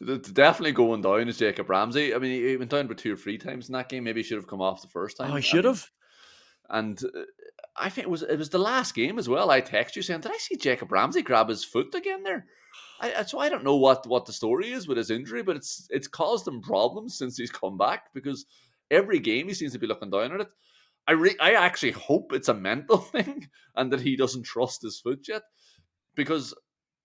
definitely 0.34 0.72
going 0.72 1.02
down 1.02 1.28
is 1.28 1.38
Jacob 1.38 1.70
Ramsey. 1.70 2.16
I 2.16 2.18
mean, 2.18 2.32
he 2.32 2.58
went 2.58 2.72
down 2.72 2.86
about 2.86 2.98
two 2.98 3.14
or 3.14 3.18
three 3.18 3.38
times 3.38 3.70
in 3.70 3.74
that 3.74 3.90
game. 3.90 4.04
Maybe 4.04 4.22
he 4.22 4.28
should 4.28 4.38
have 4.38 4.48
come 4.48 4.62
off 4.62 4.82
the 4.82 4.88
first 4.88 5.18
time. 5.18 5.32
Oh, 5.32 5.36
he 5.36 5.38
I 5.38 5.42
should 5.42 5.66
have. 5.66 5.88
And 6.70 7.00
uh, 7.04 7.22
I 7.78 7.90
think 7.90 8.08
it 8.08 8.12
was 8.12 8.24
it 8.24 8.38
was 8.38 8.50
the 8.50 8.58
last 8.58 8.96
game 8.96 9.20
as 9.20 9.28
well. 9.28 9.50
I 9.50 9.62
text 9.62 9.96
you 9.96 10.02
saying, 10.02 10.22
"Did 10.22 10.32
I 10.32 10.38
see 10.38 10.56
Jacob 10.56 10.92
Ramsey 10.92 11.22
grab 11.22 11.50
his 11.50 11.64
foot 11.64 11.94
again 11.94 12.24
there?" 12.24 12.46
I, 13.00 13.24
so 13.24 13.40
I 13.40 13.50
don't 13.50 13.64
know 13.64 13.76
what 13.76 14.08
what 14.08 14.26
the 14.26 14.34
story 14.34 14.72
is 14.72 14.88
with 14.88 14.98
his 14.98 15.12
injury, 15.12 15.44
but 15.44 15.56
it's 15.56 15.88
it's 15.90 16.08
caused 16.08 16.48
him 16.48 16.62
problems 16.62 17.18
since 17.18 17.38
he's 17.38 17.52
come 17.52 17.78
back 17.78 18.14
because 18.14 18.46
every 18.92 19.20
game 19.20 19.48
he 19.48 19.54
seems 19.54 19.74
to 19.74 19.80
be 19.80 19.88
looking 19.88 20.10
down 20.10 20.34
at 20.34 20.42
it. 20.42 20.48
I 21.08 21.12
re- 21.12 21.38
I 21.40 21.54
actually 21.54 21.92
hope 21.92 22.34
it's 22.34 22.50
a 22.50 22.54
mental 22.54 22.98
thing 23.14 23.48
and 23.76 23.92
that 23.92 24.02
he 24.02 24.16
doesn't 24.16 24.44
trust 24.44 24.82
his 24.82 25.00
foot 25.00 25.28
yet, 25.28 25.44
because 26.16 26.54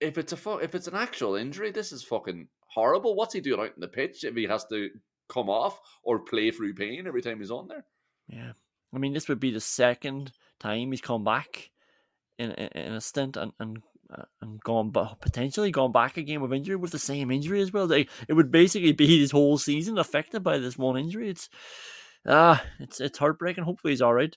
if 0.01 0.17
it's 0.19 0.33
a 0.33 0.37
fu- 0.37 0.59
if 0.59 0.75
it's 0.75 0.89
an 0.89 0.95
actual 0.95 1.35
injury, 1.35 1.71
this 1.71 1.93
is 1.93 2.03
fucking 2.03 2.49
horrible. 2.67 3.17
What's 3.17 3.35
he 3.35 3.41
doing 3.41 3.61
out 3.61 3.75
in 3.75 3.81
the 3.81 3.89
pitch 3.89 4.25
if 4.25 4.35
he 4.37 4.45
has 4.45 4.65
to 4.67 4.89
come 5.29 5.51
off 5.51 5.81
or 6.03 6.21
play 6.21 6.51
through 6.51 6.75
pain 6.75 7.07
every 7.07 7.23
time 7.23 7.39
he's 7.39 7.51
on 7.51 7.69
there? 7.69 7.85
Yeah, 8.29 8.53
I 8.95 8.99
mean, 8.99 9.13
this 9.13 9.29
would 9.29 9.41
be 9.41 9.51
the 9.51 9.61
second 9.61 10.33
time 10.59 10.91
he's 10.91 11.01
come 11.01 11.25
back 11.25 11.71
in 12.39 12.51
in, 12.53 12.69
in 12.69 12.93
a 12.93 13.01
stint 13.01 13.37
and 13.37 13.53
and 13.59 13.79
uh, 14.13 14.25
and 14.41 14.61
gone, 14.63 14.91
but 14.91 15.21
potentially 15.21 15.71
gone 15.71 15.93
back 15.93 16.17
again 16.17 16.41
with 16.41 16.53
injury 16.53 16.77
with 16.77 16.91
the 16.91 16.99
same 16.99 17.31
injury 17.31 17.61
as 17.61 17.73
well. 17.73 17.87
Like, 17.87 18.11
it 18.29 18.33
would 18.33 18.51
basically 18.51 18.93
be 18.93 19.21
his 19.21 19.31
whole 19.31 19.59
season 19.59 19.99
affected 19.99 20.43
by 20.43 20.59
this 20.59 20.77
one 20.77 20.99
injury. 20.99 21.31
It's 21.31 21.49
ah, 22.27 22.65
it's 22.79 23.01
it's 23.01 23.19
heartbreaking. 23.19 23.65
Hopefully 23.65 23.93
he's 23.93 24.03
all 24.03 24.15
right. 24.15 24.37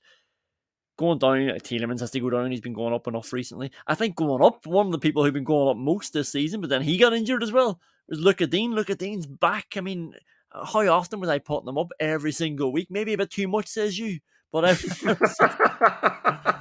Going 0.95 1.17
down, 1.17 1.49
uh, 1.49 1.53
Tielemans 1.55 2.01
has 2.01 2.11
to 2.11 2.19
go 2.19 2.29
down. 2.29 2.51
He's 2.51 2.61
been 2.61 2.73
going 2.73 2.93
up 2.93 3.07
enough 3.07 3.33
recently. 3.33 3.71
I 3.87 3.95
think 3.95 4.15
going 4.15 4.43
up, 4.43 4.67
one 4.67 4.85
of 4.85 4.91
the 4.91 4.99
people 4.99 5.23
who've 5.23 5.33
been 5.33 5.43
going 5.43 5.69
up 5.69 5.77
most 5.77 6.13
this 6.13 6.31
season, 6.31 6.61
but 6.61 6.69
then 6.69 6.83
he 6.83 6.97
got 6.97 7.13
injured 7.13 7.41
as 7.41 7.51
well. 7.51 7.79
Was. 8.07 8.19
Lucas 8.19 8.47
Digne's 8.47 9.25
back. 9.25 9.73
I 9.75 9.81
mean, 9.81 10.13
how 10.51 10.87
often 10.89 11.19
was 11.19 11.29
I 11.29 11.39
putting 11.39 11.65
them 11.65 11.79
up 11.79 11.91
every 11.99 12.31
single 12.31 12.71
week? 12.71 12.89
Maybe 12.91 13.13
a 13.13 13.17
bit 13.17 13.31
too 13.31 13.47
much, 13.47 13.67
says 13.67 13.97
you. 13.97 14.19
But 14.53 14.65
I 14.65 14.69
was, 14.69 15.37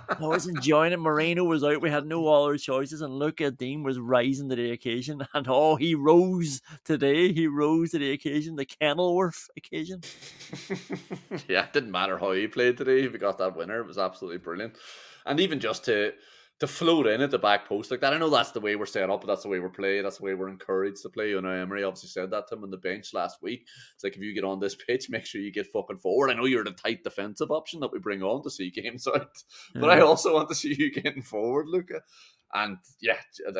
I 0.08 0.16
was 0.26 0.46
enjoying 0.46 0.94
it. 0.94 0.98
Moreno 0.98 1.44
was 1.44 1.62
out. 1.62 1.82
We 1.82 1.90
had 1.90 2.06
no 2.06 2.26
other 2.26 2.56
choices, 2.56 3.02
and 3.02 3.18
Lucas 3.18 3.52
Digne 3.52 3.84
was 3.84 3.98
rising 3.98 4.48
to 4.48 4.56
the 4.56 4.70
occasion. 4.72 5.26
And 5.34 5.46
oh, 5.48 5.76
he 5.76 5.94
rose 5.94 6.62
today. 6.84 7.32
He 7.32 7.46
rose 7.46 7.90
to 7.90 7.98
the 7.98 8.12
occasion, 8.12 8.56
the 8.56 8.64
Kenilworth 8.64 9.48
occasion. 9.58 10.00
yeah, 11.48 11.64
it 11.64 11.72
didn't 11.74 11.90
matter 11.90 12.16
how 12.16 12.32
he 12.32 12.48
played 12.48 12.78
today. 12.78 13.02
If 13.02 13.18
got 13.20 13.38
that 13.38 13.56
winner, 13.56 13.80
it 13.80 13.86
was 13.86 13.98
absolutely 13.98 14.38
brilliant. 14.38 14.76
And 15.26 15.38
even 15.38 15.60
just 15.60 15.84
to 15.84 16.12
to 16.62 16.68
float 16.68 17.08
in 17.08 17.20
at 17.20 17.32
the 17.32 17.38
back 17.40 17.68
post 17.68 17.90
like 17.90 18.00
that. 18.00 18.14
I 18.14 18.18
know 18.18 18.30
that's 18.30 18.52
the 18.52 18.60
way 18.60 18.76
we're 18.76 18.86
set 18.86 19.10
up, 19.10 19.22
but 19.22 19.26
that's 19.26 19.42
the 19.42 19.48
way 19.48 19.58
we're 19.58 19.68
playing. 19.68 20.04
That's 20.04 20.18
the 20.18 20.22
way 20.22 20.34
we're 20.34 20.48
encouraged 20.48 21.02
to 21.02 21.08
play. 21.08 21.30
You 21.30 21.40
know, 21.40 21.50
Emery 21.50 21.82
obviously 21.82 22.10
said 22.10 22.30
that 22.30 22.46
to 22.46 22.54
him 22.54 22.62
on 22.62 22.70
the 22.70 22.76
bench 22.76 23.12
last 23.12 23.42
week. 23.42 23.66
It's 23.96 24.04
like 24.04 24.14
if 24.14 24.22
you 24.22 24.32
get 24.32 24.44
on 24.44 24.60
this 24.60 24.76
pitch, 24.86 25.10
make 25.10 25.26
sure 25.26 25.40
you 25.40 25.50
get 25.50 25.66
fucking 25.72 25.98
forward. 25.98 26.30
I 26.30 26.34
know 26.34 26.44
you're 26.44 26.62
the 26.62 26.70
tight 26.70 27.02
defensive 27.02 27.50
option 27.50 27.80
that 27.80 27.90
we 27.90 27.98
bring 27.98 28.22
on 28.22 28.44
to 28.44 28.50
see 28.50 28.70
games 28.70 29.08
out, 29.12 29.42
but 29.74 29.90
I 29.90 30.02
also 30.02 30.34
want 30.34 30.50
to 30.50 30.54
see 30.54 30.76
you 30.78 30.92
getting 30.92 31.22
forward, 31.22 31.66
Luca. 31.66 32.00
And 32.54 32.78
yeah, 33.00 33.16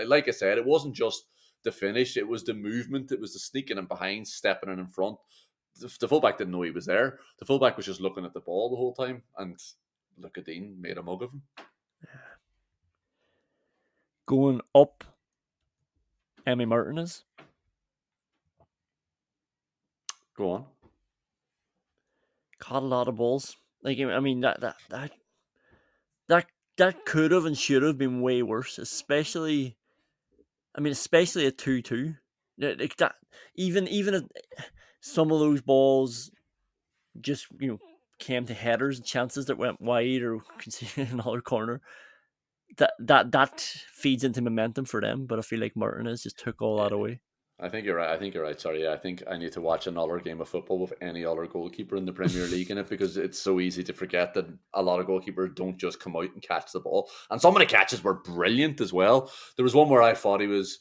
like 0.06 0.28
I 0.28 0.30
said, 0.30 0.56
it 0.56 0.64
wasn't 0.64 0.94
just 0.94 1.24
the 1.64 1.72
finish; 1.72 2.16
it 2.16 2.28
was 2.28 2.44
the 2.44 2.54
movement, 2.54 3.10
it 3.10 3.20
was 3.20 3.32
the 3.32 3.40
sneaking 3.40 3.78
in 3.78 3.86
behind, 3.86 4.28
stepping 4.28 4.70
in 4.70 4.78
in 4.78 4.86
front. 4.86 5.16
The, 5.80 5.92
the 5.98 6.06
fullback 6.06 6.38
didn't 6.38 6.52
know 6.52 6.62
he 6.62 6.70
was 6.70 6.86
there. 6.86 7.18
The 7.40 7.46
fullback 7.46 7.76
was 7.76 7.86
just 7.86 8.00
looking 8.00 8.24
at 8.24 8.32
the 8.32 8.38
ball 8.38 8.70
the 8.70 8.76
whole 8.76 8.94
time, 8.94 9.22
and 9.38 9.58
Luca 10.18 10.42
Digne 10.42 10.76
made 10.78 10.98
a 10.98 11.02
mug 11.02 11.24
of 11.24 11.32
him 11.32 11.42
going 14.32 14.62
up 14.74 15.04
Emi 16.46 16.66
Martinez. 16.66 17.24
Go 20.34 20.50
on. 20.52 20.64
Caught 22.58 22.82
a 22.82 22.86
lot 22.86 23.08
of 23.08 23.16
balls. 23.16 23.58
Like 23.82 23.98
I 23.98 24.20
mean 24.20 24.40
that 24.40 24.62
that 24.62 24.76
that 24.88 25.10
that 26.28 26.46
that 26.78 27.04
could 27.04 27.30
have 27.32 27.44
and 27.44 27.58
should 27.58 27.82
have 27.82 27.98
been 27.98 28.22
way 28.22 28.42
worse, 28.42 28.78
especially 28.78 29.76
I 30.74 30.80
mean 30.80 30.92
especially 30.92 31.44
a 31.44 31.50
two 31.50 31.82
two. 31.82 32.14
Like 32.56 32.96
that 32.96 33.16
even 33.54 33.86
even 33.88 34.30
some 35.02 35.30
of 35.30 35.40
those 35.40 35.60
balls 35.60 36.30
just 37.20 37.48
you 37.58 37.72
know 37.72 37.78
came 38.18 38.46
to 38.46 38.54
headers 38.54 38.96
and 38.96 39.04
chances 39.04 39.44
that 39.46 39.58
went 39.58 39.78
wide 39.78 40.22
or 40.22 40.38
considered 40.58 41.12
another 41.12 41.42
corner 41.42 41.82
that 42.78 42.94
that 43.00 43.32
that 43.32 43.60
feeds 43.60 44.24
into 44.24 44.42
momentum 44.42 44.84
for 44.84 45.00
them. 45.00 45.26
But 45.26 45.38
I 45.38 45.42
feel 45.42 45.60
like 45.60 45.76
Martinez 45.76 46.22
just 46.22 46.38
took 46.38 46.62
all 46.62 46.78
that 46.78 46.92
away. 46.92 47.20
I 47.60 47.68
think 47.68 47.86
you're 47.86 47.96
right. 47.96 48.10
I 48.10 48.18
think 48.18 48.34
you're 48.34 48.42
right. 48.42 48.60
Sorry, 48.60 48.82
yeah, 48.82 48.92
I 48.92 48.96
think 48.96 49.22
I 49.30 49.36
need 49.36 49.52
to 49.52 49.60
watch 49.60 49.86
another 49.86 50.18
game 50.18 50.40
of 50.40 50.48
football 50.48 50.80
with 50.80 50.94
any 51.00 51.24
other 51.24 51.46
goalkeeper 51.46 51.96
in 51.96 52.04
the 52.04 52.12
Premier 52.12 52.46
League 52.46 52.72
in 52.72 52.78
it 52.78 52.88
because 52.88 53.16
it's 53.16 53.38
so 53.38 53.60
easy 53.60 53.84
to 53.84 53.92
forget 53.92 54.34
that 54.34 54.46
a 54.74 54.82
lot 54.82 54.98
of 54.98 55.06
goalkeepers 55.06 55.54
don't 55.54 55.78
just 55.78 56.00
come 56.00 56.16
out 56.16 56.32
and 56.32 56.42
catch 56.42 56.72
the 56.72 56.80
ball. 56.80 57.08
And 57.30 57.40
some 57.40 57.54
of 57.54 57.60
the 57.60 57.66
catches 57.66 58.02
were 58.02 58.14
brilliant 58.14 58.80
as 58.80 58.92
well. 58.92 59.30
There 59.56 59.62
was 59.62 59.76
one 59.76 59.88
where 59.88 60.02
I 60.02 60.14
thought 60.14 60.40
he 60.40 60.48
was 60.48 60.80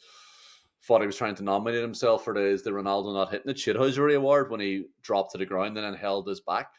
thought 0.83 1.01
he 1.01 1.07
was 1.07 1.17
trying 1.17 1.35
to 1.35 1.43
nominate 1.43 1.83
himself 1.83 2.23
for 2.23 2.33
the 2.33 2.41
is 2.41 2.63
the 2.63 2.71
Ronaldo 2.71 3.13
not 3.13 3.29
hitting 3.29 3.51
it 3.51 3.57
shithousery 3.57 4.15
award 4.15 4.49
when 4.49 4.59
he 4.59 4.85
dropped 5.03 5.33
to 5.33 5.37
the 5.37 5.45
ground 5.45 5.77
and 5.77 5.85
then 5.85 5.93
held 5.93 6.27
his 6.27 6.39
back. 6.39 6.69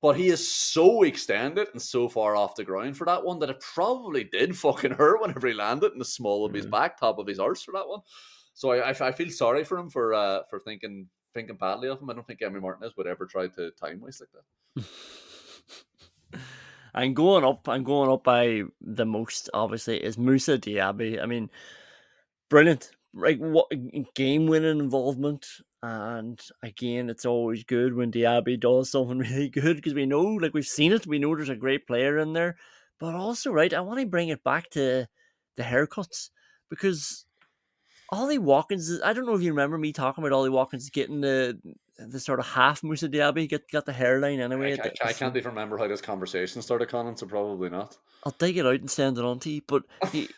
But 0.00 0.16
he 0.16 0.28
is 0.28 0.54
so 0.54 1.02
extended 1.02 1.68
and 1.72 1.82
so 1.82 2.08
far 2.08 2.36
off 2.36 2.54
the 2.54 2.64
ground 2.64 2.96
for 2.96 3.04
that 3.06 3.24
one 3.24 3.40
that 3.40 3.50
it 3.50 3.60
probably 3.60 4.24
did 4.24 4.56
fucking 4.56 4.92
hurt 4.92 5.20
whenever 5.20 5.48
he 5.48 5.54
landed 5.54 5.92
in 5.92 5.98
the 5.98 6.04
small 6.04 6.44
of 6.44 6.54
his 6.54 6.66
back, 6.66 6.98
top 6.98 7.18
of 7.18 7.26
his 7.26 7.40
arse 7.40 7.62
for 7.62 7.72
that 7.72 7.88
one. 7.88 8.00
So 8.54 8.70
I, 8.70 8.90
I, 8.90 9.08
I 9.08 9.12
feel 9.12 9.30
sorry 9.30 9.64
for 9.64 9.78
him 9.78 9.90
for 9.90 10.14
uh, 10.14 10.40
for 10.50 10.58
thinking 10.58 11.08
thinking 11.34 11.56
badly 11.56 11.88
of 11.88 12.00
him. 12.00 12.10
I 12.10 12.14
don't 12.14 12.26
think 12.26 12.40
Emi 12.40 12.60
Martinez 12.60 12.96
would 12.96 13.06
ever 13.06 13.26
try 13.26 13.48
to 13.48 13.70
time 13.72 14.00
waste 14.00 14.22
like 14.22 14.84
that. 16.34 16.40
and 16.94 17.14
going 17.14 17.44
up 17.44 17.66
and 17.68 17.84
going 17.84 18.10
up 18.10 18.24
by 18.24 18.62
the 18.80 19.06
most 19.06 19.48
obviously 19.54 20.02
is 20.02 20.18
Moussa 20.18 20.58
Diaby. 20.58 21.22
I 21.22 21.26
mean, 21.26 21.50
brilliant, 22.50 22.90
like 23.14 23.38
what 23.38 23.70
game 24.14 24.46
winning 24.46 24.80
involvement. 24.80 25.46
And 25.82 26.40
again, 26.62 27.08
it's 27.08 27.24
always 27.24 27.62
good 27.64 27.94
when 27.94 28.10
Diaby 28.10 28.58
does 28.58 28.90
something 28.90 29.18
really 29.18 29.48
good 29.48 29.76
because 29.76 29.94
we 29.94 30.06
know, 30.06 30.22
like 30.22 30.54
we've 30.54 30.66
seen 30.66 30.92
it, 30.92 31.06
we 31.06 31.18
know 31.18 31.34
there's 31.36 31.48
a 31.48 31.56
great 31.56 31.86
player 31.86 32.18
in 32.18 32.32
there. 32.32 32.56
But 32.98 33.14
also, 33.14 33.52
right, 33.52 33.72
I 33.72 33.80
want 33.80 34.00
to 34.00 34.06
bring 34.06 34.28
it 34.28 34.42
back 34.42 34.70
to 34.70 35.06
the 35.56 35.62
haircuts 35.62 36.30
because 36.68 37.26
Ollie 38.10 38.38
Watkins. 38.38 39.00
I 39.02 39.12
don't 39.12 39.26
know 39.26 39.34
if 39.34 39.42
you 39.42 39.50
remember 39.50 39.78
me 39.78 39.92
talking 39.92 40.24
about 40.24 40.34
Ollie 40.34 40.50
Watkins 40.50 40.90
getting 40.90 41.20
the 41.20 41.58
the 41.98 42.20
sort 42.20 42.38
of 42.38 42.46
half 42.46 42.82
Moussa 42.82 43.08
Diaby, 43.08 43.48
get 43.48 43.70
got 43.70 43.84
the 43.84 43.92
hairline 43.92 44.40
anyway. 44.40 44.78
I, 44.78 44.88
I, 45.04 45.08
I 45.08 45.12
can't 45.12 45.36
even 45.36 45.50
remember 45.50 45.76
how 45.76 45.88
this 45.88 46.00
conversation 46.00 46.62
started, 46.62 46.88
Conan. 46.88 47.16
So 47.16 47.26
probably 47.26 47.70
not. 47.70 47.96
I'll 48.24 48.34
dig 48.38 48.56
it 48.56 48.66
out 48.66 48.80
and 48.80 48.90
send 48.90 49.18
it 49.18 49.24
on 49.24 49.40
to 49.40 49.50
you. 49.50 49.62
But 49.66 49.82
he, 50.12 50.28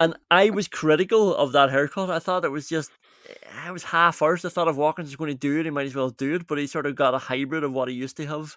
and 0.00 0.16
I 0.30 0.50
was 0.50 0.68
critical 0.68 1.34
of 1.34 1.52
that 1.52 1.70
haircut. 1.70 2.10
I 2.10 2.18
thought 2.18 2.44
it 2.44 2.50
was 2.50 2.68
just, 2.68 2.90
I 3.64 3.70
was 3.70 3.84
half 3.84 4.16
first. 4.16 4.44
I 4.44 4.48
thought 4.48 4.68
if 4.68 4.76
Watkins 4.76 5.08
was 5.08 5.16
going 5.16 5.32
to 5.32 5.38
do 5.38 5.58
it, 5.58 5.64
he 5.64 5.70
might 5.70 5.86
as 5.86 5.94
well 5.94 6.10
do 6.10 6.34
it. 6.34 6.46
But 6.46 6.58
he 6.58 6.66
sort 6.66 6.86
of 6.86 6.96
got 6.96 7.14
a 7.14 7.18
hybrid 7.18 7.64
of 7.64 7.72
what 7.72 7.88
he 7.88 7.94
used 7.94 8.16
to 8.18 8.26
have. 8.26 8.56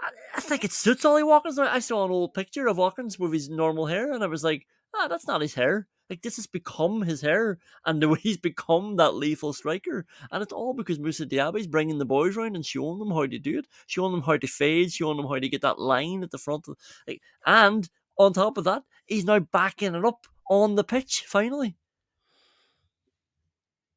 I, 0.00 0.10
I 0.36 0.40
think 0.40 0.64
it 0.64 0.72
suits 0.72 1.04
Ollie 1.04 1.22
Watkins. 1.22 1.58
I 1.58 1.78
saw 1.78 2.04
an 2.04 2.10
old 2.10 2.34
picture 2.34 2.66
of 2.66 2.78
Watkins 2.78 3.18
with 3.18 3.32
his 3.32 3.48
normal 3.48 3.86
hair, 3.86 4.12
and 4.12 4.22
I 4.22 4.26
was 4.26 4.44
like, 4.44 4.66
ah, 4.94 5.08
that's 5.08 5.26
not 5.26 5.40
his 5.40 5.54
hair. 5.54 5.88
Like 6.08 6.22
this 6.22 6.36
has 6.36 6.46
become 6.48 7.02
his 7.02 7.20
hair, 7.20 7.58
and 7.86 8.02
the 8.02 8.08
way 8.10 8.18
he's 8.20 8.36
become 8.36 8.96
that 8.96 9.14
lethal 9.14 9.52
striker, 9.52 10.04
and 10.32 10.42
it's 10.42 10.52
all 10.52 10.74
because 10.74 10.98
Moussa 10.98 11.24
Diaby's 11.24 11.68
bringing 11.68 11.98
the 11.98 12.04
boys 12.04 12.36
around 12.36 12.56
and 12.56 12.66
showing 12.66 12.98
them 12.98 13.12
how 13.12 13.26
to 13.26 13.38
do 13.38 13.60
it, 13.60 13.66
showing 13.86 14.12
them 14.12 14.22
how 14.22 14.36
to 14.36 14.46
fade, 14.48 14.92
showing 14.92 15.16
them 15.16 15.28
how 15.28 15.38
to 15.38 15.48
get 15.48 15.62
that 15.62 15.78
line 15.78 16.24
at 16.24 16.32
the 16.32 16.38
front, 16.38 16.66
of, 16.66 16.76
like, 17.06 17.22
and 17.46 17.88
on 18.18 18.32
top 18.32 18.58
of 18.58 18.64
that, 18.64 18.82
he's 19.06 19.24
now 19.24 19.38
backing 19.38 19.94
it 19.94 20.04
up 20.04 20.26
on 20.50 20.74
the 20.74 20.84
pitch 20.84 21.24
finally. 21.26 21.76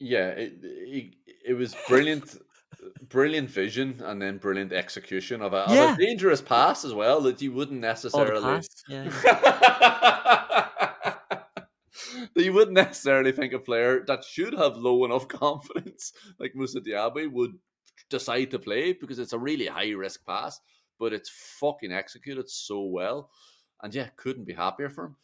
Yeah, 0.04 0.30
it 0.30 0.60
it, 0.62 1.16
it 1.46 1.54
was 1.54 1.76
brilliant. 1.88 2.38
brilliant 3.08 3.50
vision 3.50 4.02
and 4.04 4.22
then 4.22 4.38
brilliant 4.38 4.74
execution 4.74 5.42
of 5.42 5.54
a, 5.54 5.66
yeah. 5.70 5.94
of 5.94 5.98
a 5.98 6.06
dangerous 6.06 6.42
pass 6.42 6.84
as 6.84 6.94
well 6.94 7.22
that 7.22 7.42
you 7.42 7.54
wouldn't 7.54 7.84
oh, 7.84 7.88
necessarily 7.88 8.44
oh, 8.44 8.60
yeah. 8.90 9.10
that 12.34 12.44
you 12.44 12.52
wouldn't 12.52 12.76
necessarily 12.76 13.32
think 13.32 13.54
a 13.54 13.60
player 13.60 14.04
that 14.08 14.26
should 14.26 14.54
have 14.54 14.76
low 14.76 15.06
enough 15.06 15.28
confidence 15.30 16.12
like 16.40 16.56
Moussa 16.56 16.82
Diaby 16.82 17.32
would 17.32 17.54
decide 18.10 18.52
to 18.52 18.60
play 18.60 18.92
because 18.92 19.20
it's 19.20 19.34
a 19.34 19.40
really 19.40 19.68
high 19.68 19.92
risk 19.92 20.26
pass, 20.26 20.60
but 21.00 21.14
it's 21.14 21.30
fucking 21.60 21.94
executed 21.94 22.50
so 22.50 22.84
well. 22.84 23.30
And 23.82 23.94
yeah, 23.94 24.10
couldn't 24.18 24.46
be 24.46 24.54
happier 24.54 24.90
for 24.90 25.06
him. 25.06 25.16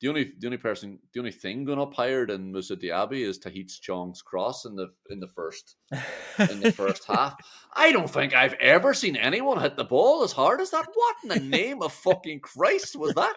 The 0.00 0.08
only 0.08 0.32
the 0.38 0.46
only 0.46 0.58
person 0.58 1.00
the 1.12 1.18
only 1.18 1.32
thing 1.32 1.64
going 1.64 1.80
up 1.80 1.92
higher 1.92 2.24
than 2.24 2.52
Moussa 2.52 2.76
Diaby 2.76 3.26
is 3.26 3.38
Tahith 3.38 3.80
Chong's 3.80 4.22
cross 4.22 4.64
in 4.64 4.76
the 4.76 4.88
in 5.10 5.18
the 5.18 5.26
first 5.26 5.74
in 6.38 6.60
the 6.60 6.70
first 6.76 7.04
half. 7.06 7.34
I 7.74 7.90
don't 7.90 8.08
think 8.08 8.32
I've 8.32 8.54
ever 8.54 8.94
seen 8.94 9.16
anyone 9.16 9.60
hit 9.60 9.76
the 9.76 9.84
ball 9.84 10.22
as 10.22 10.30
hard 10.30 10.60
as 10.60 10.70
that. 10.70 10.86
What 10.94 11.16
in 11.24 11.28
the 11.30 11.40
name 11.40 11.82
of 11.82 11.92
fucking 11.92 12.40
Christ 12.40 12.94
was 12.94 13.14
that? 13.14 13.34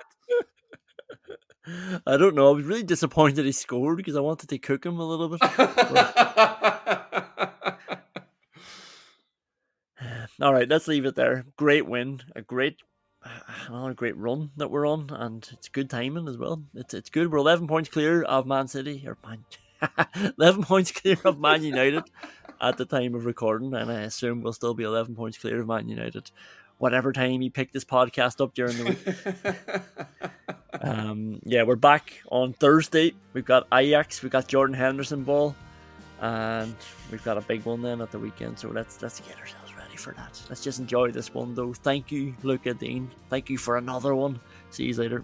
I 2.05 2.18
don't 2.18 2.36
know. 2.36 2.49
I 2.49 2.51
was 2.51 2.66
really 2.66 2.84
disappointed 2.84 3.45
he 3.45 3.51
scored 3.51 3.97
because 3.97 4.16
I 4.16 4.22
wanted 4.22 4.49
to 4.49 4.59
cook 4.59 4.86
him 4.86 4.99
a 4.99 5.05
little 5.05 5.30
bit. 5.30 5.41
All 10.41 10.53
right, 10.53 10.68
let's 10.68 10.88
leave 10.88 11.05
it 11.05 11.16
there. 11.16 11.45
Great 11.57 11.88
win, 11.88 12.22
a 12.36 12.41
great 12.41 12.78
another 13.67 13.93
great 13.93 14.17
run 14.17 14.51
that 14.57 14.72
we're 14.72 14.88
on, 14.88 15.09
and 15.11 15.47
it's 15.53 15.69
good 15.69 15.89
timing 15.89 16.28
as 16.28 16.38
well. 16.38 16.63
It's 16.74 16.93
it's 16.93 17.09
good. 17.09 17.32
We're 17.32 17.39
eleven 17.39 17.67
points 17.67 17.89
clear 17.89 18.24
of 18.24 18.45
Man 18.45 18.67
City 18.67 19.05
or 19.07 19.17
Man, 19.26 19.45
eleven 20.38 20.63
points 20.63 20.91
clear 20.91 21.17
of 21.26 21.39
Man 21.39 21.63
United 21.63 22.03
at 22.59 22.78
the 22.78 22.86
time 22.86 23.15
of 23.15 23.26
recording, 23.26 23.74
and 23.74 23.91
I 23.91 24.01
assume 24.01 24.41
we'll 24.41 24.53
still 24.53 24.74
be 24.74 24.84
eleven 24.84 25.15
points 25.15 25.38
clear 25.38 25.61
of 25.61 25.67
Man 25.67 25.89
United, 25.89 26.32
whatever 26.78 27.11
time 27.11 27.41
you 27.41 27.51
pick 27.51 27.72
this 27.72 27.86
podcast 27.86 28.41
up 28.41 28.53
during 28.53 28.78
the 28.78 28.84
week. 28.86 30.82
um, 30.82 31.39
yeah, 31.43 31.63
we're 31.63 31.76
back 31.76 32.22
on 32.32 32.53
Thursday. 32.53 33.13
We've 33.34 33.45
got 33.45 33.67
Ajax, 33.74 34.22
we've 34.22 34.32
got 34.32 34.47
Jordan 34.47 34.76
Henderson 34.76 35.24
ball, 35.24 35.55
and 36.19 36.76
we've 37.11 37.24
got 37.24 37.38
a 37.38 37.41
big 37.41 37.65
one 37.65 37.82
then 37.82 38.01
at 38.01 38.11
the 38.11 38.19
weekend. 38.19 38.59
So 38.59 38.69
let's 38.69 39.01
let's 39.01 39.19
get 39.19 39.38
ourselves 39.39 39.70
for 40.01 40.13
that. 40.13 40.41
Let's 40.49 40.63
just 40.63 40.79
enjoy 40.79 41.11
this 41.11 41.33
one 41.33 41.55
though. 41.55 41.73
Thank 41.73 42.11
you, 42.11 42.35
Luca 42.43 42.73
Digne. 42.73 43.09
Thank 43.29 43.49
you 43.49 43.57
for 43.57 43.77
another 43.77 44.15
one. 44.15 44.39
See 44.71 44.85
you 44.85 44.95
later. 44.95 45.23